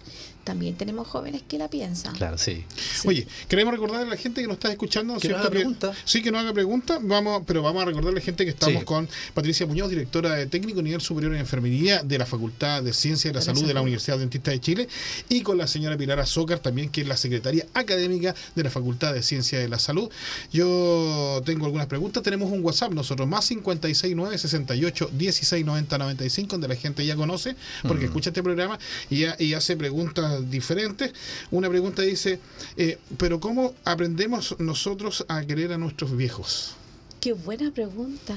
También 0.45 0.75
tenemos 0.75 1.07
jóvenes 1.07 1.43
que 1.47 1.59
la 1.59 1.69
piensan. 1.69 2.15
Claro, 2.17 2.39
sí. 2.39 2.65
Oye, 3.05 3.27
queremos 3.49 3.73
recordarle 3.75 4.07
a 4.07 4.11
la 4.11 4.17
gente 4.17 4.41
que 4.41 4.47
nos 4.47 4.55
está 4.55 4.71
escuchando, 4.71 5.19
que 5.19 5.29
no 5.29 5.37
haga 5.37 5.51
pregunta. 5.51 5.93
Sí, 6.05 6.23
que 6.23 6.31
no 6.31 6.39
haga 6.39 6.53
pregunta, 6.53 6.99
vamos, 7.03 7.43
pero 7.47 7.63
vamos 7.63 7.83
a 7.83 7.87
recordarle 7.87 8.19
a 8.19 8.21
la 8.21 8.25
gente 8.25 8.45
que 8.45 8.51
estamos 8.51 8.85
con 8.85 9.09
Patricia 9.35 9.67
Muñoz, 9.67 9.91
directora 9.91 10.35
de 10.35 10.47
técnico 10.47 10.83
nivel 10.83 11.01
superior 11.01 11.35
en 11.35 11.41
enfermería 11.41 12.03
de 12.03 12.19
la 12.19 12.27
Facultad 12.27 12.83
de 12.83 12.93
Ciencia 12.93 13.31
de 13.31 13.35
la 13.35 13.43
Salud 13.43 13.67
de 13.67 13.75
la 13.75 13.83
Universidad 13.83 14.19
Dentista 14.19 14.51
de 14.51 14.61
Chile, 14.61 14.89
y 15.29 15.43
con 15.43 15.59
la 15.59 15.67
señora 15.67 15.97
Pilar 15.97 16.21
Azócar 16.21 16.59
también, 16.59 16.89
que 16.89 17.03
es 17.03 17.07
la 17.07 17.17
secretaria 17.17 17.67
académica 17.75 18.35
de 18.55 18.65
la 18.65 18.71
Facultad 18.71 19.13
de 19.13 19.23
Ciencia 19.23 19.59
de 19.59 19.69
la 19.69 19.79
Salud. 19.79 20.11
Yo 20.53 21.43
tengo 21.45 21.67
algunas 21.67 21.87
preguntas, 21.87 22.23
tenemos 22.23 22.51
un 22.51 22.65
WhatsApp 22.65 22.93
nosotros, 22.93 23.10
más 23.27 23.49
569 23.49 24.39
68 24.39 25.11
16 25.13 25.65
90 25.65 25.99
95, 25.99 26.51
donde 26.53 26.69
la 26.69 26.77
gente 26.77 27.05
ya 27.05 27.17
conoce, 27.17 27.57
porque 27.87 28.07
escucha 28.07 28.31
este 28.31 28.43
programa 28.43 28.79
y, 29.09 29.25
y, 29.43 29.55
hace 29.55 29.77
preguntas 29.77 30.51
diferentes. 30.51 31.13
Una 31.51 31.69
pregunta 31.69 32.03
dice, 32.03 32.41
eh, 32.77 32.99
pero 33.17 33.41
¿cómo 33.41 33.75
aprendemos 33.85 34.57
nosotros 34.59 35.25
a 35.29 35.43
querer 35.45 35.73
a 35.73 35.79
nuestros 35.79 36.17
viejos? 36.17 36.75
Qué 37.21 37.33
buena 37.33 37.71
pregunta. 37.71 38.37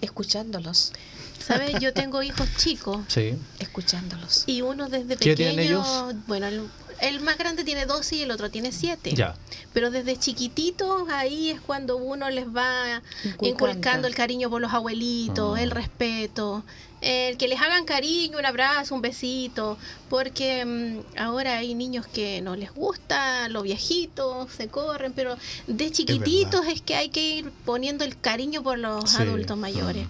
Escuchándolos. 0.00 0.92
¿Sabes? 1.44 1.80
Yo 1.80 1.92
tengo 1.92 2.22
hijos 2.22 2.48
chicos. 2.56 3.00
Sí. 3.08 3.34
Escuchándolos. 3.58 4.44
Y 4.46 4.62
uno 4.62 4.88
desde 4.88 5.16
pequeño. 5.16 5.82
Bueno, 6.26 6.46
el 6.46 6.68
más 7.20 7.38
grande 7.38 7.64
tiene 7.64 7.86
12 7.86 8.16
y 8.16 8.22
el 8.22 8.30
otro 8.30 8.50
tiene 8.50 8.72
7. 8.72 9.12
Ya. 9.14 9.36
Pero 9.72 9.90
desde 9.90 10.16
chiquititos 10.16 11.08
ahí 11.10 11.50
es 11.50 11.60
cuando 11.60 11.96
uno 11.96 12.30
les 12.30 12.46
va 12.46 13.02
inculcando 13.40 14.08
el 14.08 14.14
cariño 14.14 14.50
por 14.50 14.60
los 14.60 14.72
abuelitos, 14.72 15.58
el 15.58 15.70
ah. 15.72 15.74
respeto, 15.74 16.64
el 17.00 17.36
que 17.36 17.48
les 17.48 17.60
hagan 17.60 17.84
cariño, 17.84 18.38
un 18.38 18.46
abrazo, 18.46 18.94
un 18.94 19.02
besito, 19.02 19.78
porque 20.08 20.64
mm, 20.64 21.18
ahora 21.18 21.58
hay 21.58 21.74
niños 21.74 22.06
que 22.06 22.40
no 22.40 22.56
les 22.56 22.72
gusta, 22.74 23.48
los 23.48 23.62
viejitos 23.62 24.50
se 24.52 24.68
corren, 24.68 25.12
pero 25.12 25.36
de 25.66 25.90
chiquititos 25.90 26.66
es, 26.66 26.80
que 26.80 26.96
hay 26.96 27.10
que 27.10 27.36
ir 27.36 27.50
poniendo 27.64 28.04
el 28.04 28.18
cariño 28.18 28.62
por 28.62 28.78
los 28.78 29.14
adultos 29.16 29.56
mayores. 29.56 30.06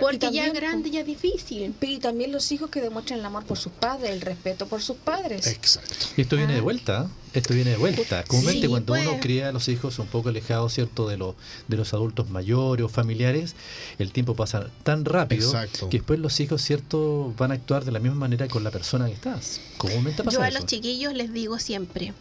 Porque 0.00 0.30
ya 0.32 0.52
grande, 0.52 0.90
ya 0.90 1.04
difícil. 1.04 1.74
Y 1.80 1.98
también 1.98 2.32
los 2.32 2.50
hijos 2.52 2.70
que 2.70 2.80
demuestran 2.80 3.20
el 3.20 3.24
amor 3.24 3.44
por 3.44 3.58
sus 3.58 3.72
padres, 3.72 4.10
el 4.10 4.20
respeto 4.20 4.66
por 4.66 4.82
sus 4.82 4.96
padres. 4.96 5.46
Exacto. 5.46 5.94
Y 6.16 6.22
esto 6.22 6.36
viene 6.36 6.54
de 6.54 6.58
ah. 6.58 6.62
vuelta, 6.62 7.10
esto 7.32 7.54
viene 7.54 7.70
de 7.70 7.76
vuelta. 7.76 8.24
Comúnmente 8.24 8.68
cuando 8.68 8.94
uno 8.94 9.10
pues. 9.10 9.22
cría 9.22 9.48
a 9.48 9.52
los 9.52 9.68
hijos 9.68 9.98
un 9.98 10.06
poco 10.06 10.28
alejados, 10.28 10.74
¿cierto?, 10.74 11.08
de, 11.08 11.16
lo, 11.16 11.36
de 11.68 11.76
los 11.76 11.94
adultos 11.94 12.28
mayores 12.28 12.84
o 12.84 12.88
familiares, 12.88 13.54
el 13.98 14.12
tiempo 14.12 14.34
pasa 14.34 14.68
tan 14.82 15.04
rápido 15.04 15.52
que 15.90 15.98
después 15.98 16.18
los 16.18 16.38
hijos, 16.40 16.62
¿cierto?, 16.62 17.32
van 17.36 17.52
a 17.52 17.54
actuar 17.54 17.84
de 17.84 17.92
la 17.92 18.00
misma 18.00 18.18
manera 18.18 18.48
con 18.48 18.64
la 18.64 18.70
persona 18.70 19.06
que 19.06 19.14
estás. 19.14 19.60
Comúnmente 19.76 20.24
pasa 20.24 20.36
Yo 20.36 20.42
a 20.42 20.50
los 20.50 20.66
chiquillos 20.66 21.14
les 21.14 21.32
digo 21.32 21.58
siempre, 21.58 22.12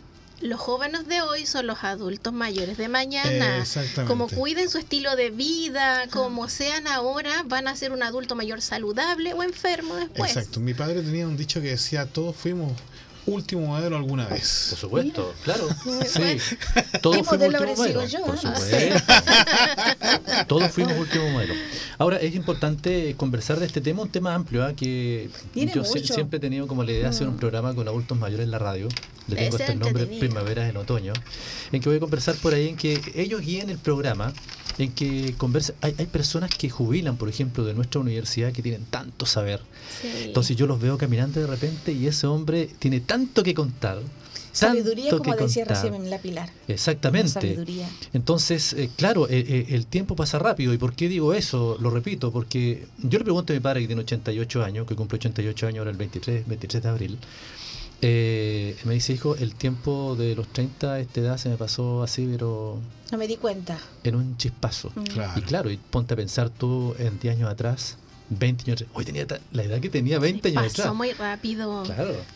los 0.42 0.60
jóvenes 0.60 1.08
de 1.08 1.22
hoy 1.22 1.46
son 1.46 1.68
los 1.68 1.84
adultos 1.84 2.34
mayores 2.34 2.78
de 2.78 2.88
mañana. 2.88 3.64
Como 4.08 4.28
cuiden 4.28 4.70
su 4.70 4.78
estilo 4.78 5.16
de 5.16 5.32
vida, 5.32 6.08
como 6.12 6.48
sean 6.50 6.88
ahora, 6.88 7.44
van 7.46 7.68
a 7.68 7.76
ser 7.76 7.92
un 7.92 8.04
adulto 8.04 8.36
mayor 8.36 8.62
saludable 8.62 9.34
o 9.34 9.44
enfermo 9.44 9.96
después. 9.96 10.36
Exacto. 10.36 10.60
Mi 10.60 10.74
padre 10.74 11.02
tenía 11.02 11.28
un 11.28 11.38
dicho 11.38 11.62
que 11.62 11.70
decía, 11.70 12.06
todos 12.06 12.36
fuimos 12.36 12.74
último 13.28 13.68
modelo 13.68 13.98
alguna 13.98 14.26
vez. 14.28 14.68
Por 14.72 14.80
supuesto, 14.80 15.34
claro. 15.44 15.68
Sí. 16.08 16.38
Todos 17.02 17.28
fuimos 17.28 17.48
último 17.48 17.76
modelo. 17.76 18.06
Yo, 18.06 18.26
por 18.26 18.38
supuesto. 18.38 18.78
Todos 20.48 20.72
fuimos 20.72 20.98
último 20.98 21.30
modelo. 21.30 21.54
Ahora 21.98 22.18
es 22.18 22.36
importante 22.36 23.16
conversar 23.18 23.60
de 23.60 23.66
este 23.66 23.82
tema, 23.82 24.02
un 24.02 24.10
tema 24.10 24.34
amplio, 24.34 24.66
¿ah? 24.66 24.74
que 24.74 25.30
yo 25.54 25.84
siempre 25.84 26.38
he 26.38 26.40
tenido 26.40 26.68
como 26.68 26.84
la 26.84 26.92
idea 26.92 27.04
de 27.04 27.10
hacer 27.10 27.28
un 27.28 27.36
mm. 27.36 27.40
programa 27.40 27.76
con 27.76 27.88
adultos 27.88 28.18
mayores 28.18 28.46
en 28.46 28.52
la 28.52 28.60
radio. 28.60 28.88
Le 29.28 29.36
tengo 29.36 29.58
este 29.58 29.76
nombre 29.76 30.06
Primaveras 30.06 30.70
en 30.70 30.78
Otoño, 30.78 31.14
en 31.72 31.82
que 31.82 31.90
voy 31.90 31.98
a 31.98 32.00
conversar 32.00 32.36
por 32.36 32.54
ahí 32.54 32.70
en 32.70 32.78
que 32.78 33.02
ellos 33.16 33.42
guíen 33.42 33.70
el 33.70 33.78
programa 33.78 34.34
en 34.78 34.92
que 34.92 35.34
conversa, 35.38 35.74
hay, 35.82 35.96
hay, 35.98 36.06
personas 36.06 36.52
que 36.52 36.70
jubilan, 36.70 37.18
por 37.18 37.30
ejemplo, 37.30 37.66
de 37.66 37.74
nuestra 37.74 38.00
universidad 38.00 38.52
que 38.52 38.62
tienen 38.62 38.86
tanto 38.86 39.26
saber. 39.26 39.60
Entonces 40.04 40.56
yo 40.56 40.68
los 40.68 40.80
veo 40.80 40.98
caminando 40.98 41.40
de 41.40 41.48
repente 41.48 41.92
y 41.92 42.08
ese 42.08 42.28
hombre 42.28 42.70
tiene 42.80 43.00
tanto 43.00 43.17
que 43.44 43.54
contar. 43.54 44.00
Sabiduría, 44.52 45.12
como 45.12 45.36
decía 45.36 45.66
recién 45.66 46.10
la 46.10 46.18
Pilar. 46.18 46.50
Exactamente. 46.68 47.64
Entonces, 48.14 48.74
eh, 48.74 48.90
claro, 48.96 49.30
eh, 49.30 49.46
eh, 49.48 49.66
el 49.70 49.86
tiempo 49.86 50.16
pasa 50.16 50.40
rápido. 50.40 50.74
¿Y 50.74 50.80
por 50.80 50.94
qué 50.94 51.08
digo 51.08 51.34
eso? 51.34 51.78
Lo 51.80 51.92
repito, 51.92 52.32
porque 52.32 52.88
yo 52.98 53.20
le 53.20 53.24
pregunto 53.24 53.54
a 53.54 53.56
mi 53.56 53.60
padre 53.60 53.82
que 53.82 53.88
tiene 53.88 54.02
88 54.02 54.64
años, 54.64 54.88
que 54.88 54.96
cumple 54.96 55.18
88 55.18 55.68
años 55.68 55.80
ahora 55.80 55.92
el 55.92 55.98
23, 55.98 56.48
23 56.48 56.84
de 56.84 56.90
abril. 56.90 57.20
Eh, 58.02 58.76
me 58.84 58.94
dice, 58.94 59.14
hijo, 59.14 59.36
el 59.36 59.56
tiempo 59.56 60.16
de 60.16 60.36
los 60.36 60.48
30 60.48 60.94
a 60.94 61.00
esta 61.00 61.20
edad 61.20 61.38
se 61.38 61.50
me 61.50 61.58
pasó 61.58 62.04
así, 62.04 62.28
pero... 62.32 62.80
No 63.12 63.18
me 63.18 63.28
di 63.28 63.38
cuenta. 63.38 63.78
En 64.04 64.16
un 64.16 64.38
chispazo. 64.38 64.92
Y 65.36 65.42
claro, 65.42 65.72
y 65.72 65.78
ponte 65.78 66.14
a 66.14 66.18
pensar 66.18 66.50
tú 66.50 66.94
en 67.00 67.20
10 67.20 67.38
años 67.38 67.50
atrás, 67.50 67.98
20 68.30 68.72
años 68.72 68.86
Hoy 68.94 69.06
tenía 69.06 69.26
la 69.52 69.64
edad 69.64 69.80
que 69.80 69.90
tenía 69.90 70.20
20 70.20 70.50
años 70.50 70.74
Pasó 70.74 70.94
muy 70.94 71.14
rápido. 71.14 71.84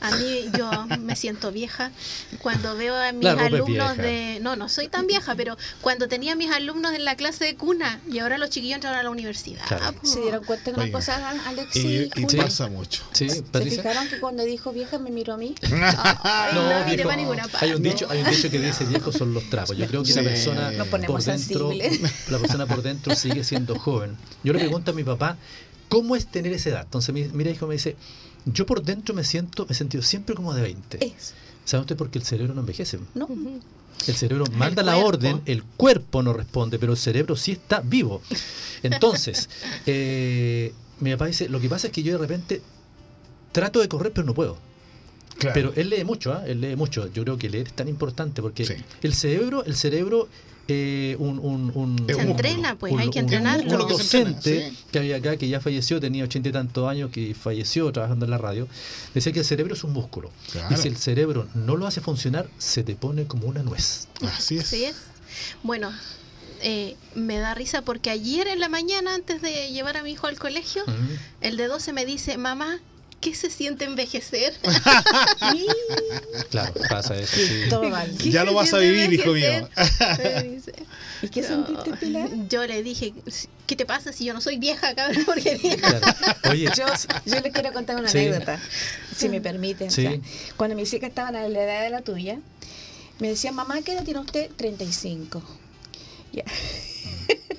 A 0.01 0.11
mí 0.15 0.45
yo 0.57 0.69
me 0.99 1.15
siento 1.15 1.51
vieja 1.51 1.91
cuando 2.39 2.75
veo 2.75 2.95
a 2.95 3.11
mis 3.11 3.27
alumnos 3.27 3.97
de... 3.97 4.39
No, 4.41 4.55
no 4.55 4.69
soy 4.69 4.87
tan 4.87 5.07
vieja, 5.07 5.35
pero 5.35 5.57
cuando 5.81 6.07
tenía 6.07 6.35
mis 6.35 6.51
alumnos 6.51 6.93
en 6.93 7.05
la 7.05 7.15
clase 7.15 7.45
de 7.45 7.55
cuna 7.55 7.99
y 8.09 8.19
ahora 8.19 8.37
los 8.37 8.49
chiquillos 8.49 8.75
entran 8.75 8.95
a 8.95 9.03
la 9.03 9.09
universidad. 9.09 9.61
Se 10.03 10.21
dieron 10.21 10.43
cuenta 10.43 10.71
que 10.71 10.79
una 10.79 10.91
cosa, 10.91 11.29
Alex 11.47 11.75
y, 11.75 12.09
y, 12.15 12.25
pasa 12.37 12.67
mucho. 12.67 13.03
¿Sí? 13.11 13.29
¿Se 13.29 13.43
fijaron 13.61 14.07
que 14.07 14.19
cuando 14.19 14.43
dijo 14.43 14.71
vieja 14.71 14.97
me 14.99 15.11
miró 15.11 15.33
a 15.33 15.37
mí? 15.37 15.55
no, 15.69 16.79
no, 16.79 16.85
viejo, 16.85 17.09
hay, 17.59 17.73
un 17.73 17.83
dicho, 17.83 18.07
hay 18.09 18.21
un 18.21 18.29
dicho 18.29 18.49
que 18.49 18.59
dice 18.59 18.85
viejos 18.85 19.15
son 19.15 19.33
los 19.33 19.49
trapos. 19.49 19.77
Yo 19.77 19.87
creo 19.87 20.03
que 20.03 20.13
la 20.13 20.23
persona 20.23 20.71
por 21.07 21.23
dentro, 21.23 21.71
la 22.29 22.39
persona 22.39 22.65
por 22.65 22.81
dentro 22.81 23.15
sigue 23.15 23.43
siendo 23.43 23.77
joven. 23.77 24.17
Yo 24.43 24.53
le 24.53 24.59
pregunto 24.59 24.91
a 24.91 24.93
mi 24.93 25.03
papá, 25.03 25.37
¿Cómo 25.91 26.15
es 26.15 26.25
tener 26.27 26.53
esa 26.53 26.69
edad? 26.69 26.83
Entonces, 26.85 27.33
mira, 27.33 27.51
hijo, 27.51 27.67
me 27.67 27.73
dice, 27.73 27.97
yo 28.45 28.65
por 28.65 28.81
dentro 28.81 29.13
me 29.13 29.25
siento, 29.25 29.65
me 29.65 29.73
he 29.73 29.75
sentido 29.75 30.01
siempre 30.01 30.35
como 30.35 30.53
de 30.53 30.61
20. 30.61 31.05
Es. 31.05 31.33
¿Sabe 31.65 31.81
usted 31.81 31.97
por 31.97 32.09
qué 32.09 32.17
el 32.17 32.23
cerebro 32.23 32.53
no 32.53 32.61
envejece? 32.61 32.97
No. 33.13 33.27
El 34.07 34.15
cerebro 34.15 34.45
manda 34.53 34.83
la 34.83 34.95
orden, 34.95 35.41
el 35.45 35.63
cuerpo 35.63 36.23
no 36.23 36.31
responde, 36.31 36.79
pero 36.79 36.93
el 36.93 36.97
cerebro 36.97 37.35
sí 37.35 37.51
está 37.51 37.81
vivo. 37.81 38.21
Entonces, 38.83 39.49
eh, 39.85 40.73
mi 41.01 41.11
papá 41.11 41.25
dice, 41.25 41.49
lo 41.49 41.59
que 41.59 41.67
pasa 41.67 41.87
es 41.87 41.93
que 41.93 42.03
yo 42.03 42.13
de 42.13 42.19
repente 42.19 42.61
trato 43.51 43.81
de 43.81 43.89
correr, 43.89 44.13
pero 44.13 44.25
no 44.25 44.33
puedo. 44.33 44.57
Pero 45.53 45.73
él 45.75 45.89
lee 45.89 46.05
mucho, 46.05 46.31
¿ah? 46.31 46.43
él 46.47 46.61
lee 46.61 46.77
mucho. 46.77 47.11
Yo 47.11 47.23
creo 47.23 47.37
que 47.37 47.49
leer 47.49 47.67
es 47.67 47.73
tan 47.73 47.89
importante 47.89 48.41
porque 48.41 48.81
el 49.01 49.13
cerebro, 49.13 49.65
el 49.65 49.75
cerebro 49.75 50.29
eh, 50.67 51.15
un, 51.19 51.39
un, 51.39 52.05
se 52.07 52.21
entrena, 52.21 52.77
pues 52.77 52.93
hay 52.97 53.09
que 53.09 53.19
entrenarlo. 53.19 53.83
Un 53.83 53.89
docente 53.89 54.71
que 54.91 54.99
había 54.99 55.17
acá, 55.17 55.37
que 55.37 55.47
ya 55.47 55.59
falleció, 55.59 55.99
tenía 55.99 56.23
ochenta 56.23 56.49
y 56.49 56.51
tantos 56.51 56.89
años, 56.89 57.11
que 57.11 57.33
falleció 57.33 57.91
trabajando 57.91 58.25
en 58.25 58.31
la 58.31 58.37
radio, 58.37 58.67
decía 59.13 59.33
que 59.33 59.39
el 59.39 59.45
cerebro 59.45 59.73
es 59.73 59.83
un 59.83 59.93
músculo. 59.93 60.31
Y 60.69 60.77
si 60.77 60.87
el 60.87 60.97
cerebro 60.97 61.47
no 61.55 61.75
lo 61.75 61.87
hace 61.87 62.01
funcionar, 62.01 62.47
se 62.57 62.83
te 62.83 62.95
pone 62.95 63.25
como 63.25 63.47
una 63.47 63.63
nuez. 63.63 64.07
Así 64.21 64.57
es. 64.57 64.63
Así 64.65 64.85
es. 64.85 64.95
Bueno, 65.63 65.91
eh, 66.61 66.95
me 67.15 67.37
da 67.39 67.53
risa 67.55 67.81
porque 67.81 68.09
ayer 68.09 68.47
en 68.47 68.59
la 68.59 68.69
mañana, 68.69 69.15
antes 69.15 69.41
de 69.41 69.71
llevar 69.71 69.97
a 69.97 70.03
mi 70.03 70.11
hijo 70.11 70.27
al 70.27 70.37
colegio, 70.37 70.83
el 71.41 71.57
de 71.57 71.67
12 71.67 71.93
me 71.93 72.05
dice, 72.05 72.37
mamá, 72.37 72.79
¿qué 73.21 73.35
se 73.35 73.49
siente 73.49 73.85
envejecer? 73.85 74.53
claro, 76.49 76.73
pasa 76.89 77.15
eso. 77.15 77.37
Ya 78.25 78.43
lo 78.43 78.53
vas 78.53 78.73
a 78.73 78.79
vivir, 78.79 79.13
hijo 79.13 79.31
mío. 79.31 79.69
¿Y 81.21 81.29
qué 81.29 81.43
sentiste, 81.43 81.93
Pilar? 81.97 82.29
Yo 82.49 82.65
le 82.65 82.81
dije, 82.83 83.13
¿qué 83.67 83.75
te 83.75 83.85
pasa 83.85 84.11
si 84.11 84.25
yo 84.25 84.33
no 84.33 84.41
soy 84.41 84.57
vieja, 84.57 84.93
cabrón? 84.95 85.23
Porque 85.25 85.51
Oye, 86.49 86.69
yo, 86.75 86.85
yo 87.25 87.39
les 87.39 87.53
quiero 87.53 87.71
contar 87.71 87.95
una 87.97 88.09
anécdota, 88.09 88.59
si 89.15 89.29
me 89.29 89.39
permiten. 89.39 89.89
cuando 90.57 90.75
mis 90.75 90.91
hijas 90.93 91.09
estaban 91.09 91.35
a 91.35 91.47
la 91.47 91.63
edad 91.63 91.83
de 91.83 91.89
la 91.91 92.01
tuya, 92.01 92.39
me 93.19 93.29
decían, 93.29 93.53
mamá, 93.53 93.81
¿qué 93.83 93.93
edad 93.93 94.03
tiene 94.03 94.19
usted? 94.19 94.49
35. 94.57 95.43
Ya. 96.33 96.43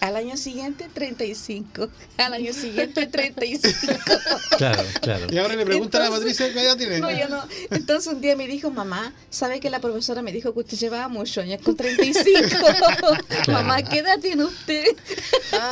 Al 0.00 0.16
año 0.16 0.36
siguiente, 0.36 0.88
35. 0.92 1.88
Al 2.16 2.32
año 2.32 2.52
siguiente, 2.52 3.06
35. 3.06 3.78
Claro, 4.56 4.82
claro. 5.00 5.26
Y 5.30 5.38
ahora 5.38 5.56
le 5.56 5.64
preguntan 5.64 6.02
a 6.02 6.10
Patricia 6.10 6.52
qué 6.52 6.62
edad 6.62 6.76
tiene. 6.76 7.00
No, 7.00 7.10
yo 7.10 7.28
no. 7.28 7.42
Entonces 7.70 8.12
un 8.12 8.20
día 8.20 8.36
me 8.36 8.46
dijo, 8.46 8.70
mamá, 8.70 9.14
¿sabe 9.30 9.58
que 9.58 9.70
la 9.70 9.80
profesora 9.80 10.20
me 10.20 10.32
dijo 10.32 10.52
que 10.52 10.60
usted 10.60 10.76
llevaba 10.76 11.08
muchos 11.08 11.38
años 11.44 11.62
con 11.62 11.76
35? 11.76 12.48
Mamá, 13.48 13.82
¿qué 13.82 14.00
edad 14.00 14.18
tiene 14.20 14.44
usted? 14.44 14.84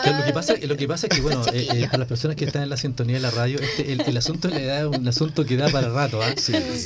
lo, 0.07 0.25
que 0.25 0.33
pasa, 0.33 0.55
lo 0.61 0.77
que 0.77 0.89
pasa 0.89 1.07
es 1.07 1.15
que, 1.17 1.21
bueno, 1.21 1.45
eh, 1.53 1.69
eh, 1.75 1.87
para 1.87 1.99
las 1.99 2.09
personas 2.09 2.37
que 2.37 2.47
están 2.47 2.63
en 2.63 2.71
la 2.71 2.79
sintonía 2.79 3.17
de 3.17 3.21
la 3.21 3.31
radio, 3.31 3.59
este, 3.59 3.93
el, 3.93 4.17
asunto 4.17 4.49
de 4.49 4.55
la 4.55 4.61
edad 4.61 4.81
es 4.81 4.99
un 4.99 5.07
asunto 5.07 5.45
que 5.45 5.57
da 5.57 5.69
para 5.69 5.91
rato. 5.91 6.23
¿ah? 6.23 6.35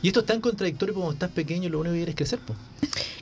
Y 0.02 0.08
esto 0.08 0.20
es 0.20 0.26
tan 0.26 0.40
contradictorio 0.40 0.94
como 0.94 1.12
estás 1.12 1.30
pequeño 1.30 1.68
lo 1.68 1.78
único 1.78 1.92
que 1.92 1.98
quieres 1.98 2.14
es 2.14 2.16
crecer. 2.16 2.40
pues 2.40 2.58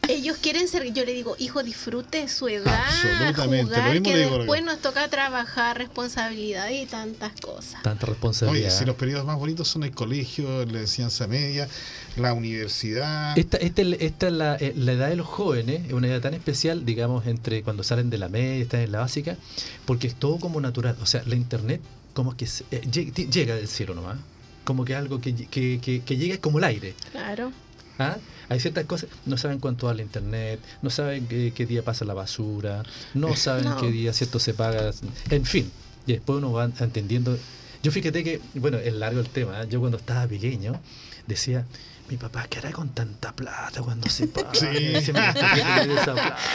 Ellos 0.09 0.39
quieren 0.39 0.67
ser, 0.67 0.91
yo 0.95 1.05
le 1.05 1.13
digo, 1.13 1.37
hijo, 1.39 1.63
disfrute 1.63 2.27
su 2.27 2.49
edad, 2.49 2.85
Absolutamente. 2.87 3.65
jugar, 3.65 4.03
que 4.03 4.17
después 4.17 4.65
nos 4.65 4.79
toca 4.81 5.07
trabajar, 5.09 5.77
responsabilidad 5.77 6.71
y 6.71 6.87
tantas 6.87 7.39
cosas. 7.39 7.83
Tanta 7.83 8.07
responsabilidad. 8.07 8.69
Oye, 8.69 8.79
si 8.79 8.87
los 8.87 8.97
periodos 8.97 9.27
más 9.27 9.39
bonitos 9.39 9.69
son 9.69 9.83
el 9.83 9.91
colegio, 9.91 10.65
la 10.65 10.81
enseñanza 10.81 11.27
media, 11.27 11.69
la 12.17 12.33
universidad. 12.33 13.39
Esta, 13.39 13.59
esta, 13.59 13.83
esta 13.83 14.27
es 14.29 14.33
la, 14.33 14.57
eh, 14.57 14.73
la, 14.75 14.93
edad 14.93 15.09
de 15.11 15.17
los 15.17 15.27
jóvenes, 15.27 15.83
es 15.87 15.93
una 15.93 16.09
edad 16.09 16.23
tan 16.23 16.33
especial, 16.33 16.87
digamos, 16.87 17.27
entre 17.27 17.63
cuando 17.63 17.83
salen 17.83 18.09
de 18.09 18.17
la 18.17 18.31
media, 18.31 18.63
están 18.63 18.81
en 18.81 18.93
la 18.93 19.01
básica, 19.01 19.37
porque 19.85 20.07
es 20.07 20.15
todo 20.15 20.39
como 20.39 20.63
natural. 20.63 20.97
O 21.03 21.07
sea, 21.07 21.23
la 21.27 21.35
internet 21.35 21.83
como 22.15 22.37
que 22.39 22.49
eh, 22.71 22.81
llega 22.91 23.55
del 23.55 23.69
cielo 23.69 23.95
nomás 23.95 24.17
como 24.71 24.85
que 24.85 24.95
algo 24.95 25.21
que, 25.21 25.35
que, 25.35 25.81
que, 26.07 26.17
llega 26.17 26.39
como 26.39 26.59
el 26.59 26.65
aire. 26.65 26.95
Claro. 27.11 27.51
¿Ah? 27.99 28.19
Hay 28.49 28.61
ciertas 28.61 28.85
cosas, 28.85 29.11
no 29.27 29.37
saben 29.37 29.59
cuánto 29.59 29.87
vale 29.87 30.01
internet, 30.01 30.61
no 30.81 30.91
saben 30.91 31.27
qué, 31.27 31.53
qué 31.53 31.67
día 31.67 31.83
pasa 31.83 32.05
la 32.05 32.15
basura, 32.15 32.85
no 33.13 33.35
saben 33.47 33.67
qué 33.81 33.91
día 33.91 34.13
cierto 34.13 34.39
se 34.39 34.55
paga, 34.55 34.93
en 35.29 35.45
fin. 35.45 35.69
Y 36.07 36.13
después 36.13 36.39
uno 36.39 36.53
va 36.53 36.71
entendiendo 36.79 37.37
Yo 37.83 37.91
fíjate 37.91 38.23
que, 38.23 38.41
bueno, 38.55 38.79
es 38.79 38.95
largo 38.95 39.19
el 39.19 39.29
tema. 39.29 39.61
¿eh? 39.61 39.67
Yo 39.69 39.81
cuando 39.81 39.99
estaba 39.99 40.29
pequeño 40.29 40.81
decía, 41.27 41.67
mi 42.11 42.17
papá, 42.17 42.47
¿qué 42.51 42.59
hará 42.59 42.73
con 42.73 42.89
tanta 42.89 43.33
plata 43.33 43.83
cuando 43.83 44.09
se 44.09 44.27
paga? 44.29 44.53
Sí. 44.53 44.67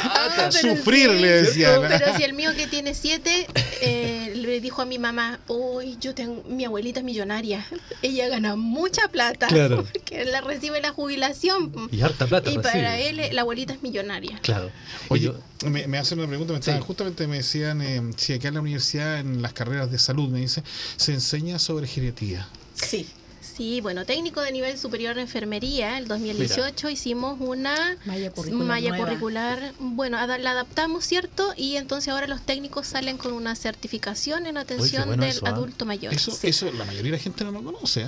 Ah, 0.04 0.50
Sufrir, 0.52 1.10
le 1.10 1.44
decía. 1.44 1.80
Pero 1.80 2.16
si 2.18 2.24
el 2.24 2.34
mío 2.34 2.52
que 2.56 2.68
tiene 2.68 2.94
siete, 2.94 3.48
eh, 3.82 4.34
le 4.36 4.60
dijo 4.60 4.82
a 4.82 4.86
mi 4.86 5.00
mamá, 5.00 5.40
uy, 5.48 5.98
yo 6.00 6.14
tengo, 6.14 6.44
mi 6.48 6.66
abuelita 6.66 7.00
es 7.00 7.06
millonaria, 7.06 7.66
ella 8.02 8.28
gana 8.28 8.56
mucha 8.56 9.08
plata, 9.08 9.48
claro. 9.48 9.84
porque 9.94 10.26
la 10.26 10.42
recibe 10.42 10.82
la 10.82 10.92
jubilación. 10.92 11.72
Y 11.92 12.02
harta 12.02 12.28
plata. 12.28 12.52
Y 12.52 12.58
para 12.60 13.00
él, 13.00 13.22
la 13.32 13.42
abuelita 13.42 13.74
es 13.74 13.82
millonaria. 13.82 14.40
Claro. 14.42 14.72
Oye, 15.10 15.32
me, 15.66 15.98
hacen 15.98 16.20
una 16.20 16.28
pregunta, 16.28 16.54
me 16.54 16.80
justamente 16.82 17.28
me 17.28 17.38
decían, 17.38 17.82
eh, 17.82 18.02
si 18.18 18.34
acá 18.34 18.50
en 18.50 18.56
la 18.56 18.62
universidad, 18.62 19.20
en 19.20 19.42
las 19.42 19.54
carreras 19.54 19.92
de 19.92 20.00
salud, 20.00 20.30
me 20.30 20.40
dice, 20.40 20.64
se 20.98 21.14
enseña 21.14 21.60
sobre 21.60 21.88
geriatría. 21.88 22.48
Sí. 22.74 23.08
Sí, 23.56 23.80
bueno, 23.80 24.06
técnico 24.06 24.42
de 24.42 24.52
nivel 24.52 24.78
superior 24.78 25.16
de 25.16 25.22
enfermería, 25.22 25.98
el 25.98 26.10
2018 26.10 26.90
hicimos 26.90 27.38
una 27.40 27.98
malla 28.06 28.98
curricular, 28.98 29.74
bueno, 29.80 30.18
la 30.18 30.52
adaptamos, 30.52 31.06
¿cierto? 31.06 31.54
Y 31.56 31.78
entonces 31.78 32.10
ahora 32.10 32.28
los 32.28 32.42
técnicos 32.42 32.88
salen 32.88 33.18
con 33.18 33.32
una 33.32 33.56
certificación 33.56 34.46
en 34.46 34.58
atención 34.58 35.18
del 35.20 35.38
¿ah? 35.44 35.50
adulto 35.50 35.86
mayor. 35.86 36.14
Eso, 36.14 36.38
eso 36.44 36.70
la 36.74 36.84
mayoría 36.84 37.12
de 37.12 37.18
la 37.18 37.24
gente 37.24 37.46
no 37.46 37.52
lo 37.52 37.64
conoce, 37.64 38.02
¿eh? 38.02 38.08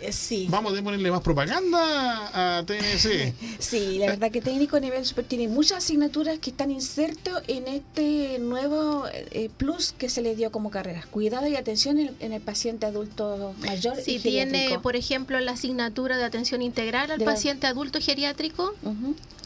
Eh, 0.00 0.12
sí. 0.12 0.46
Vamos 0.48 0.78
a 0.78 0.82
ponerle 0.82 1.10
más 1.10 1.22
propaganda 1.22 2.58
a 2.58 2.62
TNC. 2.64 3.34
sí, 3.58 3.98
la 3.98 4.06
verdad 4.06 4.30
que 4.30 4.40
técnico 4.40 4.76
de 4.76 4.82
nivel 4.82 5.04
superior 5.04 5.28
tiene 5.28 5.48
muchas 5.48 5.78
asignaturas 5.78 6.38
que 6.38 6.50
están 6.50 6.70
insertos 6.70 7.42
en 7.48 7.66
este 7.66 8.38
nuevo 8.38 9.04
eh, 9.12 9.50
plus 9.56 9.92
que 9.92 10.08
se 10.08 10.22
le 10.22 10.36
dio 10.36 10.52
como 10.52 10.70
carrera. 10.70 11.04
Cuidado 11.10 11.48
y 11.48 11.56
atención 11.56 11.98
en, 11.98 12.32
el 12.32 12.40
paciente 12.40 12.86
adulto 12.86 13.54
mayor. 13.60 13.96
Sí, 14.00 14.20
tiene, 14.28 14.78
por 14.82 14.96
ejemplo, 14.96 15.38
la 15.40 15.52
asignatura 15.52 16.16
de 16.16 16.24
atención 16.24 16.62
integral 16.62 17.10
al 17.10 17.20
paciente 17.20 17.66
adulto 17.66 18.00
geriátrico. 18.00 18.74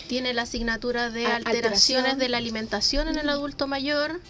Tiene 0.09 0.35
la 0.35 0.43
asignatura 0.43 1.11
de 1.11 1.27
alteraciones 1.27 2.19
de 2.19 2.29
la 2.29 2.39
alimentación 2.39 3.09
en 3.09 3.19
el 3.19 3.29
adulto 3.29 3.67
mayor. 3.67 4.21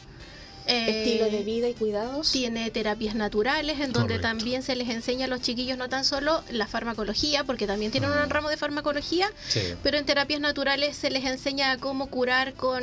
Estilo 0.66 1.26
de 1.26 1.40
eh, 1.40 1.44
vida 1.44 1.68
y 1.68 1.74
cuidados. 1.74 2.30
Tiene 2.32 2.70
terapias 2.70 3.14
naturales, 3.14 3.80
en 3.80 3.92
donde 3.92 4.18
también 4.18 4.62
se 4.62 4.76
les 4.76 4.88
enseña 4.88 5.26
a 5.26 5.28
los 5.28 5.40
chiquillos 5.40 5.78
no 5.78 5.88
tan 5.88 6.04
solo 6.04 6.42
la 6.50 6.66
farmacología, 6.66 7.44
porque 7.44 7.66
también 7.66 7.90
tienen 7.90 8.10
un 8.10 8.16
mm. 8.16 8.30
ramo 8.30 8.48
de 8.48 8.56
farmacología, 8.56 9.30
pero 9.82 9.98
en 9.98 10.04
terapias 10.04 10.40
naturales 10.40 10.96
se 10.96 11.10
les 11.10 11.24
enseña 11.24 11.76
cómo 11.78 12.08
curar 12.08 12.54
con, 12.54 12.82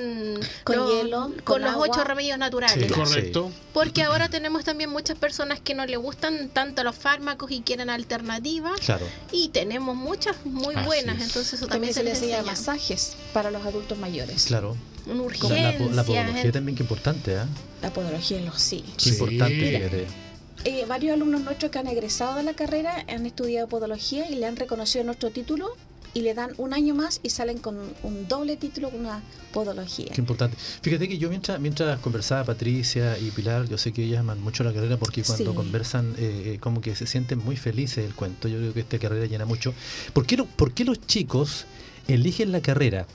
con 0.64 0.76
los, 0.76 0.92
hielo, 0.92 1.32
con, 1.44 1.62
los 1.62 1.76
ocho 1.76 2.04
remedios 2.04 2.38
naturales. 2.38 2.92
correcto. 2.92 3.52
Porque 3.74 4.04
ahora 4.04 4.30
tenemos 4.30 4.64
también 4.64 4.90
muchas 4.90 5.18
personas 5.18 5.60
que 5.60 5.74
no 5.74 5.86
le 5.86 5.98
gustan 5.98 6.50
tanto 6.50 6.84
los 6.84 6.96
fármacos 6.96 7.52
y 7.52 7.62
quieren 7.62 7.90
alternativas. 7.90 8.80
Claro. 8.80 9.06
Y 9.32 9.50
tenemos 9.50 9.96
muchas 9.96 10.46
muy 10.46 10.76
buenas, 10.76 11.22
entonces 11.22 11.54
eso 11.54 11.68
también, 11.68 11.94
se, 11.94 12.04
les 12.04 12.22
enseña 12.22 12.44
masajes 12.44 13.16
para 13.34 13.52
los 13.52 13.66
adultos 13.66 13.98
mayores. 13.98 14.46
Claro. 14.46 14.76
Una 15.10 15.24
urgencia. 15.24 15.72
La, 15.80 15.96
la 15.96 16.04
podología 16.04 16.52
también 16.52 16.76
que 16.76 16.84
importante, 16.84 17.34
¿eh? 17.34 17.46
La 17.82 17.92
podología, 17.92 18.40
sí. 18.58 18.84
sí. 18.98 19.10
Importante. 19.10 20.08
Eh, 20.66 20.86
varios 20.88 21.14
alumnos 21.14 21.42
nuestros 21.42 21.72
que 21.72 21.80
han 21.80 21.88
egresado 21.88 22.36
de 22.36 22.44
la 22.44 22.54
carrera 22.54 23.06
han 23.08 23.26
estudiado 23.26 23.68
podología 23.68 24.30
y 24.30 24.36
le 24.36 24.46
han 24.46 24.58
reconocido 24.58 25.06
nuestro 25.06 25.30
título 25.30 25.76
y 26.14 26.22
le 26.22 26.34
dan 26.34 26.52
un 26.58 26.74
año 26.74 26.96
más 26.96 27.20
y 27.24 27.30
salen 27.30 27.60
con 27.60 27.78
un 28.04 28.28
doble 28.28 28.58
título 28.58 28.90
con 28.90 29.02
una 29.02 29.22
podología. 29.54 30.12
Qué 30.14 30.22
importante. 30.22 30.58
Fíjate 30.82 31.08
que 31.08 31.18
yo 31.18 31.30
mientras, 31.30 31.60
mientras 31.60 32.00
conversaba 32.00 32.44
Patricia 32.44 33.18
y 33.20 33.32
Pilar, 33.32 33.68
yo 33.68 33.78
sé 33.78 33.94
que 33.94 34.04
ellas 34.04 34.20
aman 34.20 34.42
mucho 34.42 34.64
la 34.64 34.74
carrera 34.74 34.98
porque 34.98 35.24
cuando 35.24 35.54
conversan 35.56 36.16
eh, 36.18 36.54
eh, 36.56 36.58
como 36.60 36.82
que 36.82 36.96
se 36.96 37.08
sienten 37.08 37.40
muy 37.40 37.56
felices 37.56 38.06
el 38.06 38.16
cuento. 38.16 38.48
Yo 38.48 38.58
creo 38.58 38.74
que 38.74 38.80
esta 38.82 39.00
carrera 39.00 39.26
llena 39.28 39.46
mucho. 39.46 39.74
¿Por 40.14 40.26
qué, 40.26 40.38
¿Por 40.38 40.74
qué 40.74 40.84
los 40.84 41.00
chicos 41.06 41.66
eligen 42.08 42.52
la 42.52 42.62
carrera? 42.62 43.06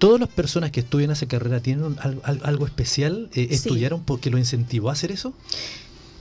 ¿Todas 0.00 0.18
las 0.18 0.30
personas 0.30 0.70
que 0.70 0.80
estudian 0.80 1.10
esa 1.10 1.28
carrera 1.28 1.60
tienen 1.60 1.94
algo, 2.24 2.64
especial? 2.64 3.28
Eh, 3.34 3.48
¿Estudiaron 3.50 4.02
porque 4.02 4.30
lo 4.30 4.38
incentivó 4.38 4.88
a 4.88 4.94
hacer 4.94 5.12
eso? 5.12 5.34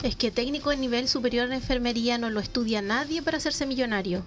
Es 0.04 0.18
que 0.18 0.32
técnico 0.32 0.70
de 0.70 0.76
nivel 0.76 1.08
superior 1.08 1.48
de 1.48 1.56
enfermería 1.56 2.18
no 2.18 2.30
lo 2.30 2.42
estudia 2.42 2.82
nadie 2.82 3.22
para 3.22 3.38
hacerse 3.38 3.66
millonario. 3.66 4.22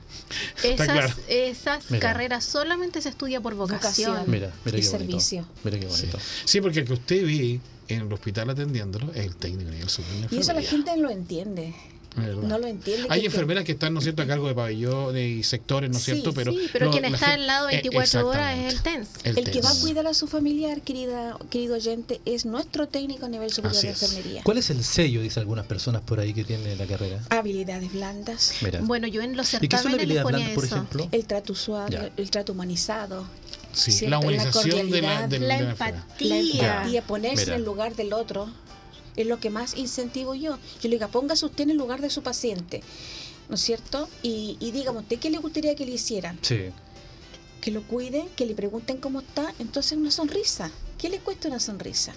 Esas, 0.62 1.16
esas 1.28 1.84
carreras 2.00 2.46
solamente 2.46 3.02
se 3.02 3.10
estudia 3.10 3.42
por 3.42 3.54
vocación, 3.54 4.24
mira, 4.26 4.52
mira 4.64 4.78
y 4.78 4.82
servicio. 4.82 5.46
Mira 5.64 5.78
qué 5.78 5.86
bonito. 5.86 6.18
Sí. 6.46 6.62
porque 6.62 6.80
el 6.80 6.86
que 6.86 6.94
usted 6.94 7.22
ve 7.22 7.60
en 7.88 8.00
el 8.00 8.12
hospital 8.12 8.48
atendiéndolo 8.48 9.12
es 9.12 9.26
el 9.26 9.36
técnico 9.36 9.68
de 9.68 9.76
nivel 9.76 9.90
superior 9.90 10.30
de 10.30 10.36
enfermería. 10.36 10.38
Y 10.38 10.40
eso 10.40 10.52
la 10.54 10.62
gente 10.62 10.96
no 10.96 11.02
lo 11.02 11.10
entiende. 11.10 11.74
No 12.16 12.58
lo 12.58 12.66
entiende. 12.66 13.06
Hay 13.10 13.24
enfermeras 13.24 13.64
que 13.64 13.72
están, 13.72 13.94
¿no 13.94 14.00
es 14.00 14.04
cierto?, 14.04 14.22
a 14.22 14.26
cargo 14.26 14.46
de 14.48 14.54
pabellones 14.54 15.28
y 15.28 15.42
sectores, 15.42 15.90
¿no 15.90 15.96
es 15.96 16.04
cierto? 16.04 16.32
Pero, 16.32 16.52
sí, 16.52 16.68
pero 16.72 16.90
quien 16.90 17.04
está 17.06 17.34
al 17.34 17.46
lado 17.46 17.68
24 17.68 18.20
eh, 18.20 18.22
horas 18.22 18.58
es 18.58 18.74
el 18.74 18.82
TENS. 18.82 19.08
El, 19.24 19.50
que 19.50 19.60
va 19.60 19.70
a 19.70 19.74
cuidar 19.80 20.06
a 20.06 20.14
su 20.14 20.26
familiar, 20.26 20.82
querida, 20.82 21.38
querido 21.50 21.76
oyente, 21.76 22.20
es 22.24 22.44
nuestro 22.44 22.86
técnico 22.88 23.26
a 23.26 23.28
nivel 23.28 23.50
superior 23.50 23.80
de 23.82 23.88
enfermería. 23.88 24.42
¿Cuál 24.44 24.58
es 24.58 24.70
el 24.70 24.84
sello, 24.84 25.22
dice 25.22 25.40
algunas 25.40 25.66
personas 25.66 26.02
por 26.02 26.20
ahí, 26.20 26.34
que 26.34 26.44
tiene 26.44 26.76
la 26.76 26.86
carrera? 26.86 27.20
Habilidades 27.30 27.92
blandas. 27.92 28.54
Bueno, 28.82 29.06
yo 29.06 29.22
en 29.22 29.36
los 29.36 29.48
certámenes 29.48 30.06
les 30.06 30.22
ponía 30.22 30.38
blandas, 30.38 30.54
por 30.54 30.64
ejemplo? 30.64 31.08
El 31.12 31.24
trato 31.24 31.54
suave, 31.54 32.12
el 32.16 32.30
trato 32.30 32.52
humanizado. 32.52 33.26
Sí, 33.72 34.06
la 34.06 34.18
humanización 34.18 34.90
de 34.90 35.00
la, 35.00 35.26
de 35.26 35.38
la, 35.38 35.58
empatía. 35.58 36.84
La 36.86 37.02
ponerse 37.02 37.44
en 37.44 37.52
el 37.54 37.64
lugar 37.64 37.96
del 37.96 38.12
otro 38.12 38.50
es 39.16 39.26
lo 39.26 39.40
que 39.40 39.50
más 39.50 39.76
incentivo 39.76 40.34
yo. 40.34 40.58
Yo 40.80 40.88
le 40.88 40.96
digo, 40.96 41.08
póngase 41.08 41.46
usted 41.46 41.64
en 41.64 41.70
el 41.70 41.76
lugar 41.76 42.00
de 42.00 42.10
su 42.10 42.22
paciente, 42.22 42.82
¿no 43.48 43.54
es 43.54 43.60
cierto? 43.60 44.08
Y, 44.22 44.56
y 44.60 44.70
dígame, 44.70 45.00
¿usted 45.00 45.18
qué 45.18 45.30
le 45.30 45.38
gustaría 45.38 45.74
que 45.74 45.86
le 45.86 45.92
hicieran? 45.92 46.38
Sí. 46.42 46.70
Que 47.60 47.70
lo 47.70 47.82
cuiden, 47.86 48.28
que 48.36 48.46
le 48.46 48.54
pregunten 48.54 48.98
cómo 48.98 49.20
está, 49.20 49.54
entonces 49.58 49.96
una 49.96 50.10
sonrisa. 50.10 50.70
¿Qué 50.98 51.08
le 51.08 51.18
cuesta 51.18 51.48
una 51.48 51.60
sonrisa? 51.60 52.12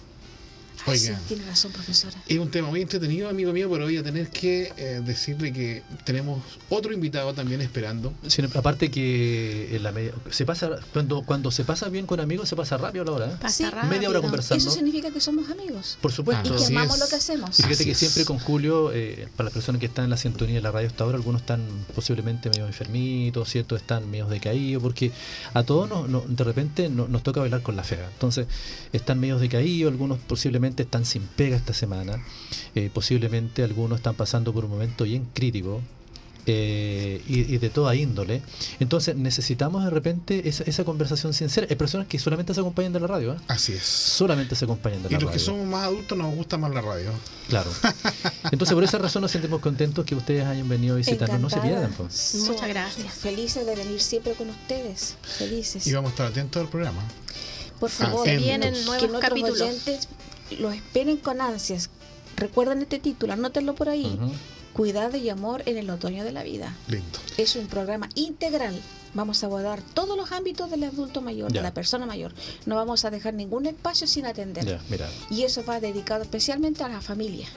Tiene 1.27 1.45
razón, 1.45 1.71
profesora. 1.71 2.15
Es 2.27 2.37
un 2.37 2.49
tema 2.49 2.69
muy 2.69 2.81
entretenido, 2.81 3.29
amigo 3.29 3.51
mío, 3.51 3.69
pero 3.71 3.85
voy 3.85 3.97
a 3.97 4.03
tener 4.03 4.29
que 4.29 4.71
eh, 4.77 5.01
decirle 5.03 5.51
que 5.51 5.83
tenemos 6.03 6.41
otro 6.69 6.93
invitado 6.93 7.33
también 7.33 7.61
esperando. 7.61 8.13
aparte 8.53 8.91
que 8.91 9.75
en 9.75 9.83
la 9.83 9.91
media, 9.91 10.11
se 10.29 10.45
pasa 10.45 10.69
cuando 10.93 11.23
cuando 11.23 11.51
se 11.51 11.63
pasa 11.63 11.89
bien 11.89 12.05
con 12.05 12.19
amigos 12.19 12.49
se 12.49 12.55
pasa 12.55 12.77
rápido 12.77 13.05
la 13.05 13.11
hora. 13.11 13.25
¿eh? 13.27 13.37
Pasa 13.41 13.71
Media 13.89 14.09
hora 14.09 14.21
conversando. 14.21 14.61
Eso 14.61 14.71
significa 14.71 15.11
que 15.11 15.19
somos 15.19 15.49
amigos. 15.49 15.97
Por 16.01 16.11
supuesto. 16.11 16.53
y 16.53 16.57
que 16.57 16.65
amamos 16.65 16.99
lo 16.99 17.07
que 17.07 17.15
hacemos. 17.15 17.55
fíjate 17.55 17.85
que 17.85 17.95
siempre 17.95 18.25
con 18.25 18.39
Julio, 18.39 18.91
eh, 18.93 19.27
para 19.35 19.45
las 19.45 19.53
personas 19.53 19.79
que 19.79 19.87
están 19.87 20.05
en 20.05 20.11
la 20.11 20.17
sintonía 20.17 20.55
de 20.55 20.61
la 20.61 20.71
radio 20.71 20.87
hasta 20.87 21.03
ahora, 21.03 21.17
algunos 21.17 21.41
están 21.41 21.61
posiblemente 21.93 22.49
medio 22.49 22.67
enfermitos, 22.67 23.49
¿cierto? 23.49 23.75
Están 23.75 24.09
medio 24.09 24.27
decaídos, 24.27 24.81
porque 24.81 25.11
a 25.53 25.63
todos 25.63 25.89
nos, 26.09 26.35
de 26.35 26.43
repente 26.43 26.89
nos 26.89 27.23
toca 27.23 27.39
bailar 27.39 27.61
con 27.61 27.75
la 27.75 27.83
fea. 27.83 28.07
Entonces, 28.11 28.47
están 28.93 29.19
medio 29.19 29.39
decaídos, 29.39 29.91
algunos 29.91 30.19
posiblemente 30.19 30.74
están 30.83 31.05
sin 31.05 31.23
pega 31.23 31.55
esta 31.55 31.73
semana, 31.73 32.23
eh, 32.75 32.89
posiblemente 32.93 33.63
algunos 33.63 33.99
están 33.99 34.15
pasando 34.15 34.53
por 34.53 34.65
un 34.65 34.71
momento 34.71 35.03
bien 35.03 35.27
crítico, 35.33 35.81
eh, 36.47 37.23
y, 37.27 37.57
de 37.57 37.69
toda 37.71 37.95
índole. 37.95 38.41
Entonces 38.79 39.15
necesitamos 39.15 39.83
de 39.83 39.89
repente 39.89 40.47
esa, 40.47 40.83
conversación 40.83 41.33
sincera. 41.33 41.65
Hay 41.69 41.75
personas 41.75 42.07
que 42.07 42.19
solamente 42.19 42.53
se 42.53 42.59
acompañan 42.59 42.93
de 42.93 42.99
la 42.99 43.07
radio. 43.07 43.33
¿eh? 43.33 43.37
Así 43.47 43.73
es. 43.73 43.83
Solamente 43.83 44.55
se 44.55 44.65
acompañan 44.65 45.01
de 45.01 45.09
la 45.09 45.17
radio. 45.17 45.19
Y 45.19 45.23
los 45.23 45.33
que 45.33 45.39
somos 45.39 45.65
más 45.65 45.85
adultos 45.85 46.15
nos 46.15 46.35
gusta 46.35 46.57
más 46.57 46.71
la 46.71 46.81
radio. 46.81 47.09
Claro. 47.49 47.71
Entonces 48.51 48.75
por 48.75 48.83
esa 48.83 48.99
razón 48.99 49.23
nos 49.23 49.31
sentimos 49.31 49.59
contentos 49.59 50.05
que 50.05 50.13
ustedes 50.13 50.45
hayan 50.45 50.69
venido 50.69 50.93
a 50.95 50.97
visitarnos. 50.97 51.39
No 51.39 51.49
se 51.49 51.59
pierdan. 51.61 51.91
Pues. 51.93 52.35
Muchas 52.47 52.67
gracias. 52.67 53.11
Felices 53.13 53.65
de 53.65 53.75
venir 53.75 53.99
siempre 53.99 54.33
con 54.33 54.49
ustedes. 54.49 55.15
Felices. 55.23 55.87
Y 55.87 55.93
vamos 55.93 56.09
a 56.09 56.11
estar 56.11 56.27
atentos 56.27 56.61
al 56.61 56.69
programa. 56.69 57.01
Por 57.79 57.89
favor, 57.89 58.25
vienen 58.25 58.73
nuevos 58.85 59.19
capítulos. 59.19 59.61
Oyentes 59.61 60.07
lo 60.59 60.71
esperen 60.71 61.17
con 61.17 61.41
ansias. 61.41 61.89
Recuerden 62.35 62.81
este 62.81 62.99
título, 62.99 63.33
anótenlo 63.33 63.75
por 63.75 63.89
ahí. 63.89 64.17
Cuidado 64.73 65.15
y 65.17 65.29
amor 65.29 65.63
en 65.65 65.77
el 65.77 65.89
otoño 65.89 66.23
de 66.23 66.33
la 66.33 66.43
vida. 66.43 66.75
Lindo. 66.87 67.19
Es 67.37 67.55
un 67.55 67.67
programa 67.67 68.09
integral 68.15 68.81
Vamos 69.15 69.41
a 69.43 69.45
abordar 69.45 69.81
todos 69.81 70.17
los 70.17 70.33
ámbitos 70.33 70.69
del 70.69 70.83
adulto 70.83 71.21
mayor, 71.21 71.49
de 71.49 71.61
la 71.61 71.73
persona 71.73 72.05
mayor. 72.05 72.33
No 72.65 72.75
vamos 72.75 73.05
a 73.05 73.09
dejar 73.09 73.33
ningún 73.33 73.65
espacio 73.65 74.07
sin 74.07 74.25
atender. 74.25 74.77
y 75.29 75.43
eso 75.43 75.63
va 75.63 75.79
dedicado 75.79 76.23
especialmente 76.23 76.83
a 76.83 76.89
la 76.89 76.99
familia. 76.99 77.47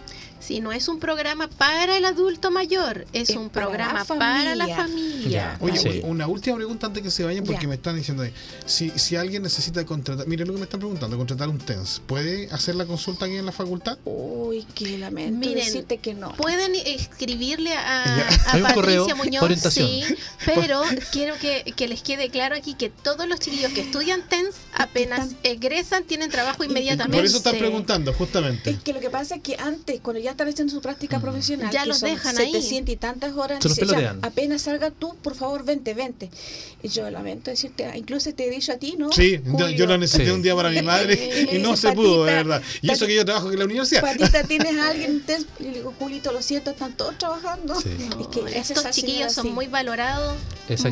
Si 0.40 0.60
no 0.60 0.72
es 0.72 0.88
un 0.88 0.98
programa 0.98 1.48
para 1.48 1.96
el 1.96 2.04
adulto 2.04 2.50
mayor, 2.50 3.06
es, 3.12 3.30
un 3.30 3.50
programa 3.50 4.04
para 4.04 4.54
la 4.54 4.68
familia. 4.68 5.56
Oye, 5.60 6.02
una 6.04 6.26
última 6.26 6.56
pregunta 6.56 6.86
antes 6.86 7.02
que 7.02 7.10
se 7.10 7.24
vayan, 7.24 7.44
porque 7.44 7.66
me 7.66 7.74
están 7.74 7.96
diciendo, 7.96 8.24
si, 8.64 8.90
si 8.90 9.16
alguien 9.16 9.42
necesita 9.42 9.84
contratar, 9.84 10.26
mire 10.26 10.46
lo 10.46 10.52
que 10.52 10.58
me 10.58 10.64
están 10.64 10.80
preguntando, 10.80 11.16
contratar 11.16 11.48
un 11.48 11.58
TENS, 11.58 12.02
¿puede 12.06 12.48
hacer 12.50 12.76
la 12.76 12.86
consulta 12.86 13.26
aquí 13.26 13.36
en 13.36 13.46
la 13.46 13.52
facultad? 13.52 13.98
Uy, 14.04 14.66
qué 14.74 14.98
lamento 14.98 15.38
Miren, 15.38 15.64
decirte 15.64 15.98
que 15.98 16.14
no. 16.14 16.32
Pueden 16.34 16.74
escribirle 16.74 17.74
a, 17.74 18.28
a 18.46 18.58
Patricia 18.62 19.14
Muñoz, 19.14 19.60
sí, 19.70 20.04
pero 20.46 20.82
quiero 21.12 21.34
que 21.38 21.58
que, 21.76 21.88
les 21.88 22.02
quede 22.02 22.30
claro 22.30 22.56
aquí 22.56 22.74
que 22.74 22.90
todos 22.90 23.28
los 23.28 23.40
chiquillos 23.40 23.72
que 23.72 23.80
estudian 23.80 24.22
TENS 24.22 24.54
apenas 24.78 25.30
egresan 25.42 26.04
tienen 26.04 26.30
trabajo 26.30 26.64
inmediatamente. 26.64 27.16
Por 27.16 27.24
eso 27.24 27.38
están 27.38 27.58
preguntando, 27.58 28.12
justamente. 28.14 28.70
Es 28.70 28.78
que 28.78 28.92
lo 28.92 29.00
que 29.00 29.10
pasa 29.10 29.36
es 29.36 29.42
que 29.42 29.56
antes, 29.56 30.00
cuando 30.00 30.22
ya 30.22 30.30
están 30.30 30.48
haciendo 30.48 30.72
su 30.72 30.80
práctica 30.80 31.18
mm. 31.18 31.22
profesional, 31.22 31.70
ya 31.70 31.84
los 31.84 32.00
dejan 32.00 32.36
700 32.36 32.92
y 32.92 32.96
tantas 32.96 33.34
horas, 33.34 33.60
apenas 34.22 34.62
salga 34.62 34.90
tú, 34.90 35.16
por 35.22 35.34
favor, 35.34 35.64
vente, 35.64 35.94
vente. 35.94 36.30
Y 36.82 36.88
yo 36.88 37.10
lamento 37.10 37.50
decirte, 37.50 37.90
incluso 37.96 38.32
te 38.32 38.46
he 38.46 38.50
dicho 38.50 38.72
a 38.72 38.76
ti, 38.76 38.94
¿no? 38.96 39.12
Sí, 39.12 39.40
yo 39.76 39.86
lo 39.86 39.98
necesité 39.98 40.32
un 40.32 40.42
día 40.42 40.54
para 40.54 40.70
mi 40.70 40.82
madre 40.82 41.48
y 41.52 41.58
no 41.58 41.76
se 41.76 41.92
pudo, 41.92 42.24
de 42.24 42.34
verdad. 42.34 42.62
Y 42.80 42.90
eso 42.90 43.06
que 43.06 43.16
yo 43.16 43.24
trabajo 43.24 43.50
en 43.50 43.58
la 43.58 43.64
universidad. 43.64 44.00
Patita, 44.02 44.44
¿tienes 44.44 44.76
a 44.76 44.88
alguien? 44.90 45.22
Y 45.58 45.64
le 45.64 45.70
digo, 45.72 45.92
Julito, 45.98 46.32
lo 46.32 46.40
siento, 46.40 46.70
están 46.70 46.96
todos 46.96 47.18
trabajando. 47.18 47.74
estos 48.54 48.90
chiquillos 48.90 49.32
son 49.32 49.52
muy 49.52 49.66
valorados, 49.66 50.36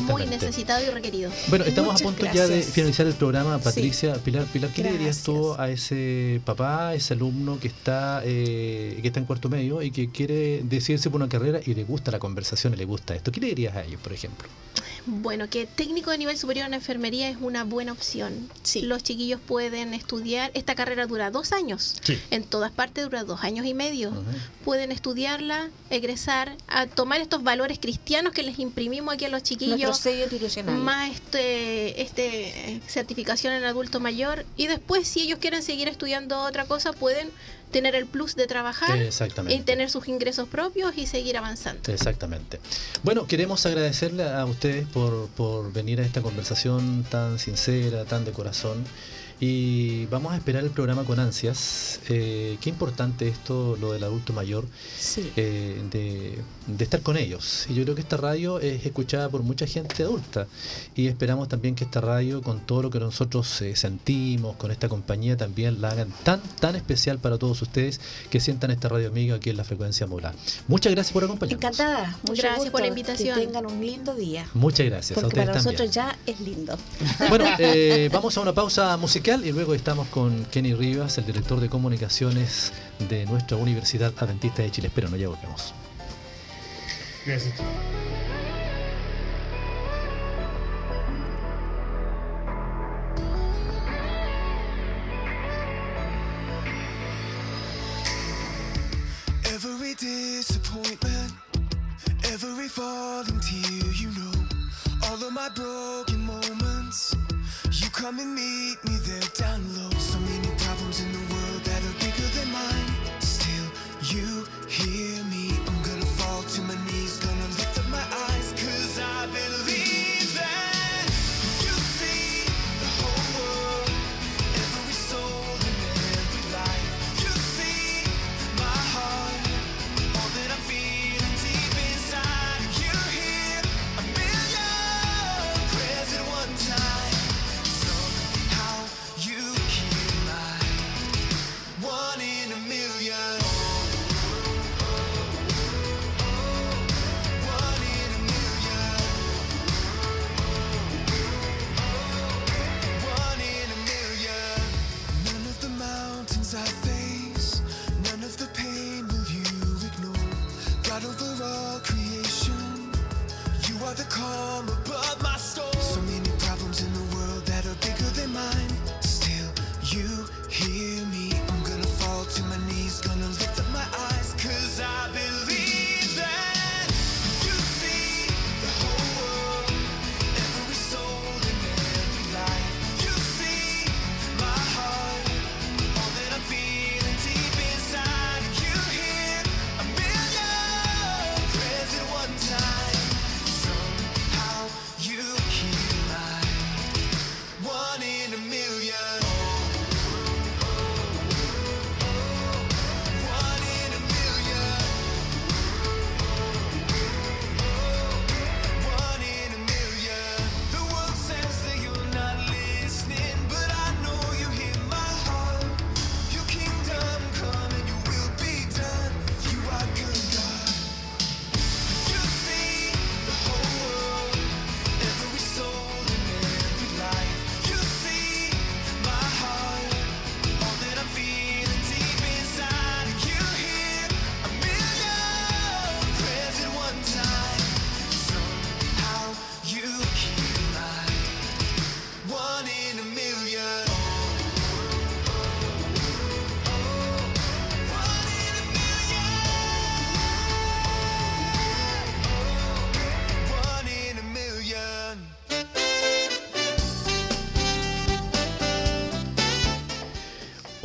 muy 0.01 0.25
necesitados 0.25 0.85
y 0.87 0.91
requeridos. 0.91 1.33
Bueno, 1.47 1.63
estamos 1.65 2.01
a 2.01 2.03
punto 2.03 2.25
ya 2.33 2.47
de 2.47 2.61
finalizar 2.61 3.07
el 3.07 3.13
programa, 3.13 3.59
Patricia. 3.77 4.15
Pilar, 4.15 4.45
Pilar, 4.47 4.71
¿qué 4.71 4.83
le 4.83 4.91
dirías 4.91 5.23
tú 5.23 5.53
a 5.53 5.69
ese 5.69 6.41
papá, 6.43 6.95
ese 6.95 7.13
alumno 7.13 7.59
que 7.59 7.67
está, 7.67 8.21
eh, 8.25 8.97
que 9.01 9.07
está 9.07 9.19
en 9.19 9.25
cuarto 9.25 9.49
medio 9.49 9.81
y 9.81 9.91
que 9.91 10.09
quiere 10.09 10.61
decidirse 10.63 11.09
por 11.09 11.21
una 11.21 11.29
carrera 11.29 11.59
y 11.63 11.73
le 11.75 11.83
gusta 11.83 12.11
la 12.11 12.19
conversación 12.19 12.73
y 12.73 12.77
le 12.77 12.85
gusta 12.85 13.15
esto? 13.15 13.31
¿Qué 13.31 13.39
le 13.39 13.47
dirías 13.47 13.75
a 13.75 13.83
ellos, 13.83 14.01
por 14.01 14.13
ejemplo? 14.13 14.47
Bueno, 15.09 15.49
que 15.49 15.65
técnico 15.65 16.11
de 16.11 16.17
nivel 16.17 16.37
superior 16.37 16.67
en 16.67 16.73
enfermería 16.73 17.29
es 17.29 17.37
una 17.39 17.63
buena 17.63 17.93
opción. 17.93 18.49
Sí. 18.63 18.81
Los 18.81 19.03
chiquillos 19.03 19.39
pueden 19.39 19.93
estudiar, 19.93 20.51
esta 20.53 20.75
carrera 20.75 21.07
dura 21.07 21.31
dos 21.31 21.53
años, 21.53 21.95
en 22.29 22.43
todas 22.43 22.71
partes 22.71 23.05
dura 23.05 23.23
dos 23.23 23.41
años 23.41 23.65
y 23.65 23.73
medio. 23.73 24.11
Pueden 24.65 24.91
estudiarla, 24.91 25.69
egresar, 25.89 26.57
a 26.67 26.87
tomar 26.87 27.21
estos 27.21 27.41
valores 27.41 27.79
cristianos 27.79 28.33
que 28.33 28.43
les 28.43 28.59
imprimimos 28.59 29.13
aquí 29.13 29.23
a 29.23 29.29
los 29.29 29.43
chiquillos, 29.43 30.01
más 30.65 31.11
este, 31.11 32.01
este 32.01 32.81
certificación 32.87 33.53
en 33.53 33.63
adulto 33.67 33.99
mayor, 33.99 34.45
y 34.55 34.67
después 34.67 35.07
si 35.07 35.21
ellos 35.21 35.39
quieren 35.39 35.61
seguir 35.61 35.87
estudiando 35.87 36.39
otra 36.41 36.65
cosa, 36.65 36.93
pueden 36.93 37.29
tener 37.71 37.95
el 37.95 38.05
plus 38.05 38.35
de 38.35 38.47
trabajar 38.47 38.97
y 39.49 39.59
tener 39.61 39.89
sus 39.89 40.07
ingresos 40.07 40.47
propios 40.47 40.97
y 40.97 41.05
seguir 41.05 41.37
avanzando. 41.37 41.91
Exactamente. 41.91 42.59
Bueno, 43.03 43.27
queremos 43.27 43.65
agradecerle 43.65 44.23
a 44.23 44.45
ustedes 44.45 44.87
por, 44.87 45.27
por 45.29 45.73
venir 45.73 45.99
a 45.99 46.03
esta 46.03 46.21
conversación 46.21 47.05
tan 47.09 47.39
sincera, 47.39 48.05
tan 48.05 48.25
de 48.25 48.31
corazón. 48.31 48.85
Y 49.39 50.07
vamos 50.07 50.33
a 50.33 50.37
esperar 50.37 50.63
el 50.63 50.71
programa 50.71 51.03
con 51.03 51.19
ansias. 51.19 51.99
Eh, 52.09 52.57
qué 52.59 52.71
importante 52.71 53.27
esto, 53.27 53.77
lo 53.79 53.93
del 53.93 54.03
adulto 54.03 54.33
mayor, 54.33 54.65
eh, 55.35 55.79
de, 55.91 56.83
estar 56.83 57.01
con 57.01 57.17
ellos. 57.17 57.67
Y 57.69 57.75
yo 57.75 57.83
creo 57.83 57.93
que 57.93 58.01
esta 58.01 58.17
radio 58.17 58.59
es 58.59 58.83
escuchada 58.83 59.29
por 59.29 59.43
mucha 59.43 59.67
gente 59.67 60.01
adulta. 60.01 60.47
Y 60.95 61.07
esperamos 61.07 61.49
también 61.49 61.75
que 61.75 61.83
esta 61.83 62.01
radio, 62.01 62.41
con 62.41 62.61
todo 62.61 62.81
lo 62.81 62.89
que 62.89 62.99
nosotros 62.99 63.61
eh, 63.61 63.75
sentimos, 63.75 64.55
con 64.55 64.71
esta 64.71 64.89
compañía, 64.89 65.37
también 65.37 65.81
la 65.81 65.89
hagan 65.89 66.11
tan, 66.23 66.41
tan 66.59 66.75
especial 66.75 67.19
para 67.19 67.37
todos 67.37 67.61
ustedes 67.61 68.01
que 68.31 68.39
sientan 68.39 68.71
esta 68.71 68.89
radio 68.89 69.09
amiga 69.09 69.35
aquí 69.35 69.51
en 69.51 69.57
la 69.57 69.63
frecuencia 69.63 70.07
molar. 70.07 70.33
Muchas 70.67 70.91
gracias 70.93 71.13
por 71.13 71.23
acompañarnos. 71.25 71.63
Encantada. 71.63 72.17
Muchas 72.27 72.43
gracias 72.43 72.71
por 72.71 72.81
la 72.81 72.87
invitación. 72.87 73.37
Que 73.37 73.45
tengan 73.45 73.67
un 73.67 73.85
lindo 73.85 74.15
día. 74.15 74.47
Muchas 74.55 74.87
gracias. 74.87 75.19
Porque 75.19 75.35
para 75.35 75.53
nosotros 75.53 75.91
ya 75.91 76.17
es 76.25 76.39
lindo. 76.39 76.75
Bueno, 77.29 77.45
vamos 78.11 78.35
a 78.35 78.41
una 78.41 78.53
pausa 78.53 78.97
musical 78.97 79.26
y 79.27 79.51
luego 79.51 79.73
estamos 79.73 80.07
con 80.07 80.45
Kenny 80.45 80.73
Rivas, 80.73 81.17
el 81.17 81.25
director 81.25 81.59
de 81.59 81.67
comunicaciones 81.67 82.71
de 83.09 83.25
nuestra 83.25 83.57
Universidad 83.57 84.13
Adventista 84.19 84.61
de 84.61 84.71
Chile. 84.71 84.87
Espero, 84.87 85.09
no 85.09 85.17
ya 85.17 85.27
volvemos. 85.27 85.73
Gracias. 87.25 87.53
Every 99.43 99.93
disappointment, 99.95 101.33
every 102.31 102.69
falling 102.69 103.41
tear, 103.41 103.91
you 103.91 104.09
know, 104.11 104.31
all 105.03 105.21
of 105.21 105.33
my 105.33 105.49
broken 105.53 106.25
moments. 106.25 107.13
You 107.69 107.89
come 107.89 108.15
meet 108.15 108.25
me 108.25 108.56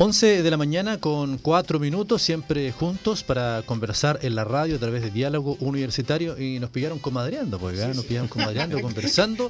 11 0.05 0.43
de 0.43 0.51
la 0.51 0.57
mañana 0.57 0.99
con 0.99 1.37
4 1.37 1.79
minutos, 1.79 2.21
siempre 2.21 2.73
juntos 2.73 3.23
para 3.23 3.63
conversar 3.65 4.19
en 4.21 4.35
la 4.35 4.43
radio 4.43 4.75
a 4.75 4.77
través 4.77 5.01
de 5.01 5.09
diálogo 5.11 5.55
universitario 5.61 6.37
y 6.37 6.59
nos 6.59 6.71
pillaron 6.71 6.99
comadreando, 6.99 7.57
pues 7.57 7.79
nos 7.95 8.03
pillaron 8.03 8.27
comadreando, 8.27 8.81
conversando 8.81 9.49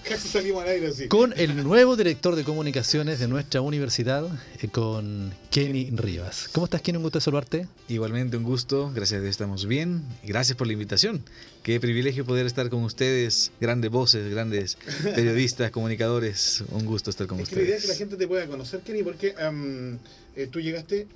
con 1.08 1.34
el 1.38 1.64
nuevo 1.64 1.96
director 1.96 2.36
de 2.36 2.44
comunicaciones 2.44 3.18
de 3.18 3.28
nuestra 3.28 3.62
universidad, 3.62 4.28
eh, 4.62 4.68
con 4.68 5.34
Kenny 5.50 5.90
Rivas. 5.90 6.50
¿Cómo 6.52 6.66
estás, 6.66 6.84
Kenny? 6.84 6.98
Un 6.98 7.04
gusto 7.04 7.20
saludarte. 7.20 7.68
Igualmente 7.88 8.38
un 8.38 8.44
gusto, 8.44 8.92
gracias 8.94 9.18
a 9.18 9.22
Dios 9.22 9.32
estamos 9.32 9.66
bien 9.66 10.04
gracias 10.24 10.56
por 10.56 10.68
la 10.68 10.74
invitación. 10.74 11.24
Qué 11.64 11.80
privilegio 11.80 12.26
poder 12.26 12.46
estar 12.46 12.70
con 12.70 12.84
ustedes, 12.84 13.52
grandes 13.62 13.90
voces, 13.90 14.30
grandes 14.30 14.78
periodistas, 15.16 15.72
comunicadores. 15.72 16.62
Un 16.72 16.86
gusto 16.86 17.10
estar 17.10 17.26
con 17.26 17.40
ustedes. 17.40 17.58
la 17.58 17.64
idea 17.64 17.78
es 17.78 17.82
que 17.84 17.88
la 17.88 17.96
gente 17.96 18.18
te 18.18 18.28
pueda 18.28 18.46
conocer, 18.48 18.82
Kenny, 18.82 19.02
porque 19.02 19.34
eh, 20.36 20.48
tú 20.52 20.60
llegaste, 20.60 21.08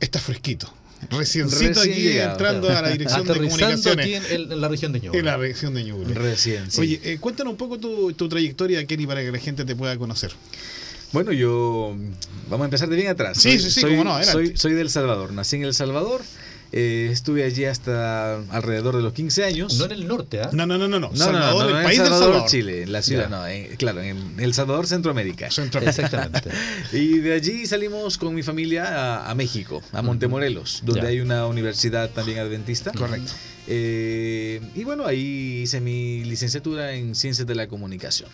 estás 0.00 0.22
fresquito. 0.22 0.72
Reciencito 1.10 1.80
aquí 1.80 2.18
entrando 2.18 2.68
a 2.68 2.82
la 2.82 2.90
dirección 2.90 3.26
de 3.26 3.34
comunicaciones. 3.34 4.06
aquí 4.06 4.34
en, 4.34 4.60
la 4.60 4.68
región 4.68 4.92
de 4.92 5.00
Ñuble. 5.00 5.18
En 5.20 5.24
la 5.24 5.36
región 5.36 5.74
de 5.74 5.84
Ñuble. 5.84 6.14
Recién, 6.14 6.70
sí. 6.70 6.80
Oye, 6.80 7.00
eh, 7.04 7.18
cuéntanos 7.18 7.52
un 7.52 7.56
poco 7.56 7.78
tu, 7.78 8.12
tu 8.14 8.28
trayectoria, 8.28 8.84
Kenny, 8.86 9.06
para 9.06 9.22
que 9.22 9.30
la 9.30 9.38
gente 9.38 9.64
te 9.64 9.76
pueda 9.76 9.96
conocer. 9.98 10.32
Bueno, 11.12 11.32
yo. 11.32 11.94
Vamos 12.48 12.64
a 12.64 12.66
empezar 12.66 12.88
de 12.88 12.96
bien 12.96 13.08
atrás. 13.08 13.38
Sí, 13.38 13.58
sí, 13.58 13.70
sí, 13.70 13.80
soy, 13.82 14.02
no. 14.02 14.22
Soy, 14.24 14.56
soy 14.56 14.72
del 14.72 14.90
Salvador. 14.90 15.32
Nací 15.32 15.56
en 15.56 15.64
El 15.64 15.74
Salvador. 15.74 16.22
Eh, 16.72 17.08
estuve 17.12 17.44
allí 17.44 17.64
hasta 17.64 18.38
alrededor 18.50 18.96
de 18.96 19.02
los 19.02 19.12
15 19.12 19.44
años. 19.44 19.74
No 19.78 19.84
en 19.86 19.92
el 19.92 20.08
norte, 20.08 20.40
¿ah? 20.42 20.50
No, 20.52 20.66
no, 20.66 20.76
no, 20.78 20.88
no. 20.88 20.98
no. 20.98 21.16
Salvador, 21.16 21.76
el 21.76 21.84
país 21.84 21.98
del 21.98 22.08
Salvador. 22.08 22.48
Chile, 22.48 22.82
en 22.82 22.92
la 22.92 23.02
ciudad, 23.02 23.28
no. 23.28 23.44
claro, 23.76 24.02
en 24.02 24.34
El 24.38 24.54
Salvador, 24.54 24.86
Centroamérica. 24.86 25.46
Exactamente. 25.46 26.50
y 26.92 27.18
de 27.18 27.34
allí 27.34 27.66
salimos 27.66 28.18
con 28.18 28.34
mi 28.34 28.42
familia 28.42 29.28
a, 29.28 29.34
México, 29.34 29.82
a 29.92 30.02
Montemorelos, 30.02 30.82
donde 30.84 31.06
hay 31.06 31.20
una 31.20 31.46
universidad 31.46 32.10
también 32.10 32.38
adventista. 32.40 32.92
Correcto. 32.92 33.32
Eh, 33.68 34.60
y 34.74 34.84
bueno, 34.84 35.06
ahí 35.06 35.62
hice 35.62 35.80
mi 35.80 36.24
licenciatura 36.24 36.92
en 36.92 37.14
Ciencias 37.14 37.46
de 37.46 37.54
la 37.54 37.66
Comunicación. 37.66 38.28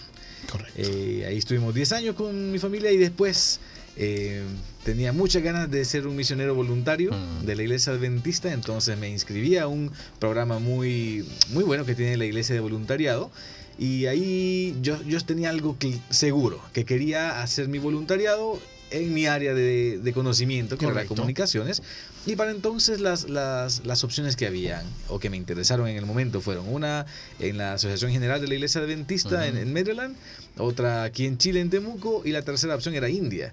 Correcto. 0.51 0.75
Eh, 0.77 1.25
ahí 1.27 1.39
estuvimos 1.39 1.75
10 1.75 1.93
años 1.93 2.15
con 2.15 2.51
mi 2.51 2.59
familia 2.59 2.91
y 2.93 2.99
después 2.99 3.61
eh, 3.97 4.43
tenía 4.85 5.13
muchas 5.13 5.43
ganas 5.43 5.71
de 5.71 5.85
ser 5.85 6.07
un 6.07 6.17
misionero 6.17 6.55
voluntario 6.55 7.13
mm. 7.13 7.45
de 7.45 7.57
la 7.57 7.63
iglesia 7.63 7.93
adventista, 7.93 8.53
entonces 8.53 8.99
me 8.99 9.09
inscribí 9.09 9.57
a 9.57 9.67
un 9.67 9.91
programa 10.19 10.59
muy, 10.59 11.27
muy 11.51 11.65
bueno 11.65 11.85
que 11.85 11.95
tiene 11.95 12.17
la 12.17 12.25
iglesia 12.25 12.55
de 12.55 12.61
voluntariado. 12.61 13.31
Y 13.79 14.07
ahí 14.07 14.77
yo, 14.83 15.03
yo 15.03 15.19
tenía 15.21 15.51
algo 15.51 15.79
que, 15.79 15.99
seguro, 16.11 16.61
que 16.73 16.85
quería 16.85 17.43
hacer 17.43 17.69
mi 17.69 17.79
voluntariado 17.79 18.61
en 18.93 19.15
mi 19.15 19.27
área 19.27 19.55
de, 19.55 20.13
conocimiento, 20.15 20.77
que 20.77 20.87
era 20.87 21.07
comunicaciones. 21.07 21.83
Y 22.27 22.37
para 22.37 22.51
entonces 22.51 23.01
las, 23.01 23.29
las, 23.29 23.85
las, 23.85 24.05
opciones 24.05 24.37
que 24.37 24.47
habían 24.47 24.85
o 25.09 25.19
que 25.19 25.31
me 25.31 25.37
interesaron 25.37 25.89
en 25.89 25.97
el 25.97 26.07
momento 26.07 26.41
fueron 26.41 26.69
una 26.69 27.07
en 27.41 27.57
la 27.57 27.73
Asociación 27.73 28.13
General 28.13 28.41
de 28.41 28.47
la 28.47 28.55
Iglesia 28.55 28.81
Adventista 28.81 29.47
en, 29.49 29.57
en, 29.57 29.73
Maryland, 29.73 30.15
otra 30.59 31.03
aquí 31.05 31.27
en 31.27 31.39
Chile, 31.39 31.61
en 31.61 31.71
Temuco, 31.71 32.23
y 32.25 32.31
la 32.31 32.43
tercera 32.43 32.75
opción 32.75 32.95
era 32.95 33.09
India. 33.09 33.53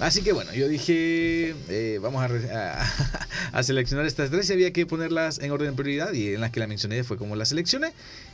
Así 0.00 0.22
que 0.22 0.32
bueno, 0.32 0.52
yo 0.52 0.68
dije, 0.68 1.54
eh, 1.68 1.98
vamos 2.02 2.24
a, 3.52 3.62
seleccionar 3.62 4.06
estas 4.06 4.30
tres 4.30 4.50
y 4.50 4.52
había 4.52 4.72
que 4.72 4.86
ponerlas 4.86 5.38
en 5.38 5.50
orden 5.52 5.70
de 5.70 5.76
prioridad 5.76 6.12
y 6.12 6.34
en 6.34 6.40
las 6.40 6.50
que 6.50 6.60
la 6.60 6.66
mencioné 6.66 7.04
fue 7.04 7.16
como 7.16 7.36
la 7.36 7.44
seleccioné. 7.44 7.92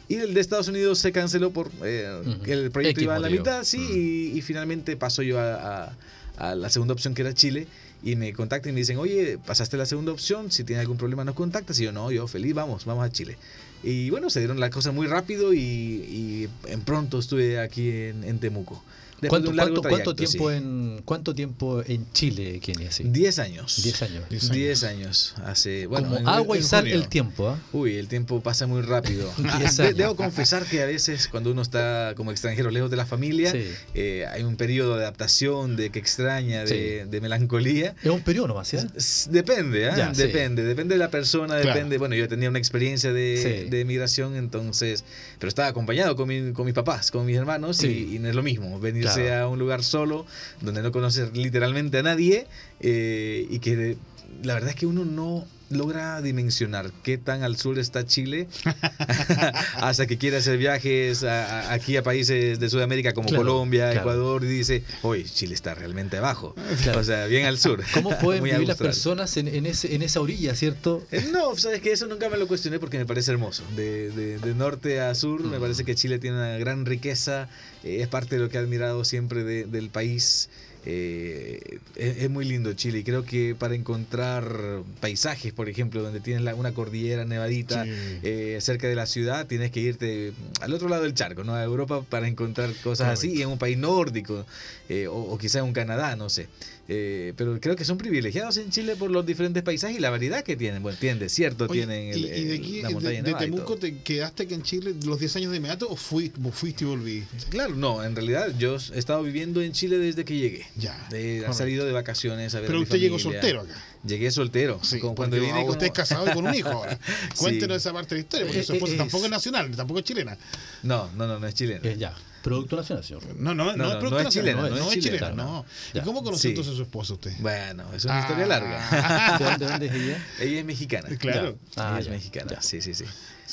Y 0.08 0.16
el 0.16 0.34
de 0.34 0.40
Estados 0.40 0.68
Unidos 0.68 0.98
se 0.98 1.12
canceló 1.12 1.50
por 1.50 1.70
eh, 1.84 2.38
el 2.46 2.70
proyecto 2.70 3.02
iba 3.02 3.16
a 3.16 3.18
la 3.18 3.28
mitad, 3.28 3.64
sí, 3.64 4.32
y, 4.34 4.40
finalmente 4.42 4.96
paso 4.96 5.22
yo 5.22 5.38
a, 5.38 5.92
la 6.38 6.70
segunda 6.70 6.94
opción 6.94 7.14
que 7.14 7.20
era 7.20 7.34
Chile 7.34 7.66
y 8.02 8.16
me 8.16 8.32
contactan 8.32 8.70
y 8.70 8.72
me 8.72 8.80
dicen, 8.80 8.96
oye, 8.96 9.38
pasaste 9.44 9.76
la 9.76 9.84
segunda 9.84 10.10
opción, 10.10 10.50
si 10.50 10.64
tienes 10.64 10.80
algún 10.80 10.96
problema 10.96 11.22
nos 11.22 11.34
contactas. 11.34 11.78
Y 11.80 11.84
yo, 11.84 11.92
no, 11.92 12.10
yo 12.10 12.26
feliz, 12.26 12.54
vamos, 12.54 12.86
vamos 12.86 13.04
a 13.04 13.12
Chile. 13.12 13.36
Y 13.82 14.08
bueno, 14.08 14.30
se 14.30 14.40
dieron 14.40 14.58
las 14.58 14.70
cosas 14.70 14.94
muy 14.94 15.06
rápido 15.06 15.52
y, 15.52 16.48
en 16.66 16.80
pronto 16.80 17.18
estuve 17.18 17.60
aquí 17.60 17.90
en 17.90 18.38
Temuco. 18.38 18.82
¿Cuánto, 19.28 19.52
cuánto, 19.82 20.14
tiempo 20.14 20.50
en, 20.50 21.02
¿Cuánto 21.04 21.34
tiempo 21.34 21.82
en 21.86 22.10
Chile, 22.12 22.60
Kenny? 22.60 22.86
Diez 23.04 23.38
años. 23.38 23.82
Diez 23.82 24.02
años. 24.02 24.50
Diez 24.50 24.84
años. 24.84 25.34
Hace, 25.44 25.86
bueno, 25.86 26.16
agua 26.26 26.56
y 26.56 26.62
sal 26.62 26.86
el 26.86 27.08
tiempo. 27.08 27.48
¿ah? 27.48 27.58
Uy, 27.72 27.96
el 27.96 28.08
tiempo 28.08 28.40
pasa 28.40 28.66
muy 28.66 28.82
rápido. 28.82 29.30
debo 29.96 30.16
confesar 30.16 30.64
que 30.64 30.82
a 30.82 30.86
veces 30.86 31.28
cuando 31.28 31.50
uno 31.50 31.62
está 31.62 32.14
como 32.16 32.30
extranjero 32.30 32.70
lejos 32.70 32.90
de 32.90 32.96
la 32.96 33.06
familia, 33.06 33.52
eh, 33.94 34.26
hay 34.30 34.42
un 34.42 34.56
periodo 34.56 34.96
de 34.96 35.02
adaptación, 35.02 35.76
de 35.76 35.90
que 35.90 35.98
extraña, 35.98 36.64
de, 36.64 37.18
melancolía. 37.20 37.94
Es 38.02 38.10
un 38.10 38.22
periodo 38.22 38.48
nomás, 38.48 38.72
¿eh? 38.72 38.86
Depende, 39.30 39.90
¿ah? 39.90 40.12
depende. 40.16 40.64
Depende 40.64 40.94
de 40.94 40.98
la 40.98 41.10
persona, 41.10 41.56
depende. 41.56 41.98
Bueno, 41.98 42.14
yo 42.14 42.28
tenía 42.28 42.48
una 42.48 42.58
experiencia 42.58 43.12
de, 43.12 43.66
de 43.68 43.84
migración, 43.84 44.36
entonces, 44.36 45.04
pero 45.38 45.48
estaba 45.48 45.68
acompañado 45.68 46.16
con, 46.16 46.52
con 46.52 46.64
mis 46.64 46.74
papás, 46.74 47.10
con 47.10 47.26
mis 47.26 47.36
hermanos, 47.36 47.82
y, 47.84 48.14
y, 48.14 48.18
no 48.18 48.28
es 48.28 48.34
lo 48.34 48.42
mismo 48.42 48.78
venir 48.80 49.09
sea 49.10 49.48
un 49.48 49.58
lugar 49.58 49.82
solo, 49.82 50.26
donde 50.60 50.82
no 50.82 50.92
conoces 50.92 51.32
literalmente 51.32 51.98
a 51.98 52.02
nadie 52.02 52.46
eh, 52.80 53.46
y 53.50 53.58
que 53.58 53.96
la 54.42 54.54
verdad 54.54 54.70
es 54.70 54.76
que 54.76 54.86
uno 54.86 55.04
no 55.04 55.44
logra 55.70 56.20
dimensionar 56.20 56.92
qué 57.02 57.16
tan 57.16 57.42
al 57.42 57.56
sur 57.56 57.78
está 57.78 58.04
Chile 58.04 58.48
hasta 59.76 60.06
que 60.06 60.18
quiere 60.18 60.36
hacer 60.38 60.58
viajes 60.58 61.24
aquí 61.24 61.96
a 61.96 62.02
países 62.02 62.58
de 62.58 62.68
Sudamérica 62.68 63.12
como 63.14 63.28
Colombia, 63.28 63.92
Ecuador 63.94 64.44
y 64.44 64.48
dice, 64.48 64.84
hoy 65.02 65.24
Chile 65.24 65.54
está 65.54 65.74
realmente 65.74 66.16
abajo, 66.16 66.54
o 66.94 67.04
sea, 67.04 67.26
bien 67.26 67.46
al 67.46 67.58
sur. 67.58 67.82
¿Cómo 67.94 68.10
pueden 68.18 68.42
vivir 68.42 68.66
las 68.66 68.76
personas 68.76 69.36
en, 69.36 69.48
en, 69.48 69.66
ese, 69.66 69.94
en 69.94 70.02
esa 70.02 70.20
orilla, 70.20 70.54
cierto? 70.54 71.06
Eh, 71.12 71.28
no, 71.32 71.56
sabes 71.56 71.80
que 71.80 71.92
eso 71.92 72.06
nunca 72.06 72.28
me 72.28 72.36
lo 72.36 72.48
cuestioné 72.48 72.78
porque 72.78 72.98
me 72.98 73.06
parece 73.06 73.30
hermoso. 73.30 73.62
De, 73.76 74.10
de, 74.10 74.54
norte 74.54 75.00
a 75.00 75.14
sur 75.14 75.42
me 75.42 75.58
mm. 75.58 75.60
parece 75.60 75.84
que 75.84 75.94
Chile 75.94 76.18
tiene 76.18 76.36
una 76.36 76.58
gran 76.58 76.84
riqueza, 76.84 77.48
eh, 77.84 77.98
es 78.00 78.08
parte 78.08 78.36
de 78.36 78.42
lo 78.42 78.48
que 78.48 78.56
he 78.56 78.60
admirado 78.60 79.04
siempre 79.04 79.44
del 79.44 79.90
país. 79.90 80.50
Eh, 80.86 81.78
es, 81.96 82.30
muy 82.30 82.46
lindo 82.46 82.72
Chile 82.72 83.00
y 83.00 83.04
creo 83.04 83.24
que 83.24 83.54
para 83.58 83.74
encontrar 83.74 84.82
paisajes, 85.00 85.52
por 85.52 85.68
ejemplo, 85.68 86.02
donde 86.02 86.20
tienes 86.20 86.54
una 86.54 86.72
cordillera 86.72 87.26
nevadita 87.26 87.84
eh, 87.86 88.56
cerca 88.60 88.88
de 88.88 88.94
la 88.94 89.06
ciudad, 89.06 89.46
tienes 89.46 89.70
que 89.70 89.80
irte 89.80 90.32
al 90.60 90.72
otro 90.72 90.88
lado 90.88 91.02
del 91.02 91.12
charco, 91.12 91.44
¿no? 91.44 91.54
A 91.54 91.62
Europa 91.62 92.02
para 92.08 92.28
encontrar 92.28 92.70
cosas 92.82 93.08
así 93.08 93.34
y 93.34 93.42
en 93.42 93.48
un 93.48 93.58
país 93.58 93.76
nórdico 93.76 94.46
eh, 94.88 95.06
o, 95.06 95.16
o, 95.16 95.38
quizá 95.38 95.58
en 95.58 95.66
un 95.66 95.72
Canadá, 95.74 96.16
no 96.16 96.30
sé. 96.30 96.48
Eh, 96.92 97.34
pero 97.36 97.60
creo 97.60 97.76
que 97.76 97.84
son 97.84 97.98
privilegiados 97.98 98.56
en 98.56 98.68
Chile 98.70 98.96
por 98.96 99.12
los 99.12 99.24
diferentes 99.24 99.62
paisajes 99.62 99.96
y 99.96 100.00
la 100.00 100.10
variedad 100.10 100.42
que 100.42 100.56
tienen. 100.56 100.82
Bueno, 100.82 100.98
tienen 100.98 101.20
desierto, 101.20 101.68
tienen 101.68 102.08
el, 102.08 102.18
y, 102.18 102.44
de 102.46 102.54
aquí, 102.56 102.82
de, 103.22 103.34
Temuco, 103.34 103.76
¿te 103.76 103.98
quedaste 103.98 104.42
aquí 104.42 104.54
en 104.54 104.64
Chile 104.64 104.96
los 105.06 105.20
10 105.20 105.36
años 105.36 105.50
de 105.52 105.58
inmediato 105.58 105.88
o 105.88 105.94
fuiste, 105.94 106.40
fuiste 106.50 106.82
y 106.82 106.88
volví? 106.88 107.24
Claro, 107.48 107.76
no, 107.76 108.02
en 108.02 108.16
realidad 108.16 108.52
yo 108.58 108.76
he 108.92 108.98
estado 108.98 109.22
viviendo 109.22 109.62
en 109.62 109.70
Chile 109.70 109.98
desde 109.98 110.24
que 110.24 110.36
llegué. 110.36 110.66
Ya. 110.74 111.06
De, 111.10 111.46
salido 111.52 111.86
de 111.86 111.92
vacaciones 111.92 112.56
a 112.56 112.58
ver 112.58 112.66
Pero 112.66 112.80
usted 112.80 112.98
llegó 112.98 113.20
soltero 113.20 113.60
acá. 113.60 113.80
Llegué 114.04 114.32
soltero. 114.32 114.80
Sí, 114.82 114.98
cuando 114.98 115.38
vine 115.38 115.62
Usted 115.62 115.86
es 115.86 115.92
casado 115.92 116.28
y 116.28 116.34
con 116.34 116.44
un 116.44 116.54
hijo 116.56 116.70
ahora. 116.70 116.98
Cuéntenos 117.36 117.76
esa 117.76 117.92
parte 117.92 118.16
de 118.16 118.22
la 118.22 118.24
historia, 118.24 118.46
porque 118.46 118.64
su 118.64 118.72
esposa 118.72 118.96
tampoco 118.96 119.26
es 119.26 119.30
nacional, 119.30 119.70
tampoco 119.76 120.00
es 120.00 120.06
chilena. 120.06 120.36
No, 120.82 121.08
no, 121.12 121.28
no, 121.28 121.38
no 121.38 121.46
es 121.46 121.54
chilena. 121.54 121.88
Eh, 121.88 121.94
ya. 121.96 122.16
Producto 122.42 122.76
nacional, 122.76 123.04
señor. 123.04 123.22
No, 123.36 123.54
no, 123.54 123.76
no, 123.76 123.90
es 123.90 123.96
producto 123.96 124.22
nacional. 124.22 124.56
No, 124.56 124.68
no, 124.70 124.92
es 124.92 124.98
chilena, 124.98 125.30
no. 125.30 125.64
¿Y 125.92 126.00
cómo 126.00 126.22
conoció 126.22 126.50
entonces 126.50 126.74
a 126.74 126.76
su 126.76 126.82
esposa 126.82 127.14
usted? 127.14 127.32
Bueno, 127.38 127.84
es 127.94 128.04
una 128.04 128.20
historia 128.20 128.46
larga. 128.46 129.38
¿De 129.58 129.66
dónde, 129.66 129.86
es 129.86 129.94
ella? 129.94 130.26
Ella 130.40 130.58
es 130.60 130.64
mexicana. 130.64 131.08
Claro. 131.18 131.58
Ah, 131.76 131.98
ella 131.98 132.00
es 132.00 132.08
mexicana. 132.08 132.62
Sí, 132.62 132.80
sí, 132.80 132.94
sí. 132.94 133.04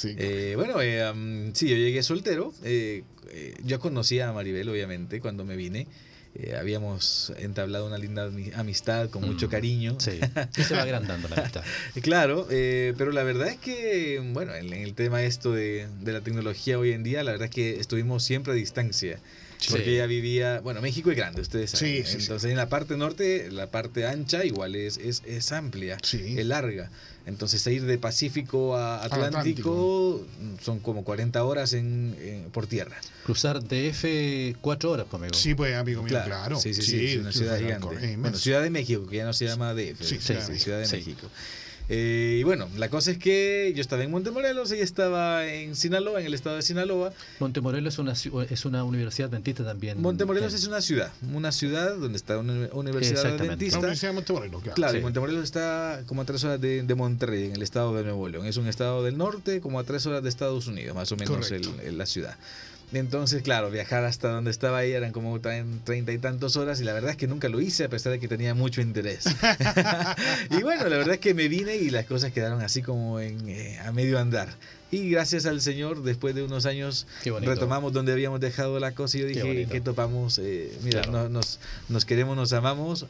Eh, 0.03 0.53
bueno, 0.55 0.81
eh, 0.81 1.51
sí, 1.53 1.69
yo 1.69 1.75
llegué 1.75 2.03
soltero. 2.03 2.53
Eh, 2.63 3.03
eh, 3.29 3.55
yo 3.63 3.79
conocí 3.79 4.19
a 4.19 4.31
Maribel, 4.31 4.69
obviamente, 4.69 5.19
cuando 5.19 5.43
me 5.43 5.55
vine. 5.55 5.87
Eh, 6.39 6.55
habíamos 6.55 7.33
entablado 7.39 7.87
una 7.87 7.97
linda 7.97 8.29
amistad 8.55 9.09
con 9.09 9.25
mucho 9.25 9.47
mm, 9.47 9.49
cariño. 9.49 9.97
Sí, 9.99 10.19
se 10.51 10.75
va 10.75 10.83
agrandando 10.83 11.27
la 11.29 11.37
amistad. 11.37 11.63
claro, 12.03 12.47
eh, 12.51 12.93
pero 12.95 13.11
la 13.11 13.23
verdad 13.23 13.47
es 13.47 13.57
que, 13.57 14.21
bueno, 14.33 14.53
en, 14.53 14.71
el 14.71 14.93
tema 14.93 15.23
esto 15.23 15.51
de, 15.51 15.87
de, 15.99 16.13
la 16.13 16.21
tecnología 16.21 16.77
hoy 16.77 16.91
en 16.91 17.01
día, 17.01 17.23
la 17.23 17.31
verdad 17.31 17.45
es 17.45 17.55
que 17.55 17.79
estuvimos 17.79 18.23
siempre 18.23 18.53
a 18.53 18.55
distancia. 18.55 19.19
Porque 19.69 19.93
ella 19.95 20.05
vivía, 20.05 20.59
bueno, 20.61 20.81
México 20.81 21.11
es 21.11 21.17
grande, 21.17 21.41
ustedes 21.41 21.71
saben. 21.71 22.05
Sí, 22.05 22.17
Entonces 22.19 22.51
en 22.51 22.57
la 22.57 22.69
parte 22.69 22.95
norte, 22.95 23.49
la 23.51 23.67
parte 23.67 24.05
ancha 24.05 24.45
igual 24.45 24.75
es, 24.75 24.97
es, 24.97 25.23
es 25.25 25.51
amplia, 25.51 25.97
es 26.03 26.45
larga. 26.45 26.89
Entonces 27.25 27.67
ir 27.67 27.83
de 27.83 27.97
Pacífico 27.97 28.77
a 28.77 29.03
Atlántico, 29.03 30.25
son 30.61 30.79
como 30.79 31.03
40 31.03 31.43
horas 31.43 31.73
en, 31.73 32.47
por 32.53 32.67
tierra. 32.67 32.95
Cruzar 33.25 33.61
DF 33.61 34.57
4 34.61 34.91
horas, 34.91 35.07
conmigo. 35.07 35.33
Sí, 35.33 35.53
pues 35.53 35.75
amigo 35.75 36.03
mío, 36.03 36.17
claro. 36.23 36.57
Sí, 36.59 36.73
sí, 36.73 36.81
sí, 36.81 37.05
es 37.05 37.17
una 37.17 37.33
ciudad 37.33 37.59
gigante. 37.59 38.15
Bueno, 38.17 38.37
Ciudad 38.37 38.61
de 38.61 38.69
México, 38.69 39.05
que 39.07 39.17
ya 39.17 39.25
no 39.25 39.33
se 39.33 39.45
llama 39.45 39.73
DF. 39.73 40.01
Sí, 40.01 40.19
Ciudad 40.19 40.79
de 40.79 40.87
México. 40.87 41.29
Eh, 41.89 42.37
y 42.39 42.43
bueno, 42.43 42.67
la 42.75 42.89
cosa 42.89 43.11
es 43.11 43.17
que 43.17 43.71
yo 43.75 43.81
estaba 43.81 44.03
en 44.03 44.11
Montemorelos, 44.11 44.71
ella 44.71 44.83
estaba 44.83 45.45
en 45.45 45.75
Sinaloa, 45.75 46.19
en 46.19 46.25
el 46.25 46.33
estado 46.33 46.57
de 46.57 46.61
Sinaloa. 46.61 47.13
Montemorelos 47.39 47.93
es 47.93 47.99
una, 47.99 48.13
es 48.49 48.65
una 48.65 48.83
universidad 48.83 49.29
adventista 49.29 49.63
también. 49.63 50.01
Montemorelos 50.01 50.53
es 50.53 50.67
una 50.67 50.81
ciudad, 50.81 51.11
una 51.33 51.51
ciudad 51.51 51.95
donde 51.95 52.17
está 52.17 52.37
una 52.37 52.67
universidad 52.73 53.25
adventista. 53.25 53.77
La 53.77 53.79
Universidad 53.79 54.09
de 54.09 54.15
Montemorelos, 54.15 54.61
claro. 54.61 54.75
Claro, 54.75 55.01
Montemorelos 55.01 55.43
está 55.43 56.01
como 56.07 56.23
a 56.23 56.25
tres 56.25 56.43
horas 56.43 56.59
de, 56.59 56.95
Monterrey, 56.95 57.45
en 57.45 57.53
el 57.53 57.61
estado 57.61 57.95
de 57.95 58.03
Nuevo 58.03 58.27
León. 58.27 58.45
Es 58.47 58.57
un 58.57 58.67
estado 58.67 59.03
del 59.03 59.17
norte, 59.17 59.61
como 59.61 59.79
a 59.79 59.83
tres 59.83 60.05
horas 60.07 60.23
de 60.23 60.29
Estados 60.29 60.67
Unidos, 60.67 60.95
más 60.95 61.11
o 61.11 61.15
menos 61.15 61.51
la 61.51 62.05
ciudad. 62.05 62.35
Entonces, 62.93 63.41
claro, 63.41 63.69
viajar 63.69 64.05
hasta 64.05 64.29
donde 64.29 64.49
estaba 64.49 64.77
ahí 64.77 64.93
eran 64.93 65.11
como 65.11 65.39
treinta 65.41 66.11
y 66.11 66.17
tantos 66.17 66.55
horas 66.55 66.79
y 66.79 66.85
la 66.85 66.93
verdad 66.93 67.11
es 67.11 67.17
que 67.17 67.27
nunca 67.27 67.49
lo 67.49 67.59
hice 67.59 67.83
a 67.83 67.89
pesar 67.89 68.13
de 68.13 68.19
que 68.19 68.29
tenía 68.29 68.53
mucho 68.53 68.79
interés. 68.79 69.25
y 70.51 70.63
bueno, 70.63 70.87
la 70.87 70.97
verdad 70.97 71.15
es 71.15 71.19
que 71.19 71.33
me 71.33 71.49
vine 71.49 71.75
y 71.75 71.89
las 71.89 72.05
cosas 72.05 72.31
quedaron 72.31 72.61
así 72.61 72.81
como 72.81 73.19
en, 73.19 73.49
eh, 73.49 73.77
a 73.79 73.91
medio 73.91 74.17
andar. 74.19 74.49
Y 74.89 75.09
gracias 75.09 75.45
al 75.45 75.59
Señor, 75.59 76.01
después 76.01 76.33
de 76.33 76.43
unos 76.43 76.65
años, 76.65 77.07
retomamos 77.41 77.91
donde 77.91 78.13
habíamos 78.13 78.39
dejado 78.39 78.79
la 78.79 78.93
cosa 78.93 79.17
y 79.17 79.21
yo 79.21 79.27
dije 79.27 79.67
que 79.69 79.81
topamos, 79.81 80.39
eh, 80.39 80.71
mira, 80.83 81.01
nos, 81.03 81.59
nos 81.89 82.05
queremos, 82.05 82.37
nos 82.37 82.53
amamos 82.53 83.05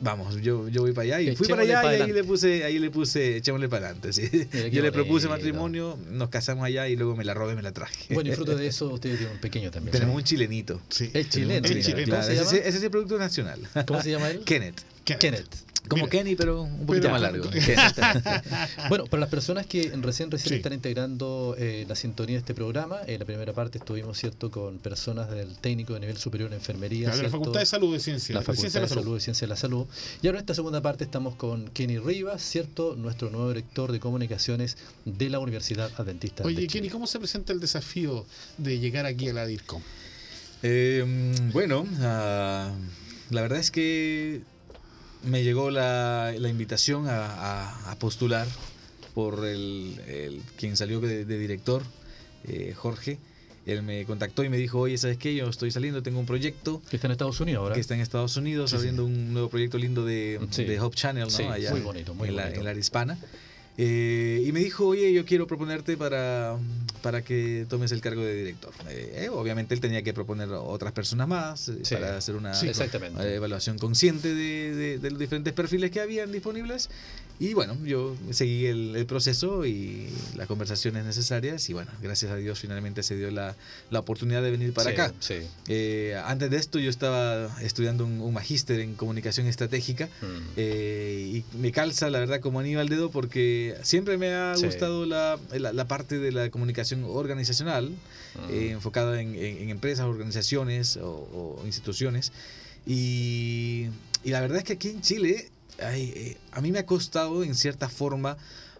vamos, 0.00 0.36
yo, 0.36 0.68
yo 0.68 0.82
voy 0.82 0.92
para 0.92 1.16
allá 1.16 1.20
y 1.20 1.36
fui 1.36 1.48
para 1.48 1.62
allá 1.62 1.96
y 1.96 2.02
ahí 2.02 2.12
le 2.12 2.24
puse, 2.24 2.64
ahí 2.64 2.78
le 2.78 2.90
puse, 2.90 3.36
echémosle 3.36 3.68
para 3.68 3.86
adelante. 3.86 4.12
¿sí? 4.12 4.28
Yo 4.72 4.82
le 4.82 4.92
propuse 4.92 5.28
matrimonio, 5.28 5.98
nos 6.10 6.28
casamos 6.28 6.64
allá 6.64 6.88
y 6.88 6.96
luego 6.96 7.16
me 7.16 7.24
la 7.24 7.34
robé 7.34 7.52
y 7.52 7.56
me 7.56 7.62
la 7.62 7.72
traje. 7.72 8.14
Bueno, 8.14 8.30
y 8.30 8.34
fruto 8.34 8.56
de 8.56 8.66
eso 8.66 8.88
usted 8.88 9.16
tiene 9.16 9.32
un 9.32 9.40
pequeño 9.40 9.70
también. 9.70 9.92
Tenemos 9.92 10.16
un 10.16 10.24
chilenito. 10.24 10.80
Sí. 10.88 11.10
El 11.12 11.28
chileno. 11.28 11.66
El 11.66 11.82
chileno. 11.82 12.18
Ese, 12.18 12.68
es 12.68 12.82
el 12.82 12.90
producto 12.90 13.18
nacional. 13.18 13.60
¿Cómo 13.86 14.02
se 14.02 14.10
llama 14.10 14.30
él? 14.30 14.40
Kenneth. 14.44 14.82
Kenneth. 15.04 15.67
Como 15.88 16.08
Kenny, 16.08 16.36
pero 16.36 16.62
un 16.62 16.86
poquito 16.86 17.10
más 17.10 17.20
largo. 17.20 17.44
bueno, 18.88 19.06
para 19.06 19.20
las 19.20 19.30
personas 19.30 19.66
que 19.66 19.90
recién 20.00 20.30
recién 20.30 20.54
están 20.54 20.72
integrando 20.72 21.54
eh, 21.58 21.84
la 21.88 21.94
sintonía 21.94 22.34
de 22.34 22.40
este 22.40 22.54
programa, 22.54 22.98
en 23.06 23.18
la 23.18 23.24
primera 23.24 23.52
parte 23.52 23.78
estuvimos 23.78 24.18
cierto 24.18 24.50
con 24.50 24.78
personas 24.78 25.30
del 25.30 25.56
técnico 25.58 25.94
de 25.94 26.00
nivel 26.00 26.16
superior 26.16 26.50
en 26.50 26.58
enfermería. 26.58 27.14
la 27.14 27.30
Facultad 27.30 27.60
de 27.60 27.66
Salud 27.66 27.92
de 27.92 28.00
Ciencia. 28.00 28.34
La 28.34 28.42
Facultad 28.42 28.82
de, 28.82 28.88
Salud 28.88 29.14
de 29.14 29.20
Ciencia 29.20 29.46
de 29.46 29.50
la 29.50 29.56
Salud. 29.56 29.86
Y 30.22 30.26
ahora 30.26 30.38
en 30.38 30.42
esta 30.42 30.54
segunda 30.54 30.80
parte 30.80 31.04
estamos 31.04 31.34
con 31.34 31.68
Kenny 31.68 31.98
Rivas, 31.98 32.42
cierto, 32.42 32.94
nuestro 32.96 33.30
nuevo 33.30 33.48
director 33.48 33.92
de 33.92 34.00
comunicaciones 34.00 34.76
de 35.04 35.30
la 35.30 35.38
Universidad 35.38 35.90
Adventista. 35.96 36.44
Oye, 36.44 36.66
Kenny, 36.66 36.88
¿cómo 36.88 37.06
se 37.06 37.18
presenta 37.18 37.52
el 37.52 37.60
desafío 37.60 38.26
de 38.58 38.78
llegar 38.78 39.06
aquí 39.06 39.28
a 39.28 39.32
la 39.32 39.46
DIRCOM? 39.46 39.82
Eh, 40.62 41.04
bueno, 41.52 41.86
ah, 42.00 42.72
la 43.30 43.42
verdad 43.42 43.58
es 43.58 43.70
que 43.70 44.42
me 45.24 45.42
llegó 45.42 45.70
la, 45.70 46.32
la 46.36 46.48
invitación 46.48 47.06
a, 47.08 47.96
postular 47.98 48.46
por 49.14 49.44
el, 49.46 50.42
quien 50.56 50.76
salió 50.76 51.00
de, 51.00 51.24
director, 51.24 51.82
eh, 52.44 52.74
Jorge. 52.76 53.18
Él 53.66 53.82
me 53.82 54.04
contactó 54.06 54.44
y 54.44 54.48
me 54.48 54.56
dijo, 54.56 54.78
oye, 54.78 54.96
¿sabes 54.96 55.18
qué? 55.18 55.34
Yo 55.34 55.46
estoy 55.48 55.70
saliendo, 55.70 56.02
tengo 56.02 56.18
un 56.18 56.24
proyecto. 56.24 56.80
Que 56.88 56.96
está 56.96 57.06
en 57.06 57.12
Estados 57.12 57.38
Unidos 57.40 57.60
ahora. 57.60 57.74
Que 57.74 57.82
está 57.82 57.94
en 57.94 58.00
Estados 58.00 58.36
Unidos, 58.36 58.72
abriendo 58.72 59.04
un 59.04 59.34
nuevo 59.34 59.50
proyecto 59.50 59.76
lindo 59.76 60.06
de, 60.06 60.38
de 60.38 60.80
Hope 60.80 60.96
Channel, 60.96 61.28
¿no? 61.28 61.52
Allá 61.52 61.70
muy 61.72 61.80
bonito, 61.82 62.14
muy 62.14 62.28
en, 62.28 62.36
bonito. 62.36 62.54
La, 62.62 62.70
en 62.70 62.76
la 62.76 62.80
hispana. 62.80 63.18
Eh, 63.80 64.42
y 64.44 64.50
me 64.50 64.58
dijo, 64.58 64.88
oye, 64.88 65.12
yo 65.12 65.24
quiero 65.24 65.46
proponerte 65.46 65.96
para, 65.96 66.56
para 67.00 67.22
que 67.22 67.64
tomes 67.68 67.92
el 67.92 68.00
cargo 68.00 68.22
de 68.22 68.34
director. 68.34 68.72
Eh, 68.88 69.24
eh, 69.24 69.28
obviamente 69.28 69.72
él 69.72 69.80
tenía 69.80 70.02
que 70.02 70.12
proponer 70.12 70.48
otras 70.50 70.92
personas 70.92 71.28
más 71.28 71.70
para 71.88 72.16
hacer 72.16 72.34
una 72.34 72.52
evaluación 72.60 73.78
consciente 73.78 74.34
de, 74.34 74.98
de, 74.98 75.10
los 75.10 75.18
diferentes 75.18 75.52
perfiles 75.52 75.92
que 75.92 76.00
habían 76.00 76.32
disponibles. 76.32 76.90
Y 77.40 77.54
bueno, 77.54 77.76
yo 77.84 78.16
seguí 78.32 78.66
el, 78.66 79.06
proceso 79.06 79.64
y 79.64 80.08
las 80.34 80.48
conversaciones 80.48 81.04
necesarias 81.04 81.70
y 81.70 81.72
bueno, 81.72 81.90
gracias 82.02 82.32
a 82.32 82.36
Dios 82.36 82.58
finalmente 82.58 83.04
se 83.04 83.16
dio 83.16 83.30
la, 83.30 83.54
la 83.90 84.00
oportunidad 84.00 84.42
de 84.42 84.50
venir 84.50 84.72
para 84.72 84.90
acá. 84.90 85.12
Eh, 85.68 86.20
antes 86.26 86.50
de 86.50 86.56
esto 86.56 86.80
yo 86.80 86.90
estaba 86.90 87.48
estudiando 87.62 88.04
un, 88.04 88.32
magíster 88.32 88.80
en 88.80 88.94
comunicación 88.94 89.46
estratégica 89.46 90.06
mm. 90.06 90.26
eh, 90.56 91.42
y 91.54 91.56
me 91.56 91.70
calza 91.70 92.10
la 92.10 92.18
verdad 92.18 92.40
como 92.40 92.58
anillo 92.58 92.80
al 92.80 92.88
dedo 92.88 93.10
porque 93.10 93.67
siempre 93.82 94.18
me 94.18 94.32
ha 94.32 94.54
gustado 94.56 95.06
la, 95.06 95.38
la, 95.52 95.88
parte 95.88 96.18
de 96.18 96.32
la 96.32 96.50
comunicación 96.50 97.04
organizacional 97.04 97.90
mm. 97.90 98.50
eh, 98.50 98.70
enfocada 98.70 99.20
en, 99.20 99.70
empresas, 99.70 100.06
organizaciones 100.06 100.98
o, 101.00 101.60
instituciones. 101.64 102.32
Y, 102.86 103.88
y 104.24 104.30
la 104.30 104.40
verdad 104.40 104.58
es 104.58 104.64
que 104.64 104.74
aquí 104.74 104.88
en 104.88 105.00
Chile 105.00 105.50
eh, 105.78 106.36
a 106.52 106.60
mí 106.60 106.72
me 106.72 106.80
ha 106.80 106.86
costado 106.86 107.44
en 107.44 107.54
cierta 107.54 107.88
forma 107.88 108.36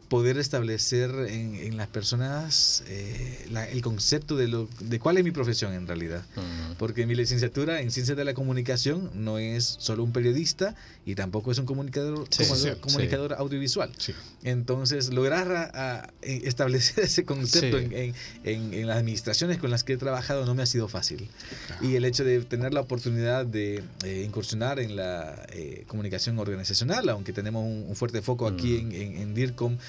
poder 0.08 0.38
establecer 0.38 1.10
en, 1.28 1.76
las 1.76 1.88
personas 1.88 2.82
eh, 2.88 3.46
el 3.70 3.82
concepto 3.82 4.36
de, 4.36 4.48
lo, 4.48 4.68
de 4.80 4.98
cuál 4.98 5.18
es 5.18 5.24
mi 5.24 5.30
profesión 5.30 5.72
en 5.74 5.86
realidad. 5.86 6.24
Porque 6.78 7.06
mi 7.06 7.14
licenciatura 7.14 7.80
en 7.80 7.90
Ciencias 7.90 8.16
de 8.16 8.24
la 8.24 8.34
Comunicación 8.34 9.10
no 9.14 9.38
es 9.38 9.76
solo 9.78 10.02
un 10.02 10.12
periodista 10.12 10.74
y 11.04 11.14
tampoco 11.14 11.52
es 11.52 11.58
un 11.58 11.66
comunicador, 11.66 12.26
comunicador 12.80 13.34
audiovisual. 13.34 13.90
Entonces, 14.44 15.12
lograr 15.12 16.12
e, 16.22 16.42
establecer 16.44 17.04
ese 17.04 17.24
concepto 17.24 17.78
en, 17.78 18.14
en, 18.44 18.86
las 18.86 18.98
administraciones 18.98 19.58
con 19.58 19.70
las 19.70 19.84
que 19.84 19.94
he 19.94 19.96
trabajado 19.96 20.46
no 20.46 20.54
me 20.54 20.62
ha 20.62 20.66
sido 20.66 20.88
fácil. 20.88 21.28
Y 21.82 21.96
el 21.96 22.04
hecho 22.04 22.24
de 22.24 22.40
tener 22.44 22.72
la 22.72 22.80
oportunidad 22.80 23.44
de 23.44 23.84
eh, 24.04 24.22
incursionar 24.24 24.80
en 24.80 24.96
la 24.96 25.46
eh, 25.52 25.84
comunicación 25.86 26.38
organizacional, 26.38 27.08
aunque 27.10 27.32
tenemos 27.32 27.64
un, 27.64 27.94
fuerte 27.94 28.22
foco 28.22 28.46
aquí 28.46 28.76
en, 28.78 28.92
en 28.92 29.34
DIRCOM, 29.34 29.76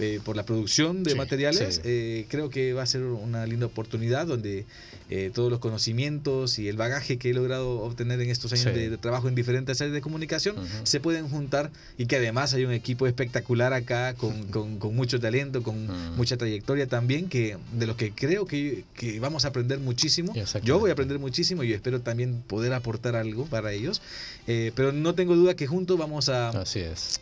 eh, 0.00 0.20
por 0.24 0.34
la 0.34 0.44
producción 0.44 1.02
de 1.02 1.14
materiales, 1.14 1.82
eh, 1.84 2.24
creo 2.28 2.48
que 2.48 2.72
va 2.72 2.82
a 2.82 2.86
ser 2.86 3.02
una 3.02 3.44
linda 3.46 3.66
oportunidad 3.66 4.26
donde 4.26 4.64
eh, 5.10 5.30
todos 5.34 5.50
los 5.50 5.60
conocimientos 5.60 6.58
y 6.58 6.68
el 6.68 6.76
bagaje 6.76 7.18
que 7.18 7.30
he 7.30 7.34
logrado 7.34 7.80
obtener 7.80 8.20
en 8.20 8.30
estos 8.30 8.52
años 8.52 8.74
de, 8.74 8.96
trabajo 8.96 9.28
en 9.28 9.34
diferentes 9.34 9.80
áreas 9.80 9.92
de 9.92 10.00
comunicación 10.00 10.56
se 10.84 11.00
pueden 11.00 11.28
juntar 11.28 11.70
y 11.98 12.06
que 12.06 12.16
además 12.16 12.54
hay 12.54 12.64
un 12.64 12.72
equipo 12.72 13.06
espectacular 13.06 13.72
acá 13.72 14.14
con, 14.14 14.44
con, 14.44 14.94
mucho 14.94 15.20
talento, 15.20 15.62
con 15.62 15.86
mucha 16.16 16.36
trayectoria 16.36 16.86
también, 16.86 17.28
que 17.28 17.58
de 17.72 17.86
lo 17.86 17.96
que 17.96 18.12
creo 18.12 18.46
que, 18.46 18.84
que 18.94 19.20
vamos 19.20 19.44
a 19.44 19.48
aprender 19.48 19.80
muchísimo. 19.80 20.32
Yo 20.62 20.78
voy 20.78 20.90
a 20.90 20.92
aprender 20.94 21.18
muchísimo 21.18 21.62
y 21.62 21.72
espero 21.72 22.00
también 22.00 22.42
poder 22.46 22.72
aportar 22.72 23.16
algo 23.16 23.44
para 23.46 23.72
ellos. 23.72 24.00
pero 24.46 24.92
no 24.92 25.14
tengo 25.14 25.36
duda 25.36 25.54
que 25.54 25.66
juntos 25.66 25.98
vamos 25.98 26.28
a, 26.28 26.50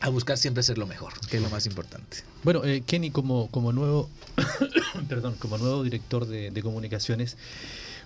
a 0.01 0.09
buscar 0.11 0.39
siempre 0.39 0.63
ser 0.63 0.79
lo 0.79 0.87
mejor, 0.87 1.13
que 1.29 1.39
es 1.39 1.43
lo 1.43 1.51
más 1.51 1.67
importante. 1.67 2.19
Bueno, 2.45 2.63
eh, 2.69 2.83
Kenny, 2.87 3.11
como, 3.11 3.49
como 3.51 3.73
nuevo, 3.73 4.09
perdón, 5.09 5.37
como 5.39 5.59
nuevo 5.59 5.83
director 5.83 6.27
de, 6.27 6.63
comunicaciones, 6.63 7.37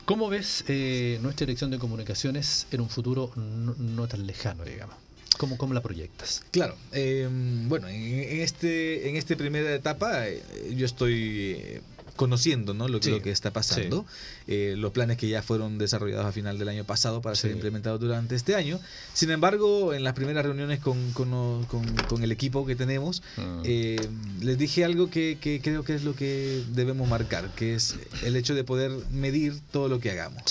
¿cómo 0.05 0.29
ves 0.29 0.65
eh, 0.69 1.19
nuestra 1.23 1.47
dirección 1.47 1.71
de 1.71 1.79
comunicaciones 1.79 2.67
en 2.71 2.81
un 2.81 2.89
futuro 2.89 3.33
no, 3.37 4.07
tan 4.09 4.27
lejano, 4.27 4.65
digamos? 4.65 4.97
¿Cómo, 5.39 5.57
¿Cómo, 5.57 5.75
la 5.75 5.81
proyectas? 5.81 6.45
Claro, 6.51 6.77
em, 6.93 7.69
bueno, 7.69 7.89
en, 7.89 8.41
este, 8.41 9.09
en 9.09 9.17
esta 9.17 9.35
primera 9.35 9.75
etapa 9.75 10.29
eh, 10.29 10.43
yo 10.77 10.87
estoy 10.87 11.81
conociendo 12.17 12.75
¿no? 12.75 12.89
lo, 12.89 13.01
que 13.01 13.31
está 13.31 13.53
pasando, 13.53 14.05
eh, 14.47 14.75
los 14.77 14.93
planes 14.93 15.17
que 15.17 15.29
ya 15.29 15.43
fueron 15.43 15.79
desarrollados 15.79 16.27
a 16.27 16.33
final 16.33 16.59
del 16.59 16.69
año 16.69 16.85
pasado 16.85 17.23
para 17.23 17.37
ser 17.37 17.51
implementados 17.53 18.01
durante 18.01 18.35
este 18.35 18.55
año. 18.55 18.81
Sin 19.15 19.31
embargo, 19.31 19.95
en 19.95 20.05
las 20.05 20.15
primeras 20.15 20.45
reuniones 20.45 20.81
con, 20.81 21.13
con, 21.13 21.65
con, 21.65 22.23
el 22.23 22.33
equipo 22.33 22.67
que 22.67 22.77
tenemos, 22.77 23.23
mm. 23.37 23.61
eh, 23.65 24.09
les 24.41 24.59
dije 24.59 24.85
algo 24.85 25.11
que, 25.11 25.39
que, 25.41 25.61
creo 25.61 25.85
que 25.85 25.95
es 25.95 26.05
lo 26.05 26.15
que 26.15 26.63
debemos 26.71 27.09
marcar, 27.09 27.49
que 27.55 27.75
es 27.75 27.97
el 28.25 28.37
hecho 28.37 28.55
de 28.55 28.65
poder 28.65 28.93
medir 29.11 29.59
todo 29.71 29.89
lo 29.89 30.01
que 30.01 30.11
hagamos. 30.11 30.43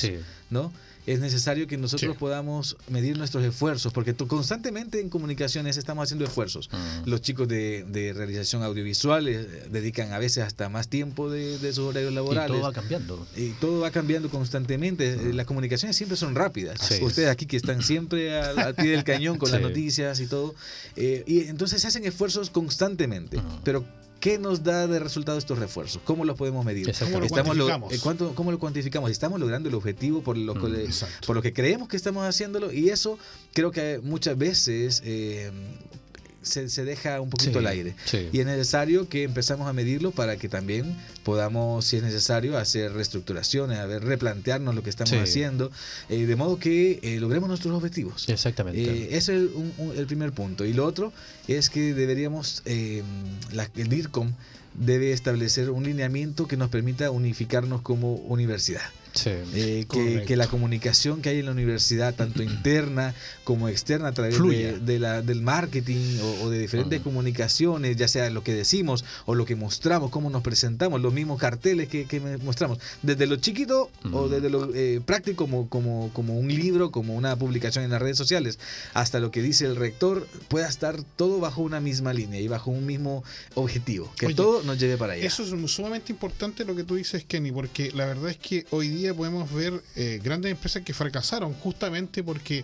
¿no? 0.50 0.72
Es 1.06 1.20
necesario 1.20 1.68
que 1.68 1.78
nosotros 1.78 2.16
podamos 2.18 2.78
medir 2.90 3.18
nuestros 3.18 3.44
esfuerzos, 3.44 3.92
porque 3.92 4.14
constantemente 4.14 5.00
en 5.00 5.10
comunicaciones 5.10 5.78
estamos 5.78 6.04
haciendo 6.04 6.26
esfuerzos. 6.26 6.70
Mm. 6.72 7.10
Los 7.10 7.22
chicos 7.22 7.48
de, 7.48 8.14
realización 8.16 8.64
audiovisual 8.64 9.28
eh, 9.28 9.46
dedican 9.70 10.14
a 10.14 10.20
veces 10.20 10.44
hasta 10.44 10.70
más 10.70 10.88
tiempo 10.88 11.30
de, 11.30 11.58
sus 11.74 11.80
horarios 11.80 12.14
laborales. 12.14 12.52
Y 12.52 12.60
todo 12.60 12.68
va 12.68 12.74
cambiando. 12.74 13.28
Y 13.36 13.50
todo 13.52 13.80
va 13.82 13.92
cambiando 13.92 14.30
constantemente. 14.30 15.16
Mm. 15.16 15.36
Las 15.36 15.46
comunicaciones 15.46 15.96
siempre 15.96 16.18
son 16.18 16.36
rápidas. 16.36 16.80
Ustedes 17.02 17.30
aquí 17.30 17.46
que 17.46 17.58
están 17.58 17.82
siempre 17.82 18.40
al, 18.40 18.76
pie 18.76 18.92
del 18.92 19.04
cañón 19.06 19.38
con 19.38 19.52
las 19.52 19.62
noticias 19.62 20.20
y 20.20 20.28
todo. 20.28 20.54
Eh, 20.96 21.24
y 21.26 21.42
entonces 21.42 21.82
se 21.82 21.88
hacen 21.88 22.06
esfuerzos 22.06 22.50
constantemente. 22.50 23.38
Mm. 23.38 23.62
Pero 23.64 23.86
¿Qué 24.22 24.38
nos 24.38 24.64
da 24.64 24.86
de 24.86 25.00
resultado 25.00 25.40
estos 25.40 25.58
refuerzos? 25.58 26.00
¿Cómo 26.06 26.26
los 26.26 26.38
podemos 26.38 26.64
medir? 26.64 26.94
¿Cómo 26.98 27.20
lo 27.20 27.28
cuantificamos? 27.28 28.00
¿cuánto, 28.02 28.36
¿Cómo 28.36 28.52
lo 28.52 28.60
cuantificamos? 28.60 29.10
¿Estamos 29.10 29.40
logrando 29.40 29.68
el 29.68 29.74
objetivo 29.74 30.22
por 30.22 30.38
lo, 30.38 30.54
que, 30.54 30.90
por 31.26 31.36
lo 31.36 31.42
que 31.42 31.54
creemos 31.54 31.88
que 31.88 31.98
estamos 31.98 32.24
haciéndolo? 32.24 32.72
Y 32.72 32.90
eso 32.90 33.18
creo 33.54 33.72
que 33.72 34.00
muchas 34.02 34.38
veces... 34.38 35.02
Eh, 35.04 35.52
se, 36.42 36.70
se 36.70 36.86
deja 36.86 37.22
un 37.22 37.30
poquito 37.30 37.60
al 37.60 37.68
aire. 37.68 37.96
Y 38.32 38.40
es 38.40 38.46
necesario 38.46 39.08
que 39.10 39.24
empezamos 39.24 39.68
a 39.68 39.74
medirlo 39.74 40.12
para 40.12 40.38
que 40.38 40.50
también 40.50 40.96
podamos, 41.24 41.86
si 41.86 41.98
es 41.98 42.04
necesario, 42.04 42.58
hacer 42.58 42.94
reestructuraciones, 42.94 43.80
a 43.80 43.86
ver, 43.86 44.04
replantearnos 44.04 44.76
lo 44.76 44.84
que 44.84 44.90
estamos 44.90 45.14
haciendo, 45.14 45.72
eh, 46.10 46.26
de 46.26 46.36
modo 46.36 46.58
que 46.58 47.00
eh, 47.02 47.20
logremos 47.20 47.50
nuestros 47.50 47.74
objetivos. 47.74 48.28
Exactamente. 48.30 48.82
Eh, 48.82 49.08
ese 49.12 49.36
es 49.36 49.50
el, 49.98 50.06
primer 50.08 50.32
punto. 50.32 50.66
Y 50.66 50.74
lo 50.74 50.86
otro 50.86 51.14
es 51.48 51.70
que 51.70 51.94
deberíamos, 51.94 52.64
la, 53.52 53.70
el 53.76 53.88
DIRCOM 53.88 54.34
debe 54.74 55.12
establecer 55.12 55.70
un 55.70 55.84
lineamiento 55.84 56.48
que 56.48 56.58
nos 56.58 56.70
permita 56.70 57.12
unificarnos 57.12 57.82
como 57.82 58.16
universidad. 58.16 58.82
Eh, 59.26 59.86
que, 60.26 60.36
la 60.36 60.48
comunicación 60.48 61.22
que 61.22 61.30
hay 61.30 61.40
en 61.40 61.46
la 61.46 61.52
universidad, 61.52 62.16
tanto 62.16 62.44
interna 62.44 63.14
como 63.44 63.68
externa, 63.68 64.10
a 64.10 64.12
través 64.14 64.40
de, 64.40 65.00
la, 65.00 65.22
del 65.22 65.42
marketing 65.42 66.20
o, 66.42 66.50
de 66.50 66.60
diferentes 66.60 67.02
comunicaciones, 67.02 67.98
ya 67.98 68.08
sea 68.08 68.30
lo 68.30 68.44
que 68.44 68.54
decimos 68.54 69.04
o 69.26 69.36
lo 69.36 69.46
que 69.46 69.56
mostramos, 69.56 70.10
cómo 70.10 70.30
nos 70.30 70.42
presentamos, 70.42 71.02
los 71.02 71.14
mismos 71.14 71.40
carteles 71.40 71.90
que, 71.90 72.38
mostramos, 72.44 72.80
desde 73.02 73.28
lo 73.28 73.36
chiquito 73.36 73.90
o 74.12 74.30
desde 74.30 74.50
lo 74.50 74.74
eh, 74.74 75.02
práctico, 75.06 75.44
como, 75.44 75.70
como, 75.70 76.12
como 76.14 76.38
un 76.38 76.48
libro, 76.48 76.92
como 76.92 77.16
una 77.16 77.36
publicación 77.36 77.84
en 77.84 77.92
las 77.92 78.02
redes 78.02 78.18
sociales, 78.18 78.60
hasta 78.94 79.20
lo 79.20 79.32
que 79.32 79.42
dice 79.42 79.66
el 79.66 79.76
rector, 79.76 80.28
pueda 80.48 80.68
estar 80.68 81.02
todo 81.16 81.40
bajo 81.40 81.62
una 81.62 81.82
misma 81.82 82.14
línea 82.14 82.40
y 82.40 82.48
bajo 82.48 82.72
un 82.72 82.86
mismo 82.86 83.24
objetivo, 83.56 84.12
que 84.18 84.34
todo 84.34 84.64
nos 84.64 84.80
lleve 84.80 84.98
para 84.98 85.14
allá. 85.14 85.26
Eso 85.26 85.44
es 85.44 85.72
sumamente 85.72 86.12
importante 86.12 86.64
lo 86.64 86.76
que 86.76 86.84
tú 86.84 86.96
dices, 86.96 87.26
Kenny, 87.26 87.52
porque 87.52 87.92
la 87.92 88.06
verdad 88.06 88.30
es 88.30 88.38
que 88.38 88.66
hoy 88.72 88.90
día 88.90 89.01
podemos 89.16 89.52
ver 89.52 89.82
eh, 89.96 90.20
grandes 90.24 90.52
empresas 90.52 90.84
que 90.84 90.94
fracasaron 90.94 91.54
justamente 91.54 92.24
porque 92.24 92.64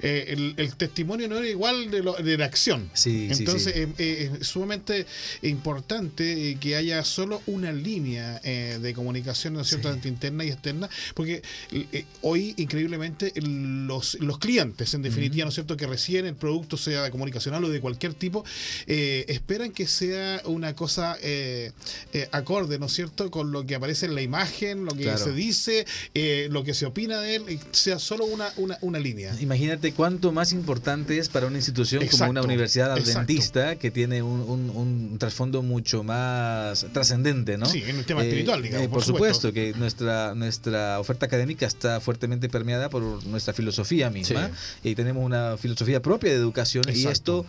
eh, 0.00 0.54
el, 0.56 0.74
testimonio 0.74 1.28
no 1.28 1.38
era 1.38 1.48
igual 1.48 1.90
de, 1.90 2.02
de 2.22 2.38
la 2.38 2.44
acción. 2.44 2.90
Entonces 3.04 3.74
eh, 3.74 4.30
es 4.38 4.46
sumamente 4.46 5.06
importante 5.42 6.56
que 6.60 6.76
haya 6.76 7.02
solo 7.04 7.42
una 7.46 7.72
línea 7.72 8.40
de 8.40 8.94
comunicación, 8.94 9.54
¿no 9.54 9.60
es 9.60 9.68
cierto?, 9.68 9.88
interna 10.06 10.44
y 10.44 10.48
externa, 10.48 10.88
porque 11.14 11.42
hoy 12.22 12.54
increíblemente 12.56 13.32
los, 13.40 14.14
los 14.20 14.38
clientes, 14.38 14.94
en 14.94 15.02
definitiva, 15.02 15.44
¿no 15.44 15.48
es 15.48 15.54
cierto?, 15.54 15.76
que 15.76 15.86
reciben 15.86 16.26
el 16.26 16.34
producto, 16.34 16.76
sea 16.76 17.02
de 17.02 17.10
comunicacional 17.10 17.64
o 17.64 17.68
de 17.68 17.80
cualquier 17.80 18.14
tipo, 18.14 18.44
esperan 18.86 19.72
que 19.72 19.86
sea 19.86 20.42
una 20.44 20.74
cosa 20.74 21.16
acorde, 22.32 22.78
¿no 22.78 22.86
es 22.86 22.92
cierto?, 22.92 23.30
con 23.30 23.52
lo 23.52 23.66
que 23.66 23.74
aparece 23.74 24.06
en 24.06 24.14
la 24.14 24.22
imagen, 24.22 24.84
lo 24.84 24.92
que 24.92 25.16
se 25.16 25.32
dice 25.32 25.67
eh, 26.14 26.48
lo 26.50 26.64
que 26.64 26.74
se 26.74 26.86
opina 26.86 27.20
de 27.20 27.36
él, 27.36 27.60
sea 27.72 27.98
solo 27.98 28.24
una, 28.24 28.52
una, 28.80 28.98
línea. 28.98 29.34
Imagínate 29.40 29.92
cuánto 29.92 30.32
más 30.32 30.52
importante 30.52 31.18
es 31.18 31.28
para 31.28 31.46
una 31.46 31.56
institución 31.56 32.06
como 32.08 32.30
una 32.30 32.42
universidad 32.42 32.92
adventista 32.92 33.76
que 33.76 33.90
tiene 33.90 34.22
un, 34.22 35.16
trasfondo 35.18 35.62
mucho 35.62 36.02
más 36.02 36.86
trascendente, 36.92 37.58
¿no? 37.58 37.66
Sí, 37.66 37.82
en 37.86 37.96
el 37.96 38.04
tema 38.04 38.22
eh, 38.22 38.28
espiritual, 38.28 38.62
digamos. 38.62 38.86
Eh, 38.86 38.88
por, 38.88 39.02
supuesto. 39.02 39.52
que 39.52 39.72
nuestra, 39.74 40.34
nuestra 40.34 41.00
oferta 41.00 41.26
académica 41.26 41.66
está 41.66 42.00
fuertemente 42.00 42.48
permeada 42.48 42.88
por 42.88 43.24
nuestra 43.26 43.52
filosofía 43.52 44.10
misma 44.10 44.50
y 44.82 44.94
tenemos 44.94 45.24
una 45.24 45.56
filosofía 45.56 46.00
propia 46.02 46.30
de 46.30 46.36
educación 46.36 46.84
y 46.92 47.06
esto, 47.06 47.46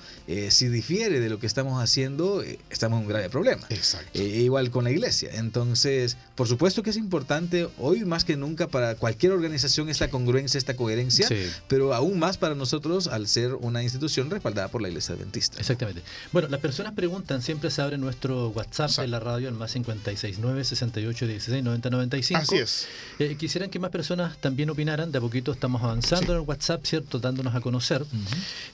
si 0.50 0.68
difiere 0.68 1.20
de 1.20 1.30
lo 1.30 1.40
que 1.40 1.48
estamos 1.48 1.82
haciendo, 1.82 2.44
estamos 2.70 2.98
en 2.98 3.04
un 3.04 3.10
grave 3.10 3.30
problema. 3.30 3.66
Exacto. 3.70 4.22
igual 4.22 4.72
con 4.72 4.84
la 4.84 4.92
iglesia. 4.92 5.30
Entonces, 5.34 6.18
por 6.36 6.48
supuesto 6.48 6.84
que 6.84 6.90
es 6.90 6.98
importante 6.98 7.68
hoy 7.78 8.06
más 8.10 8.26
que 8.26 8.36
nunca 8.36 8.68
para 8.68 8.96
cualquier 8.96 9.32
organización 9.32 9.90
esta 9.90 10.10
congruencia, 10.10 10.58
esta 10.58 10.76
coherencia, 10.76 11.28
pero 11.68 11.94
aún 11.94 12.20
más 12.20 12.38
para 12.38 12.56
nosotros 12.56 13.08
al 13.08 13.28
ser 13.28 13.54
una 13.56 13.84
institución 13.84 14.30
respaldada 14.30 14.68
por 14.68 14.82
la 14.82 14.90
Iglesia 14.90 15.16
Adventista. 15.16 15.58
Exactamente. 15.60 16.02
Bueno, 16.32 16.48
las 16.50 16.60
personas 16.60 16.94
preguntan, 16.94 17.42
siempre 17.42 17.72
se 17.72 17.82
abre 17.82 17.98
nuestro 17.98 18.50
WhatsApp 18.50 19.00
en 19.00 19.12
la 19.12 19.20
radio, 19.20 19.48
en 19.48 19.58
más 19.58 19.74
569 19.74 20.64
68 20.64 21.28
16 21.28 21.64
90 21.64 21.90
95. 21.90 22.42
Así 22.42 22.58
es. 22.58 22.88
Eh, 23.20 23.36
quisieran 23.36 23.70
que 23.70 23.80
más 23.80 23.92
personas 23.92 24.38
también 24.40 24.70
opinaran, 24.70 25.12
de 25.12 25.20
a 25.20 25.22
poquito 25.22 25.52
estamos 25.52 25.82
avanzando 25.84 26.34
en 26.34 26.42
el 26.42 26.48
WhatsApp, 26.48 26.86
¿cierto? 26.86 27.20
Dándonos 27.20 27.56
a 27.56 27.62
conocer. 27.62 28.06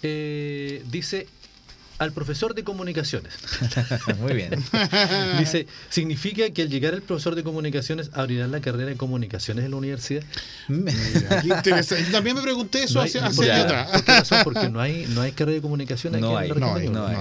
Eh, 0.01 0.83
dice 0.89 1.27
al 1.97 2.11
profesor 2.11 2.53
de 2.53 2.63
comunicaciones. 2.63 3.33
Muy 4.19 4.33
bien. 4.33 4.51
Dice, 5.39 5.67
¿significa 5.89 6.49
que 6.51 6.63
al 6.63 6.69
llegar 6.69 6.93
el 6.93 7.01
profesor 7.01 7.35
de 7.35 7.43
comunicaciones 7.43 8.09
abrirán 8.13 8.51
la 8.51 8.59
carrera 8.61 8.89
de 8.89 8.97
comunicaciones 8.97 9.65
en 9.65 9.71
la 9.71 9.77
universidad? 9.77 10.23
También 12.11 12.35
me 12.35 12.41
pregunté 12.41 12.83
eso 12.83 12.99
hace, 12.99 13.19
hace 13.19 13.51
atrás. 13.51 14.29
Porque 14.43 14.69
no 14.69 14.79
hay, 14.79 15.05
no 15.09 15.21
hay 15.21 15.31
carrera 15.31 15.55
de 15.55 15.61
comunicaciones 15.61 16.21
no 16.21 16.37
hay, 16.37 16.49
no 16.49 16.75
hay, 16.75 16.89
no 16.89 17.07
hay, 17.07 17.17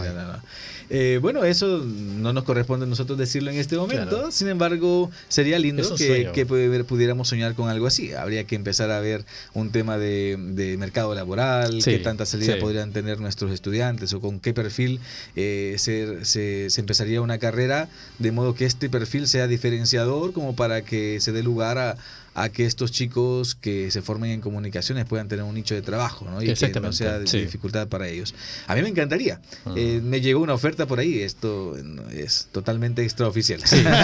eh, 0.91 1.19
bueno, 1.21 1.45
eso 1.45 1.85
no 1.85 2.33
nos 2.33 2.45
corresponde 2.45 2.87
a 2.87 2.89
nosotros 2.89 3.19
decirlo 3.19 3.51
en 3.51 3.59
este 3.59 3.77
momento, 3.77 4.31
sin 4.31 4.49
embargo, 4.49 5.11
sería 5.29 5.59
lindo 5.59 5.83
que, 5.97 6.47
pudiéramos 6.87 7.29
soñar 7.29 7.55
con 7.55 7.69
algo 7.69 7.87
así. 7.87 8.13
Habría 8.13 8.45
que 8.45 8.55
empezar 8.55 8.91
a 8.91 9.01
ver 9.01 9.25
un 9.55 9.71
tema 9.71 9.99
de, 9.99 10.77
mercado 10.79 11.15
laboral, 11.15 11.83
qué 11.83 11.99
tanta 11.99 12.27
salida 12.27 12.59
podrían 12.59 12.93
tener 12.93 13.21
nuestros 13.21 13.53
estudiantes 13.53 14.13
o 14.13 14.21
con 14.21 14.41
qué 14.41 14.53
perfil 14.53 15.01
eh, 15.37 15.77
se, 15.79 16.25
se, 16.25 16.81
empezaría 16.81 17.21
una 17.21 17.39
carrera, 17.39 17.89
de 18.19 18.33
modo 18.33 18.55
que 18.55 18.67
este 18.67 18.89
perfil 18.89 19.27
sea 19.27 19.47
diferenciador 19.47 20.33
como 20.33 20.55
para 20.55 20.83
que 20.83 21.21
se 21.21 21.33
dé 21.33 21.43
lugar 21.43 21.79
a, 21.79 21.97
a 22.35 22.49
que 22.49 22.67
estos 22.67 22.91
chicos 22.91 23.55
que 23.55 23.91
se 23.91 24.03
formen 24.03 24.33
en 24.33 24.41
comunicaciones 24.41 25.05
puedan 25.07 25.29
tener 25.29 25.45
un 25.45 25.55
nicho 25.55 25.75
de 25.75 25.83
trabajo 25.83 26.27
¿no? 26.29 26.43
y 26.43 26.53
que 26.53 26.81
no 26.81 26.93
sea 26.93 27.19
de 27.21 27.41
dificultad 27.41 27.89
para 27.89 28.09
ellos. 28.09 28.35
A 28.67 28.75
mí 28.75 28.83
me 28.83 28.89
encantaría. 28.89 29.41
Ah. 29.65 29.75
Eh, 29.77 30.01
me 30.03 30.21
llegó 30.21 30.41
una 30.41 30.55
oferta 30.55 30.87
por 30.87 30.99
ahí, 30.99 31.21
esto 31.21 31.77
es 32.13 32.49
totalmente 32.51 33.03
extraoficial. 33.03 33.61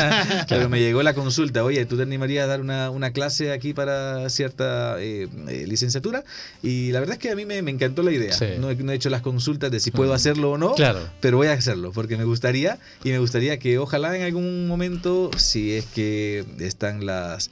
Pero 0.49 0.69
me 0.69 0.81
llegó 0.81 1.03
la 1.03 1.15
consulta, 1.15 1.65
oye, 1.65 1.85
¿tú 1.87 1.97
te 1.97 2.03
animarías 2.03 2.45
a 2.45 2.47
dar 2.47 2.61
una, 2.61 2.91
una 2.91 3.13
clase 3.13 3.53
aquí 3.53 3.75
para 3.75 4.31
cierta 4.31 5.01
eh, 5.01 5.29
eh, 5.49 5.65
licenciatura? 5.67 6.25
Y 6.63 6.93
la 6.93 7.01
verdad 7.01 7.15
es 7.15 7.19
que 7.19 7.31
a 7.31 7.37
mí 7.37 7.45
me, 7.45 7.59
encantó 7.59 8.03
la 8.03 8.13
idea. 8.13 8.35
No, 8.59 8.71
he 8.71 8.95
hecho 8.95 9.11
las 9.11 9.23
consultas 9.23 9.71
de 9.71 9.81
si 9.81 9.91
puedo 9.91 10.15
hacerlo 10.15 10.53
o 10.53 10.59
no, 10.59 10.75
claro. 10.75 11.01
pero 11.21 11.37
voy 11.37 11.49
a 11.49 11.53
hacerlo 11.53 11.93
porque 11.93 12.17
me 12.17 12.25
gustaría 12.25 12.79
y 13.05 13.11
me 13.11 13.19
gustaría 13.19 13.59
que 13.59 13.79
ojalá 13.79 14.17
en 14.17 14.23
algún 14.23 14.69
momento, 14.69 15.31
si 15.37 15.73
es 15.73 15.85
que 15.87 16.45
están 16.59 17.07
las 17.07 17.51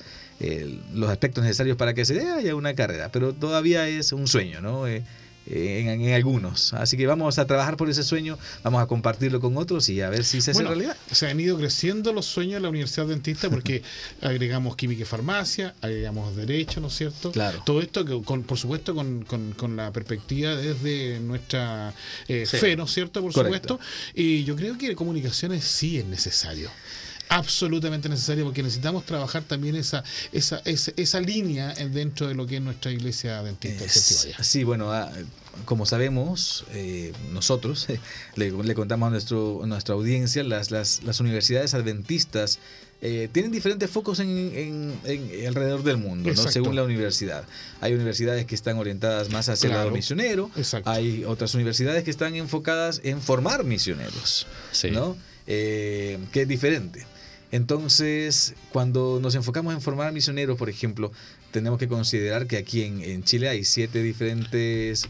los 0.95 1.11
aspectos 1.11 1.45
necesarios 1.45 1.77
para 1.77 1.95
que 1.95 2.05
se 2.05 2.15
dé 2.15 2.31
haya 2.31 2.55
una 2.55 2.75
carrera, 2.75 3.11
pero 3.11 3.33
todavía 3.33 3.89
es 3.89 4.13
un 4.13 4.29
sueño, 4.29 4.61
¿no? 4.61 4.87
Eh, 4.87 5.03
eh, 5.51 5.85
en, 5.89 6.13
algunos. 6.13 6.75
Así 6.75 6.99
que 6.99 7.07
vamos 7.07 7.39
a 7.39 7.47
trabajar 7.47 7.79
por 7.79 7.89
ese 7.89 8.03
sueño, 8.03 8.39
vamos 8.63 8.83
a 8.83 8.87
compartirlo 8.87 9.41
con 9.41 9.57
otros 9.57 9.89
y 9.89 10.03
a 10.03 10.11
ver 10.11 10.25
si 10.25 10.43
se 10.43 10.51
hace 10.51 10.63
realidad. 10.63 10.95
Se 11.11 11.27
han 11.27 11.41
ido 11.41 11.57
creciendo 11.57 12.13
los 12.13 12.27
sueños 12.27 12.55
de 12.55 12.61
la 12.61 12.69
Universidad 12.69 13.07
Dentista 13.07 13.49
porque 13.49 13.83
agregamos 14.21 14.77
química 14.77 15.03
y 15.03 15.05
farmacia, 15.07 15.75
agregamos 15.81 16.37
derecho, 16.37 16.81
¿no 16.81 16.89
es 16.89 16.97
cierto? 16.97 17.33
Claro. 17.33 17.63
Todo 17.65 17.81
esto, 17.81 18.05
que 18.05 18.21
con, 18.23 18.43
por 18.43 18.59
supuesto, 18.59 18.95
con, 18.95 19.25
con, 19.25 19.77
la 19.77 19.91
perspectiva 19.91 20.55
desde 20.55 21.19
nuestra 21.21 21.95
eh, 22.27 22.45
fe, 22.45 22.77
¿no 22.77 22.85
es 22.85 22.93
cierto? 22.93 23.23
Por 23.23 23.33
supuesto. 23.33 23.81
Y 24.15 24.45
yo 24.45 24.55
creo 24.55 24.77
que 24.77 24.95
comunicaciones 24.95 25.65
sí 25.65 25.99
es 25.99 26.05
necesario 26.05 26.71
absolutamente 27.29 28.09
necesario 28.09 28.45
porque 28.45 28.63
necesitamos 28.63 29.05
trabajar 29.05 29.43
también 29.43 29.77
esa, 29.77 30.03
esa, 30.33 30.63
esa, 30.65 31.21
línea 31.21 31.75
dentro 31.75 32.29
de 32.29 32.35
lo 32.35 32.47
que 32.47 32.57
es 32.57 32.63
nuestra 32.63 32.91
iglesia 32.91 33.43
dentista. 33.43 34.43
sí, 34.43 34.65
bueno, 34.65 34.93
ah, 34.93 35.11
como 35.65 35.87
sabemos, 35.87 36.65
eh, 36.73 37.13
nosotros 37.33 37.87
le, 38.37 38.75
contamos 38.75 39.09
a, 39.09 39.11
nuestro, 39.11 39.63
nuestra 39.67 39.95
audiencia, 39.95 40.43
las, 40.45 40.71
las, 40.71 41.03
las 41.03 41.21
universidades 41.21 41.75
adventistas 41.75 42.59
eh, 43.01 43.29
tienen 43.31 43.53
diferentes 43.53 43.89
focos 43.89 44.19
en, 44.19 44.93
alrededor 45.47 45.85
del 45.85 45.99
mundo, 45.99 46.31
¿no? 46.35 46.51
según 46.51 46.75
la 46.75 46.83
universidad. 46.83 47.45
Hay 47.81 47.95
universidades 47.95 48.45
que 48.45 48.57
están 48.57 48.77
orientadas 48.77 49.31
más 49.31 49.49
hacia 49.49 49.69
el 49.69 49.75
lado 49.75 49.91
misionero, 49.93 50.51
hay 50.85 51.25
otras 51.25 51.55
universidades 51.55 52.03
que 52.03 52.11
están 52.11 52.35
enfocadas 52.35 53.01
en 53.05 53.21
formar 53.21 53.63
misioneros, 53.63 54.47
¿no? 54.91 55.17
Eh, 55.47 56.19
que 56.33 56.43
es 56.43 56.49
diferente. 56.49 57.07
Entonces, 57.51 58.55
cuando 58.73 59.19
nos 59.23 59.35
enfocamos 59.35 59.73
en 59.73 59.81
formar 59.81 60.13
misioneros, 60.13 60.59
por 60.59 60.69
ejemplo, 60.69 61.13
tenemos 61.51 61.79
que 61.79 61.89
considerar 61.89 62.47
que 62.47 62.57
aquí 62.57 62.83
en, 62.83 63.23
Chile 63.25 63.49
hay 63.49 63.65
siete 63.65 64.03
diferentes 64.03 65.07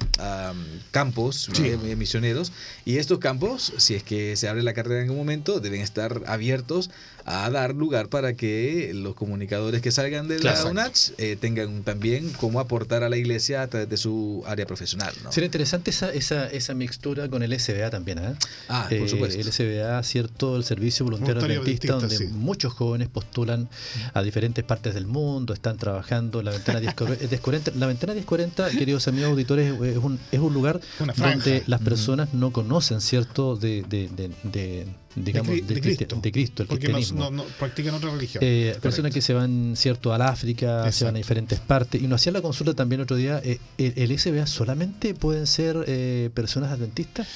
campos 0.90 1.50
eh, 1.62 1.96
misioneros 1.96 2.52
y 2.84 2.98
estos 2.98 3.18
campos, 3.18 3.72
si 3.76 3.94
es 3.94 4.02
que 4.02 4.36
se 4.36 4.48
abre 4.48 4.62
la 4.62 4.72
carrera 4.72 5.02
en 5.02 5.10
un 5.10 5.16
momento, 5.16 5.60
deben 5.60 5.80
estar 5.80 6.22
abiertos 6.26 6.90
a 7.28 7.50
dar 7.50 7.74
lugar 7.74 8.08
para 8.08 8.34
que 8.34 8.92
los 8.94 9.14
comunicadores 9.14 9.82
que 9.82 9.92
salgan 9.92 10.28
de 10.28 10.38
la 10.38 10.64
UNACH 10.64 11.10
eh, 11.18 11.36
tengan 11.38 11.82
también 11.82 12.32
cómo 12.32 12.58
aportar 12.58 13.04
a 13.04 13.10
la 13.10 13.18
iglesia 13.18 13.62
a 13.62 13.66
través 13.66 13.88
de 13.90 13.98
su 13.98 14.42
área 14.46 14.64
profesional. 14.64 15.12
¿no? 15.22 15.30
Sería 15.30 15.46
interesante 15.46 15.90
esa, 15.90 16.10
esa, 16.12 16.46
esa 16.46 16.72
mixtura 16.72 17.28
con 17.28 17.42
el 17.42 17.58
SBA 17.58 17.90
también. 17.90 18.18
¿eh? 18.18 18.34
Ah, 18.68 18.88
por 18.88 19.08
supuesto. 19.08 19.38
El 19.38 19.52
SBA, 19.52 20.02
cierto, 20.04 20.56
el 20.56 20.64
Servicio 20.64 21.04
Voluntario 21.04 21.42
Adventista, 21.42 21.94
donde 21.94 22.28
muchos 22.28 22.72
jóvenes 22.72 23.08
postulan 23.08 23.68
a 24.14 24.22
diferentes 24.22 24.64
partes 24.64 24.94
del 24.94 25.06
mundo, 25.06 25.52
están 25.52 25.76
trabajando. 25.76 26.27
La 26.42 26.50
ventana 26.50 26.80
1040, 26.80 27.72
la 27.76 27.86
ventana 27.86 28.14
1040 28.14 28.70
queridos 28.70 29.08
amigos 29.08 29.30
auditores, 29.30 29.72
es 29.80 29.96
un, 29.96 30.18
es 30.30 30.38
un 30.38 30.52
lugar 30.52 30.80
donde 31.16 31.62
las 31.66 31.80
personas 31.80 32.34
no 32.34 32.52
conocen, 32.52 33.00
¿cierto?, 33.00 33.56
de, 33.56 33.82
de, 33.88 34.08
de 34.42 34.86
digamos, 35.24 35.54
de, 35.54 35.80
Cristo, 35.80 36.16
de 36.20 36.32
Cristo 36.32 36.62
el 36.62 36.68
porque 36.68 36.88
no, 36.88 37.30
no, 37.30 37.44
practican 37.58 37.94
otra 37.94 38.10
religión. 38.10 38.42
Eh, 38.44 38.76
personas 38.80 39.12
que 39.12 39.20
se 39.20 39.34
van, 39.34 39.74
cierto, 39.76 40.12
al 40.12 40.22
África, 40.22 40.90
se 40.92 41.04
van 41.04 41.14
a 41.14 41.18
diferentes 41.18 41.58
partes. 41.58 42.00
Y 42.00 42.06
nos 42.06 42.20
hacía 42.20 42.32
la 42.32 42.42
consulta 42.42 42.74
también 42.74 43.00
otro 43.00 43.16
día, 43.16 43.40
eh, 43.44 43.58
¿el, 43.78 44.18
SBA 44.18 44.46
solamente 44.46 45.14
pueden 45.14 45.46
ser 45.46 45.84
eh, 45.86 46.30
personas 46.34 46.72
adventistas? 46.72 47.26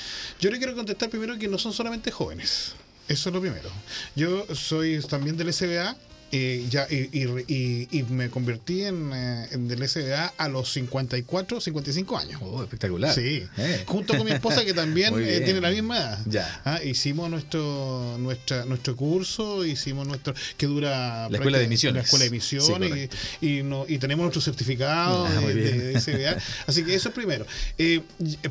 Yo 0.40 0.50
le 0.50 0.58
quiero 0.58 0.74
contestar 0.74 1.10
primero 1.10 1.38
que 1.38 1.48
no 1.48 1.58
son 1.58 1.72
solamente 1.72 2.10
jóvenes. 2.10 2.74
Eso 3.08 3.28
es 3.28 3.34
lo 3.34 3.40
primero. 3.40 3.68
Yo 4.14 4.46
soy 4.54 5.00
también 5.00 5.36
del 5.36 5.52
SBA 5.52 5.96
y, 6.34 6.66
ya, 6.70 6.86
y, 6.88 7.10
y, 7.90 8.02
me 8.04 8.30
convertí 8.30 8.84
en, 8.84 9.12
eh, 9.12 9.48
en, 9.50 9.68
del 9.68 9.86
SBA 9.86 10.32
a 10.38 10.48
los 10.48 10.72
54, 10.72 11.60
55 11.60 12.16
años. 12.16 12.40
Oh, 12.42 12.62
espectacular. 12.62 13.14
Sí. 13.14 13.44
Eh. 13.58 13.84
Junto 13.86 14.16
con 14.16 14.24
mi 14.24 14.32
esposa 14.32 14.64
que 14.64 14.72
también 14.72 15.12
eh, 15.18 15.42
tiene 15.44 15.60
la 15.60 15.70
misma 15.70 15.98
edad. 15.98 16.18
Ya. 16.24 16.62
Ah, 16.64 16.80
hicimos 16.82 17.28
nuestro 17.28 18.16
nuestra 18.18 18.64
nuestro 18.64 18.96
curso, 18.96 19.62
hicimos 19.66 20.06
nuestro 20.06 20.32
que 20.56 20.66
dura 20.66 21.28
la 21.28 21.36
escuela 21.36 21.58
de 21.58 21.68
misiones. 21.68 21.96
La 21.96 22.04
escuela 22.04 22.24
de 22.24 22.30
misiones 22.30 23.10
y, 23.42 23.62
no, 23.62 23.84
y 23.86 23.98
tenemos 23.98 24.24
nuestro 24.24 24.40
certificado 24.40 25.26
ah, 25.26 25.40
de, 25.40 26.00
SBA. 26.00 26.38
Así 26.66 26.82
que 26.82 26.94
eso 26.94 27.10
es 27.10 27.14
primero. 27.14 27.44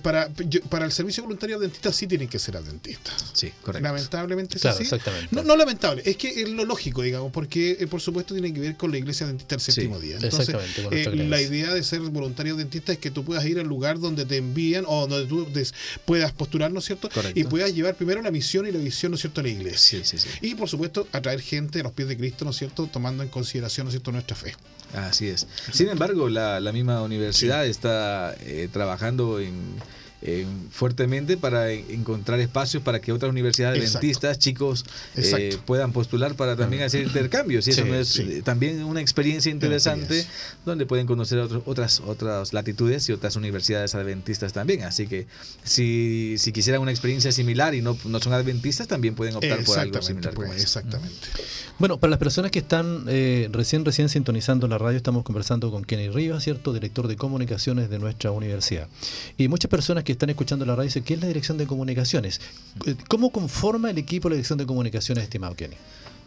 para, 0.04 0.30
para 0.70 0.86
el 0.86 0.92
servicio 0.92 1.24
voluntario 1.24 1.58
dentista 1.58 1.92
sí 1.92 2.06
tienen 2.06 2.28
que 2.28 2.38
ser 2.38 2.58
adventistas. 2.58 3.32
Sí, 3.34 3.52
correcto. 3.64 3.88
Lamentablemente 3.88 4.60
claro, 4.60 4.78
sí. 4.78 4.84
Exactamente. 4.84 5.30
No, 5.32 5.42
no 5.42 5.56
lamentable, 5.56 6.04
es 6.06 6.16
que 6.16 6.44
es 6.44 6.48
lo 6.48 6.64
lógico, 6.64 7.02
digamos, 7.02 7.32
porque 7.32 7.71
eh, 7.80 7.88
por 7.88 8.02
supuesto 8.02 8.34
tiene 8.34 8.54
que 8.54 8.60
ver 8.60 8.78
con 8.78 8.92
la 8.92 8.98
iglesia 8.98 9.28
dentista 9.28 9.56
del 9.56 9.62
séptimo 9.62 10.00
día. 10.00 10.18
Entonces, 10.22 10.56
eh, 10.92 11.16
la 11.28 11.42
idea 11.42 11.74
de 11.74 11.84
ser 11.84 12.02
voluntario 12.02 12.56
dentista 12.56 12.92
es 12.92 13.00
que 13.00 13.12
tú 13.12 13.24
puedas 13.24 13.46
ir 13.46 13.60
al 13.60 13.68
lugar 13.68 14.00
donde 14.00 14.26
te 14.26 14.38
envían 14.38 14.86
o 14.88 15.08
donde 15.08 15.28
tú 15.28 15.48
puedas 16.06 16.32
postular, 16.32 16.72
¿no 16.72 16.80
es 16.80 16.86
cierto? 16.86 17.10
Y 17.36 17.44
puedas 17.46 17.74
llevar 17.74 17.96
primero 17.96 18.22
la 18.22 18.32
misión 18.32 18.68
y 18.68 18.72
la 18.72 18.80
visión, 18.80 19.12
¿no 19.12 19.16
es 19.16 19.22
cierto?, 19.22 19.42
a 19.42 19.44
la 19.44 19.50
iglesia. 19.50 20.02
y 20.42 20.56
por 20.56 20.70
supuesto, 20.70 21.08
atraer 21.12 21.42
gente 21.42 21.80
a 21.80 21.84
los 21.84 21.92
pies 21.94 22.08
de 22.08 22.18
Cristo, 22.18 22.46
¿no 22.46 22.52
es 22.52 22.58
cierto?, 22.58 22.88
tomando 22.88 23.24
en 23.24 23.30
consideración, 23.30 23.86
¿no 23.86 23.90
es 23.90 23.94
cierto?, 23.94 24.12
nuestra 24.12 24.36
fe. 24.36 24.54
Así 24.94 25.28
es. 25.28 25.48
Sin 25.72 25.90
embargo, 25.90 26.30
la, 26.30 26.60
misma 26.72 27.02
universidad 27.02 27.66
está 27.66 28.36
eh, 28.42 28.70
trabajando 28.72 29.40
en 29.40 29.54
eh, 30.24 30.46
fuertemente 30.70 31.36
para 31.36 31.72
encontrar 31.72 32.40
espacios 32.40 32.84
para 32.84 33.02
que 33.02 33.12
otras 33.12 33.32
universidades 33.32 33.94
dentistas, 33.94 34.38
chicos, 34.38 34.86
eh, 35.16 35.58
puedan 35.66 35.94
postular 35.94 36.36
para 36.36 36.56
también 36.56 36.84
hacer 36.84 37.02
intercambios. 37.02 37.68
Y 37.68 37.72
eso 37.72 37.86
es 37.86 38.20
eh, 38.20 38.42
también 38.44 38.84
una 38.84 39.02
experiencia 39.02 39.52
interesante 39.52 40.28
donde 40.64 40.86
pueden 40.86 41.08
conocer 41.08 41.40
otras, 41.40 42.02
otras 42.06 42.54
latitudes 42.54 43.10
y 43.10 43.14
otras 43.14 43.36
universidades 43.36 43.96
adventistas 43.96 44.54
también. 44.54 44.84
Así 44.84 45.08
que 45.08 45.26
si, 45.64 46.36
si 46.38 46.52
quisieran 46.52 46.82
una 46.82 46.92
experiencia 46.92 47.32
similar 47.32 47.74
y 47.74 47.82
no, 47.82 47.98
no 48.06 48.20
son 48.20 48.34
adventistas, 48.34 48.88
también 48.88 49.16
pueden 49.16 49.36
optar 49.36 49.64
por 49.64 49.80
algo 49.80 50.02
similar. 50.04 50.36
Pues, 50.36 50.62
exactamente. 50.62 51.28
Bueno, 51.80 52.00
para 52.00 52.12
las 52.12 52.20
personas 52.20 52.52
que 52.52 52.60
están 52.60 53.08
recién, 53.08 53.84
recién 53.86 54.08
sintonizando 54.08 54.68
la 54.68 54.78
radio, 54.78 54.98
estamos 54.98 55.24
conversando 55.24 55.72
con 55.72 55.84
Kenny 55.84 56.10
Rivas, 56.10 56.44
¿cierto? 56.44 56.74
Director 56.74 57.08
de 57.08 57.16
comunicaciones 57.16 57.90
de 57.90 57.98
nuestra 57.98 58.30
universidad. 58.30 58.88
Y 59.36 59.48
muchas 59.48 59.72
personas 59.72 60.04
que 60.04 60.11
están 60.12 60.30
escuchando 60.30 60.66
la 60.66 60.76
radio 60.76 60.86
dicen, 60.86 61.04
¿qué 61.04 61.14
es 61.16 61.22
la 61.22 61.28
dirección 61.28 61.58
de 61.58 61.68
comunicaciones? 61.68 62.42
¿Cómo 63.08 63.32
conforma 63.32 63.90
el 63.90 63.98
equipo 63.98 64.30
la 64.30 64.36
dirección 64.36 64.60
de 64.60 64.66
comunicaciones, 64.66 65.24
estimado 65.24 65.56
Kenny? 65.56 65.76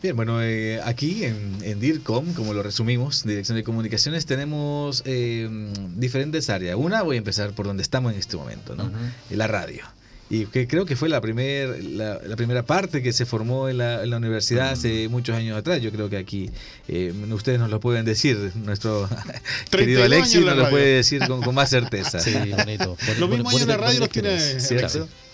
Bien, 0.02 0.14
bueno, 0.16 0.42
eh, 0.42 0.82
aquí 0.84 1.24
en, 1.24 1.80
DIRCOM, 1.80 2.34
como 2.34 2.52
lo 2.52 2.62
resumimos, 2.62 3.24
Dirección 3.24 3.56
de 3.56 3.64
Comunicaciones, 3.64 4.26
tenemos 4.26 5.02
eh, 5.06 5.48
diferentes 5.96 6.50
áreas. 6.50 6.76
Una, 6.76 7.00
voy 7.02 7.16
a 7.16 7.18
empezar 7.18 7.52
por 7.52 7.66
donde 7.66 7.82
estamos 7.82 8.12
en 8.12 8.18
este 8.18 8.36
momento, 8.36 8.74
¿no? 8.76 8.90
La 9.30 9.46
radio 9.46 9.82
y 10.30 10.46
que 10.46 10.66
creo 10.66 10.86
que 10.86 10.96
fue 10.96 11.08
la, 11.08 11.20
primer, 11.20 11.84
la, 11.84 12.36
primera 12.36 12.62
parte 12.62 13.02
que 13.02 13.12
se 13.12 13.26
formó 13.26 13.68
en 13.68 13.78
la, 13.78 14.16
universidad 14.16 14.70
hace 14.70 15.08
muchos 15.08 15.36
años 15.36 15.56
atrás. 15.56 15.82
Yo 15.82 15.90
creo 15.90 16.08
que 16.08 16.16
aquí 16.16 16.50
eh, 16.88 17.12
ustedes 17.30 17.58
nos 17.58 17.70
lo 17.70 17.78
pueden 17.78 18.04
decir, 18.04 18.52
nuestro 18.54 19.08
querido 19.70 20.02
Alexis 20.02 20.40
nos 20.40 20.56
lo 20.56 20.70
puede 20.70 20.96
decir 20.96 21.26
con, 21.26 21.54
más 21.54 21.68
certeza. 21.70 22.20
Sí, 22.20 22.34
bonito. 22.56 22.96
lo 23.18 23.28
mismo 23.28 23.50
en 23.52 23.68
la 23.68 23.76
radio 23.76 24.00
los 24.00 24.08
tiene. 24.08 24.38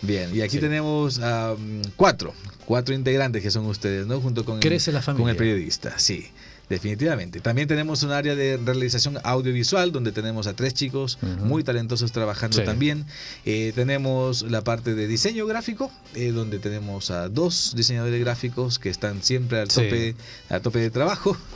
Bien, 0.02 0.30
y 0.34 0.40
aquí 0.40 0.58
tenemos 0.58 1.20
cuatro, 1.96 2.34
cuatro 2.64 2.94
integrantes 2.94 3.42
que 3.42 3.50
son 3.50 3.66
ustedes, 3.66 4.06
¿no? 4.06 4.20
Junto 4.20 4.44
con, 4.44 4.60
el, 4.62 4.82
con 5.16 5.28
el 5.28 5.36
periodista, 5.36 5.98
sí. 5.98 6.26
Definitivamente. 6.70 7.40
También 7.40 7.66
tenemos 7.66 8.04
un 8.04 8.12
área 8.12 8.36
de 8.36 8.56
realización 8.56 9.18
audiovisual 9.24 9.90
donde 9.90 10.12
tenemos 10.12 10.46
a 10.46 10.54
tres 10.54 10.72
chicos 10.72 11.18
muy 11.42 11.64
talentosos 11.64 12.12
trabajando 12.12 12.62
también. 12.62 13.06
Eh, 13.44 13.72
tenemos 13.74 14.42
la 14.42 14.62
parte 14.62 14.94
de 14.94 15.08
diseño 15.08 15.46
gráfico 15.46 15.90
eh, 16.14 16.30
donde 16.30 16.60
tenemos 16.60 17.10
a 17.10 17.28
dos 17.28 17.72
diseñadores 17.74 18.20
gráficos 18.20 18.78
que 18.78 18.88
están 18.88 19.20
siempre 19.20 19.58
al 19.58 19.66
tope, 19.66 20.14
tope 20.62 20.78
de 20.78 20.90
trabajo. 20.90 21.36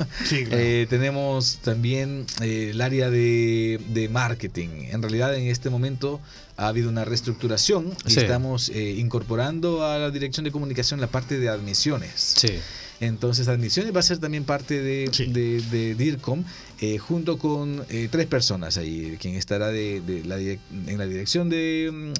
Eh, 0.56 0.86
tenemos 0.90 1.58
también 1.58 2.26
el 2.40 2.80
área 2.80 3.08
de, 3.08 3.80
de, 3.88 4.08
marketing. 4.08 4.68
En 4.90 5.00
realidad 5.00 5.34
en 5.36 5.46
este 5.46 5.70
momento 5.70 6.20
ha 6.56 6.68
habido 6.68 6.88
una 6.88 7.04
reestructuración 7.04 7.92
y 8.06 8.18
estamos 8.18 8.68
incorporando 8.68 9.86
a 9.86 9.98
la 9.98 10.10
dirección 10.10 10.44
de 10.44 10.50
comunicación 10.50 11.00
la 11.00 11.06
parte 11.06 11.38
de 11.38 11.48
admisiones. 11.48 12.34
Sí. 12.36 12.58
Entonces, 13.00 13.48
admisiones 13.48 13.94
va 13.94 14.00
a 14.00 14.02
ser 14.02 14.18
también 14.18 14.44
parte 14.44 14.80
de, 14.80 15.08
de, 15.08 15.94
DIRCOM, 15.94 16.44
eh, 16.80 16.98
junto 16.98 17.38
con 17.38 17.84
eh, 17.88 18.08
tres 18.10 18.26
personas 18.26 18.76
ahí, 18.76 19.16
quien 19.20 19.34
estará 19.34 19.68
de, 19.68 20.02
la 20.24 20.38
en 20.38 20.98
la 20.98 21.06
dirección 21.06 21.50
de, 21.50 22.12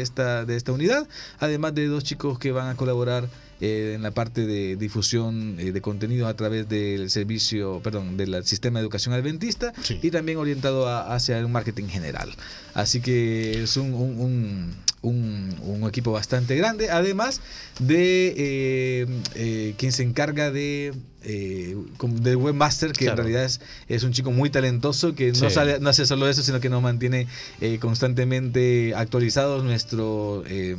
esta, 0.00 0.44
de 0.44 0.56
esta 0.56 0.72
unidad, 0.72 1.08
además 1.38 1.74
de 1.74 1.86
dos 1.86 2.04
chicos 2.04 2.38
que 2.38 2.52
van 2.52 2.68
a 2.68 2.76
colaborar 2.76 3.28
eh, 3.60 3.92
en 3.94 4.02
la 4.02 4.10
parte 4.10 4.46
de 4.46 4.76
difusión 4.76 5.56
de 5.56 5.80
contenido 5.80 6.26
a 6.26 6.34
través 6.34 6.68
del 6.68 7.08
servicio, 7.10 7.80
perdón, 7.82 8.16
del 8.16 8.44
sistema 8.44 8.78
de 8.78 8.84
educación 8.84 9.14
adventista 9.14 9.72
y 10.02 10.10
también 10.10 10.38
orientado 10.38 10.88
hacia 10.88 11.38
el 11.38 11.48
marketing 11.48 11.86
general. 11.86 12.30
Así 12.74 13.00
que 13.00 13.62
es 13.62 13.76
un, 13.76 13.94
un, 13.94 14.20
un, 14.20 14.74
equipo 15.88 16.12
bastante 16.12 16.56
grande, 16.56 16.90
además 16.90 17.40
de 17.78 18.34
eh, 18.36 19.06
eh, 19.34 19.74
quien 19.76 19.92
se 19.92 20.02
encarga 20.02 20.50
de 20.50 20.92
eh, 21.28 21.76
del 22.00 22.36
webmaster, 22.36 22.92
que 22.92 23.06
en 23.06 23.16
realidad 23.16 23.44
es, 23.44 23.60
es, 23.88 24.04
un 24.04 24.12
chico 24.12 24.30
muy 24.30 24.48
talentoso, 24.48 25.14
que 25.14 25.32
no, 25.32 25.50
sale, 25.50 25.80
no 25.80 25.90
hace 25.90 26.06
solo 26.06 26.28
eso, 26.28 26.42
sino 26.42 26.60
que 26.60 26.68
nos 26.68 26.80
mantiene 26.82 27.26
eh, 27.60 27.78
constantemente 27.80 28.94
actualizados 28.94 29.64
nuestro 29.64 30.44
eh, 30.46 30.76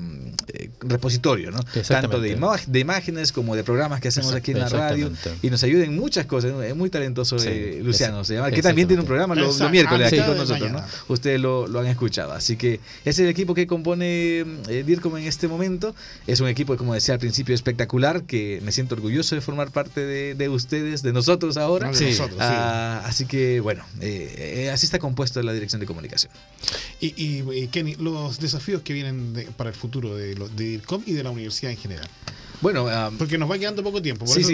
eh, 0.54 0.70
repositorio, 0.80 1.52
¿no? 1.52 1.60
tanto 1.88 2.22
de, 2.22 2.40
de, 2.68 2.80
imágenes 2.80 3.34
como 3.34 3.58
de 3.58 3.66
programas 3.66 4.00
que 4.00 4.08
hacemos 4.08 4.34
aquí 4.34 4.52
en 4.52 4.60
la 4.60 4.70
radio, 4.70 5.12
y 5.42 5.50
nos 5.50 5.64
ayuda 5.64 5.84
en 5.84 5.96
muchas 5.96 6.26
cosas. 6.26 6.54
Es 6.64 6.76
muy 6.76 6.90
talentoso 6.90 7.36
Luciano, 7.82 8.24
se 8.24 8.36
llama, 8.36 8.52
que 8.52 8.62
también 8.62 8.88
tiene 8.88 9.02
un 9.02 9.08
programa 9.08 9.36
los, 9.36 9.60
miércoles 9.70 10.08
aquí 10.08 10.22
con 10.22 10.38
nosotros. 10.38 10.72
¿no? 10.72 10.82
Ustedes 11.10 11.42
lo, 11.42 11.68
lo, 11.68 11.80
han 11.80 11.88
escuchado. 11.88 12.32
Así 12.32 12.56
que 12.56 12.76
ese 13.02 13.10
es 13.10 13.20
el 13.20 13.28
equipo 13.28 13.54
que 13.54 13.68
compone 13.68 14.46
DIRCOM 14.86 15.18
en 15.18 15.26
este 15.26 15.50
momento. 15.50 15.94
Es 16.26 16.40
un 16.40 16.48
equipo, 16.48 16.78
como 16.78 16.94
decía 16.94 17.16
al 17.16 17.20
principio, 17.20 17.54
espectacular, 17.54 18.24
que 18.24 18.62
me 18.64 18.72
siento 18.72 18.96
orgulloso 18.96 19.36
de 19.36 19.42
formar 19.42 19.72
parte 19.72 20.06
de 20.06 20.37
de 20.38 20.50
ustedes, 20.50 21.02
de 21.02 21.14
nosotros 21.14 21.58
ahora. 21.58 21.92
Ah, 22.40 23.02
así 23.06 23.26
que, 23.26 23.60
bueno, 23.60 23.84
eh, 24.02 24.66
eh, 24.66 24.70
así 24.70 24.86
está 24.86 25.00
compuesta 25.00 25.42
la 25.44 25.54
dirección 25.54 25.80
de 25.80 25.86
comunicación. 25.86 26.32
Y, 27.00 27.14
y, 27.18 27.68
Kenny, 27.68 27.96
los 27.96 28.40
desafíos 28.40 28.82
que 28.82 28.94
vienen 28.94 29.48
para 29.58 29.70
el 29.70 29.76
futuro 29.76 30.16
de, 30.16 30.36
de 30.56 30.66
IRCOM 30.66 31.04
y 31.06 31.14
de 31.14 31.24
la 31.24 31.32
universidad 31.32 31.72
en 31.72 31.78
general. 31.78 32.08
Bueno, 32.60 32.88
porque 33.20 33.38
nos 33.38 33.52
va 33.52 33.60
quedando 33.60 33.84
poco 33.84 34.02
tiempo. 34.02 34.26
Por 34.26 34.40
eso 34.40 34.52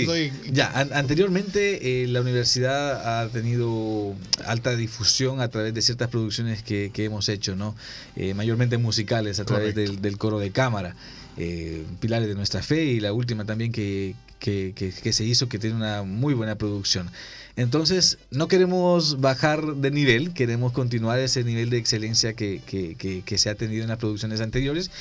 Ya, 0.51 0.69
anteriormente 0.91 2.03
eh, 2.03 2.07
la 2.07 2.19
universidad 2.19 3.21
ha 3.21 3.29
tenido 3.29 4.13
alta 4.45 4.75
difusión 4.75 5.39
a 5.39 5.47
través 5.47 5.73
de 5.73 5.81
ciertas 5.81 6.09
producciones 6.09 6.63
que, 6.63 6.91
hemos 6.97 7.29
hecho, 7.29 7.55
¿no? 7.55 7.75
mayormente 8.35 8.77
musicales 8.77 9.39
a 9.39 9.45
través 9.45 9.73
del, 9.75 10.01
del, 10.01 10.17
coro 10.17 10.39
de 10.39 10.51
cámara. 10.51 10.95
Pilares 11.99 12.27
de 12.27 12.35
nuestra 12.35 12.61
fe 12.61 12.83
y 12.83 12.99
la 12.99 13.13
última 13.13 13.45
también 13.45 13.71
que, 13.71 14.15
que, 14.43 15.11
se 15.13 15.23
hizo, 15.23 15.47
que 15.47 15.57
tiene 15.57 15.77
una 15.77 16.03
muy 16.03 16.33
buena 16.33 16.55
producción. 16.55 17.09
Entonces, 17.55 18.17
no 18.29 18.47
queremos 18.47 19.21
bajar 19.21 19.63
de 19.75 19.89
nivel, 19.89 20.33
queremos 20.33 20.73
continuar 20.73 21.19
ese 21.19 21.43
nivel 21.45 21.69
de 21.69 21.77
excelencia 21.77 22.33
que, 22.33 22.59
se 23.37 23.49
ha 23.49 23.55
tenido 23.55 23.83
en 23.83 23.89
las 23.89 23.99
producciones 23.99 24.41
anteriores. 24.41 24.91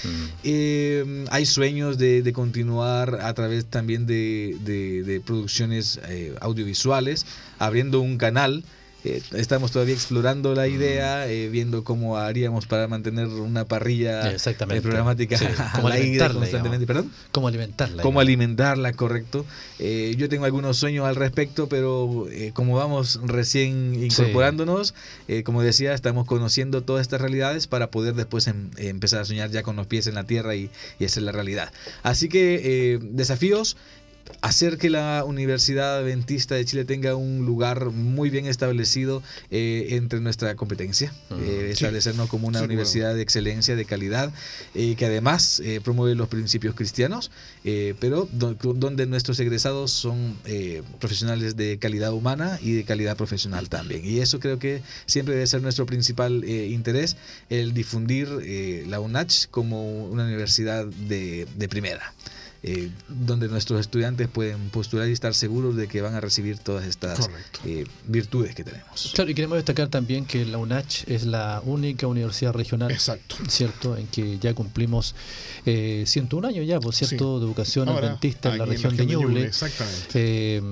Eh, 0.45 1.25
hay 1.31 1.47
sueños 1.47 1.99
de, 1.99 2.33
continuar 2.33 3.21
a 3.23 3.35
través 3.35 3.67
también 3.67 4.07
de, 4.07 5.21
producciones 5.27 5.99
eh, 6.09 6.35
audiovisuales, 6.41 7.27
abriendo 7.59 8.01
un 8.01 8.19
canal 8.19 8.65
eh, 9.05 9.23
estamos 9.33 9.73
todavía 9.73 9.95
explorando 9.95 10.55
la 10.55 10.69
idea, 10.69 11.27
mm. 11.27 11.51
viendo 11.51 11.85
cómo 11.85 12.17
haríamos 12.17 12.67
para 12.67 12.89
mantener 12.89 13.27
una 13.29 13.65
parrilla 13.65 14.37
programática 14.83 15.37
al 15.73 15.93
aire 15.93 16.29
constantemente. 16.33 16.87
¿Perdón? 16.87 17.11
¿Cómo 17.33 17.49
alimentarla? 17.49 18.03
Cómo 18.03 18.21
alimentarla, 18.21 18.93
correcto. 18.93 19.45
yo 19.79 20.29
tengo 20.29 20.45
algunos 20.45 20.77
sueños 20.77 21.07
al 21.07 21.17
respecto, 21.17 21.69
pero 21.69 22.27
como 22.55 22.77
vamos 22.77 23.21
recién 23.25 24.03
incorporándonos, 24.03 24.95
como 25.45 25.63
decía, 25.63 25.95
estamos 25.95 26.27
conociendo 26.27 26.83
todas 26.83 27.03
estas 27.03 27.21
realidades 27.21 27.67
para 27.67 27.91
poder 27.91 28.15
después 28.15 28.47
em, 28.47 28.71
empezar 28.77 29.21
a 29.21 29.25
soñar 29.25 29.51
ya 29.51 29.63
con 29.63 29.77
los 29.77 29.87
pies 29.87 30.07
en 30.07 30.15
la 30.15 30.25
tierra 30.25 30.55
y, 30.55 30.71
y 30.99 31.05
hacer 31.05 31.23
la 31.23 31.33
realidad. 31.33 31.73
Así 32.03 32.29
que 32.29 32.99
desafíos 33.03 33.77
hacer 34.41 34.79
que 34.79 34.91
la 34.91 35.25
Universidad 35.25 35.99
Adventista 35.99 36.55
de 36.55 36.65
Chile 36.65 36.85
tenga 36.85 37.15
un 37.15 37.45
lugar 37.45 37.91
muy 37.91 38.31
bien 38.31 38.47
establecido 38.47 39.23
eh, 39.51 39.89
entre 39.91 40.21
nuestra 40.21 40.55
competencia, 40.57 41.13
eh, 41.31 41.69
establecernos 41.71 42.29
como 42.29 42.49
una 42.49 42.63
universidad 42.63 43.15
de 43.15 43.23
excelencia, 43.23 43.77
de 43.77 43.85
calidad, 43.85 44.33
eh, 44.75 44.95
que 44.97 45.07
además 45.07 45.63
promueve 45.85 46.15
los 46.15 46.29
principios 46.29 46.75
cristianos, 46.75 47.31
pero 48.01 48.29
donde 48.33 49.07
nuestros 49.07 49.39
egresados 49.41 49.91
son 49.91 50.37
profesionales 50.99 51.57
de 51.57 51.79
calidad 51.79 52.13
humana 52.13 52.59
y 52.63 52.73
de 52.73 52.85
calidad 52.85 53.17
profesional 53.17 53.69
también. 53.69 54.05
Y 54.05 54.21
eso 54.21 54.41
creo 54.41 54.59
que 54.59 54.83
siempre 55.07 55.35
debe 55.35 55.47
ser 55.47 55.63
nuestro 55.63 55.87
principal 55.87 56.45
interés, 56.45 57.17
el 57.51 57.73
difundir 57.75 58.29
la 58.87 59.01
UNACH 59.01 59.49
como 59.51 60.07
una 60.07 60.25
universidad 60.25 60.87
de 60.87 61.69
primera. 61.69 62.13
Eh, 62.65 62.91
donde 63.09 63.49
nuestros 63.49 63.81
estudiantes 63.81 64.29
pueden 64.29 64.71
postular 64.71 65.09
y 65.09 65.13
estar 65.13 65.35
seguros 65.35 65.75
de 65.75 65.89
que 65.89 66.01
van 66.01 66.15
a 66.15 66.21
recibir 66.21 66.59
todas 66.59 66.87
estas 66.87 67.29
eh, 67.65 67.85
virtudes 68.07 68.55
que 68.55 68.63
tenemos. 68.63 69.11
Claro, 69.15 69.31
y 69.33 69.35
queremos 69.35 69.57
destacar 69.57 69.89
también 69.89 70.27
que 70.27 70.45
la 70.45 70.59
UNACH 70.59 71.09
es 71.09 71.25
la 71.25 71.61
única 71.65 72.07
universidad 72.07 72.53
regional, 72.53 72.93
Exacto. 72.93 73.35
¿cierto? 73.49 73.97
En 73.97 74.07
que 74.07 74.39
ya 74.39 74.55
cumplimos 74.55 75.17
eh, 75.67 76.05
101 76.07 76.47
años 76.47 76.65
ya, 76.65 76.79
por 76.79 76.95
cierto, 76.95 77.41
de 77.41 77.47
educación 77.47 77.89
adventista 77.89 78.53
en 78.53 78.59
la 78.59 78.65
región 78.65 78.97
de 78.97 79.07
Ñuble. 79.07 79.45
Exactamente. 79.45 80.09
Eh, 80.15 80.63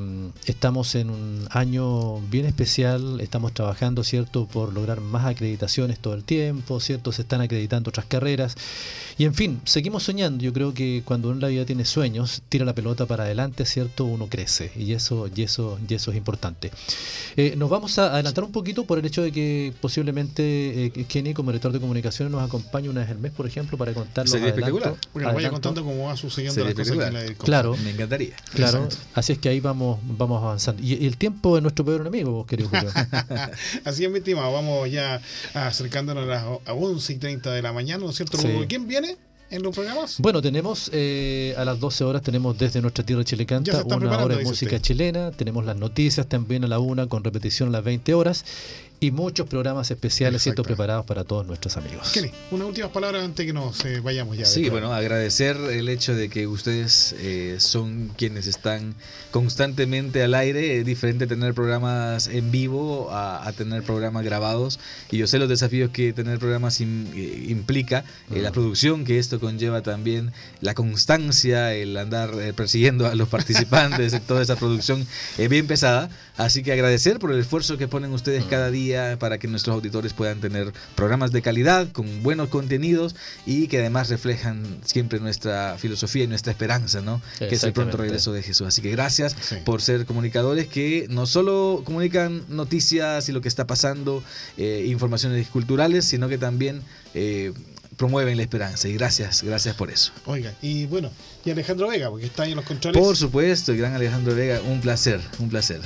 estamos 0.45 0.95
en 0.95 1.11
un 1.11 1.49
año 1.51 2.21
bien 2.29 2.47
especial, 2.47 3.21
estamos 3.21 3.53
trabajando, 3.53 4.05
¿cierto?, 4.05 4.47
por 4.47 4.73
lograr 4.73 5.01
más 5.01 5.27
acreditaciones 5.27 5.99
todo 5.99 6.15
el 6.15 6.23
tiempo, 6.23 6.79
¿cierto? 6.79 7.11
Se 7.11 7.23
están 7.23 7.41
acreditando 7.41 7.89
otras 7.89 8.07
carreras. 8.07 8.55
Y 9.19 9.25
en 9.25 9.35
fin, 9.35 9.61
seguimos 9.65 10.05
soñando. 10.05 10.43
Yo 10.43 10.53
creo 10.53 10.73
que 10.73 11.03
cuando 11.05 11.29
uno 11.29 11.37
en 11.37 11.43
la 11.43 11.49
vida 11.49 11.65
tiene 11.67 11.80
sueños, 11.85 12.43
tira 12.49 12.65
la 12.65 12.75
pelota 12.75 13.07
para 13.07 13.25
adelante, 13.25 13.65
¿cierto? 13.65 14.05
Uno 14.05 14.29
crece. 14.29 14.73
Y 14.77 14.93
eso, 14.93 15.29
y 15.35 15.43
eso, 15.43 15.79
y 15.89 15.95
eso 15.95 16.11
es 16.11 16.17
importante. 16.17 16.71
Eh, 17.37 17.55
nos 17.57 17.71
vamos 17.71 17.99
a 17.99 18.15
adelantar 18.15 18.45
un 18.45 18.53
poquito 18.53 18.85
por 18.85 18.99
el 18.99 19.07
hecho 19.07 19.23
de 19.23 19.33
que 19.33 19.73
posiblemente 19.81 20.87
eh, 20.87 21.07
Kenny, 21.09 21.35
como 21.35 21.51
director 21.51 21.73
de 21.73 21.81
comunicaciones, 21.81 22.33
nos 22.33 22.43
acompañe 22.43 22.89
una 22.89 23.01
vez 23.01 23.11
al 23.11 23.19
mes, 23.19 23.33
por 23.33 23.47
ejemplo, 23.47 23.79
para 23.79 23.93
contar 23.95 24.29
Sería 24.29 24.49
espectacular. 24.49 24.95
Porque 25.13 25.27
nos 25.27 25.35
vaya 25.35 25.51
contando 25.51 25.85
cómo 25.85 26.07
va 26.07 26.17
sucediendo 26.17 26.65
las 26.65 26.75
cosas 26.75 27.09
en 27.09 27.15
la 27.15 27.35
Claro. 27.35 27.77
Me 27.85 27.91
encantaría. 27.91 28.37
Claro. 28.55 28.89
Así 29.15 29.33
es 29.33 29.39
que 29.39 29.49
ahí 29.49 29.61
vamos, 29.61 29.99
vamos 30.03 30.43
avanzando. 30.43 30.83
Y, 30.83 31.07
el 31.07 31.17
tiempo 31.17 31.57
es 31.57 31.63
nuestro 31.63 31.85
peor 31.85 32.03
enemigo, 32.03 32.47
querido 32.47 32.69
Julio. 32.69 32.91
Así 33.85 34.05
es, 34.05 34.11
mi 34.11 34.19
estimado. 34.19 34.53
Vamos 34.53 34.91
ya 34.91 35.21
acercándonos 35.55 36.25
a 36.25 36.27
las 36.27 36.45
11 36.67 37.13
y 37.13 37.17
30 37.17 37.53
de 37.53 37.63
la 37.63 37.73
mañana, 37.73 38.05
¿no 38.05 38.11
es 38.11 38.17
cierto? 38.17 38.39
¿Quién 38.69 38.87
viene? 38.87 39.17
En 39.51 39.63
los 39.63 39.75
programas? 39.75 40.17
Bueno, 40.19 40.41
tenemos 40.41 40.91
eh, 40.93 41.55
a 41.57 41.65
las 41.65 41.79
12 41.81 42.05
horas, 42.05 42.23
tenemos 42.23 42.57
desde 42.59 42.81
nuestra 42.81 43.05
tierra 43.05 43.25
chilecanta 43.25 43.85
una 43.85 44.25
hora 44.25 44.37
de 44.37 44.45
música 44.45 44.81
chilena, 44.81 45.31
tenemos 45.33 45.65
las 45.65 45.77
noticias 45.77 46.27
también 46.27 46.65
a 46.65 46.69
la 46.69 46.79
una 46.79 47.07
con 47.07 47.25
repetición 47.25 47.69
a 47.71 47.73
las 47.73 47.85
20 47.85 48.15
horas 48.15 48.45
y 49.03 49.11
muchos 49.13 49.49
programas 49.49 49.91
especiales 49.91 50.43
cierto 50.43 50.63
preparados 50.63 51.07
para 51.07 51.25
todos 51.25 51.47
nuestros 51.47 51.79
amigos. 51.79 52.11
Kenny, 52.13 52.31
una 52.51 52.67
última 52.67 52.93
palabra 52.93 53.25
antes 53.25 53.47
que 53.47 53.53
nos 53.55 53.83
eh, 53.87 54.01
vayamos 54.01 54.37
ya. 54.37 54.45
Sí, 54.45 54.69
bueno, 54.69 54.93
agradecer 54.93 55.57
el 55.57 55.89
hecho 55.89 56.15
de 56.15 56.29
que 56.29 56.47
ustedes 56.47 57.15
eh, 57.19 57.57
son 57.61 58.11
quienes 58.19 58.47
están 58.47 58.95
constantemente 59.31 60.23
al 60.23 60.35
aire. 60.35 60.79
Es 60.79 60.85
diferente 60.85 61.27
tener 61.27 61.55
programas 61.55 62.29
en 62.29 62.51
vivo 62.51 63.09
a, 63.11 63.51
tener 63.57 63.83
programas 63.83 64.23
grabados. 64.23 64.79
Y 65.11 65.17
yo 65.17 65.27
sé 65.27 65.39
los 65.39 65.49
desafíos 65.49 65.91
que 65.91 66.13
tener 66.13 66.39
programas 66.39 66.79
eh, 66.81 66.85
implica, 67.49 68.05
la 68.29 68.53
producción 68.53 69.05
que 69.05 69.19
esto 69.19 69.41
conlleva 69.41 69.81
también, 69.81 70.33
la 70.61 70.75
constancia, 70.75 71.75
el 71.75 71.97
andar 71.97 72.33
persiguiendo 72.55 73.07
a 73.07 73.15
los 73.15 73.29
participantes, 73.31 74.15
toda 74.27 74.43
esa 74.43 74.57
producción 74.57 75.07
es 75.39 75.49
bien 75.49 75.67
pesada. 75.67 76.11
Así 76.41 76.63
que 76.63 76.73
agradecer 76.73 77.19
por 77.19 77.33
el 77.33 77.39
esfuerzo 77.39 77.77
que 77.77 77.87
ponen 77.87 78.15
ustedes 78.15 78.45
cada 78.45 78.71
día 78.71 79.19
para 79.19 79.37
que 79.37 79.47
nuestros 79.47 79.75
auditores 79.75 80.15
puedan 80.15 80.41
tener 80.41 80.73
programas 80.95 81.33
de 81.33 81.43
calidad, 81.43 81.93
con 81.93 82.23
buenos 82.23 82.49
contenidos 82.49 83.15
y 83.45 83.69
que 83.69 83.81
además 83.81 84.09
reflejan 84.09 84.65
siempre 84.83 85.21
nuestra 85.21 85.77
filosofía 85.77 86.25
y 86.25 86.29
nuestra 86.29 86.51
esperanza, 86.51 87.03
¿no? 87.03 87.21
Que 87.39 87.55
es 87.55 87.63
el 87.63 87.75
pronto 87.75 87.99
regreso 87.99 88.33
de 88.33 88.43
Jesús. 88.43 88.67
Así 88.67 88.81
que 88.81 88.91
gracias 88.91 89.37
por 89.67 89.83
ser 89.83 90.07
comunicadores 90.07 90.67
que 90.67 91.07
no 91.11 91.27
solo 91.27 91.83
comunican 91.85 92.43
noticias 92.49 93.29
y 93.29 93.33
lo 93.33 93.43
que 93.43 93.49
está 93.49 93.67
pasando, 93.67 94.25
eh, 94.57 94.87
informaciones 94.87 95.47
culturales, 95.49 96.07
sino 96.07 96.31
que 96.31 96.39
también 96.39 96.81
eh, 97.13 97.53
promueven 98.01 98.35
la 98.39 98.43
esperanza 98.43 98.89
y 98.89 98.95
gracias, 98.95 99.43
gracias 99.43 99.77
por 99.77 99.91
eso. 99.91 100.11
Oiga, 100.25 100.55
y 100.63 100.87
bueno, 100.87 101.11
y 101.45 101.51
Alejandro 101.51 101.87
Vega, 101.87 102.09
porque 102.09 102.25
está 102.25 102.45
ahí 102.45 102.53
en 102.53 102.57
los 102.57 102.65
controles. 102.65 102.99
Por 102.99 103.15
supuesto, 103.15 103.73
el 103.73 103.79
gran 103.79 103.93
Alejandro 103.93 104.35
Vega, 104.35 104.59
un 104.63 104.81
placer, 104.81 105.21
un 105.39 105.51
placer. 105.51 105.83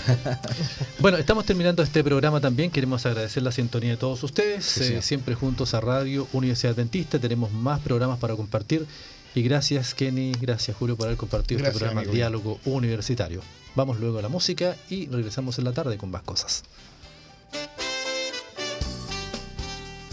bueno, 1.01 1.19
estamos 1.19 1.45
terminando 1.45 1.83
este 1.83 2.05
programa 2.05 2.41
también, 2.41 2.71
queremos 2.71 3.05
agradecer 3.05 3.43
la 3.43 3.51
sintonía 3.51 3.91
de 3.91 3.97
todos 3.97 4.23
ustedes, 4.23 4.79
eh, 4.79 5.03
siempre 5.03 5.35
juntos 5.35 5.75
a 5.75 5.81
Radio 5.81 6.29
Universidad 6.33 6.77
Dentista, 6.77 7.19
tenemos 7.19 7.51
más 7.51 7.81
programas 7.81 8.21
para 8.21 8.37
compartir 8.37 8.87
y 9.35 9.43
gracias 9.43 9.93
Kenny, 9.93 10.31
gracias 10.41 10.77
Julio 10.77 10.97
por 10.97 11.07
haber 11.07 11.19
compartido 11.19 11.67
este 11.67 11.77
programa 11.77 12.05
Diálogo 12.05 12.61
Universitario. 12.65 13.41
Vamos 13.75 13.99
luego 13.99 14.21
a 14.21 14.23
la 14.23 14.29
música 14.29 14.77
y 14.89 15.09
regresamos 15.09 15.59
en 15.59 15.65
la 15.65 15.73
tarde 15.73 15.99
con 15.99 16.13
más 16.13 16.23
cosas. 16.23 16.63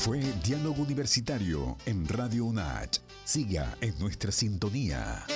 Fue 0.02 0.20
Diálogo 0.44 0.82
Universitario 0.82 1.78
en 1.86 2.08
Radio 2.08 2.46
UNACH. 2.46 3.02
Siga 3.24 3.78
en 3.82 3.94
nuestra 4.00 4.32
sintonía. 4.32 5.28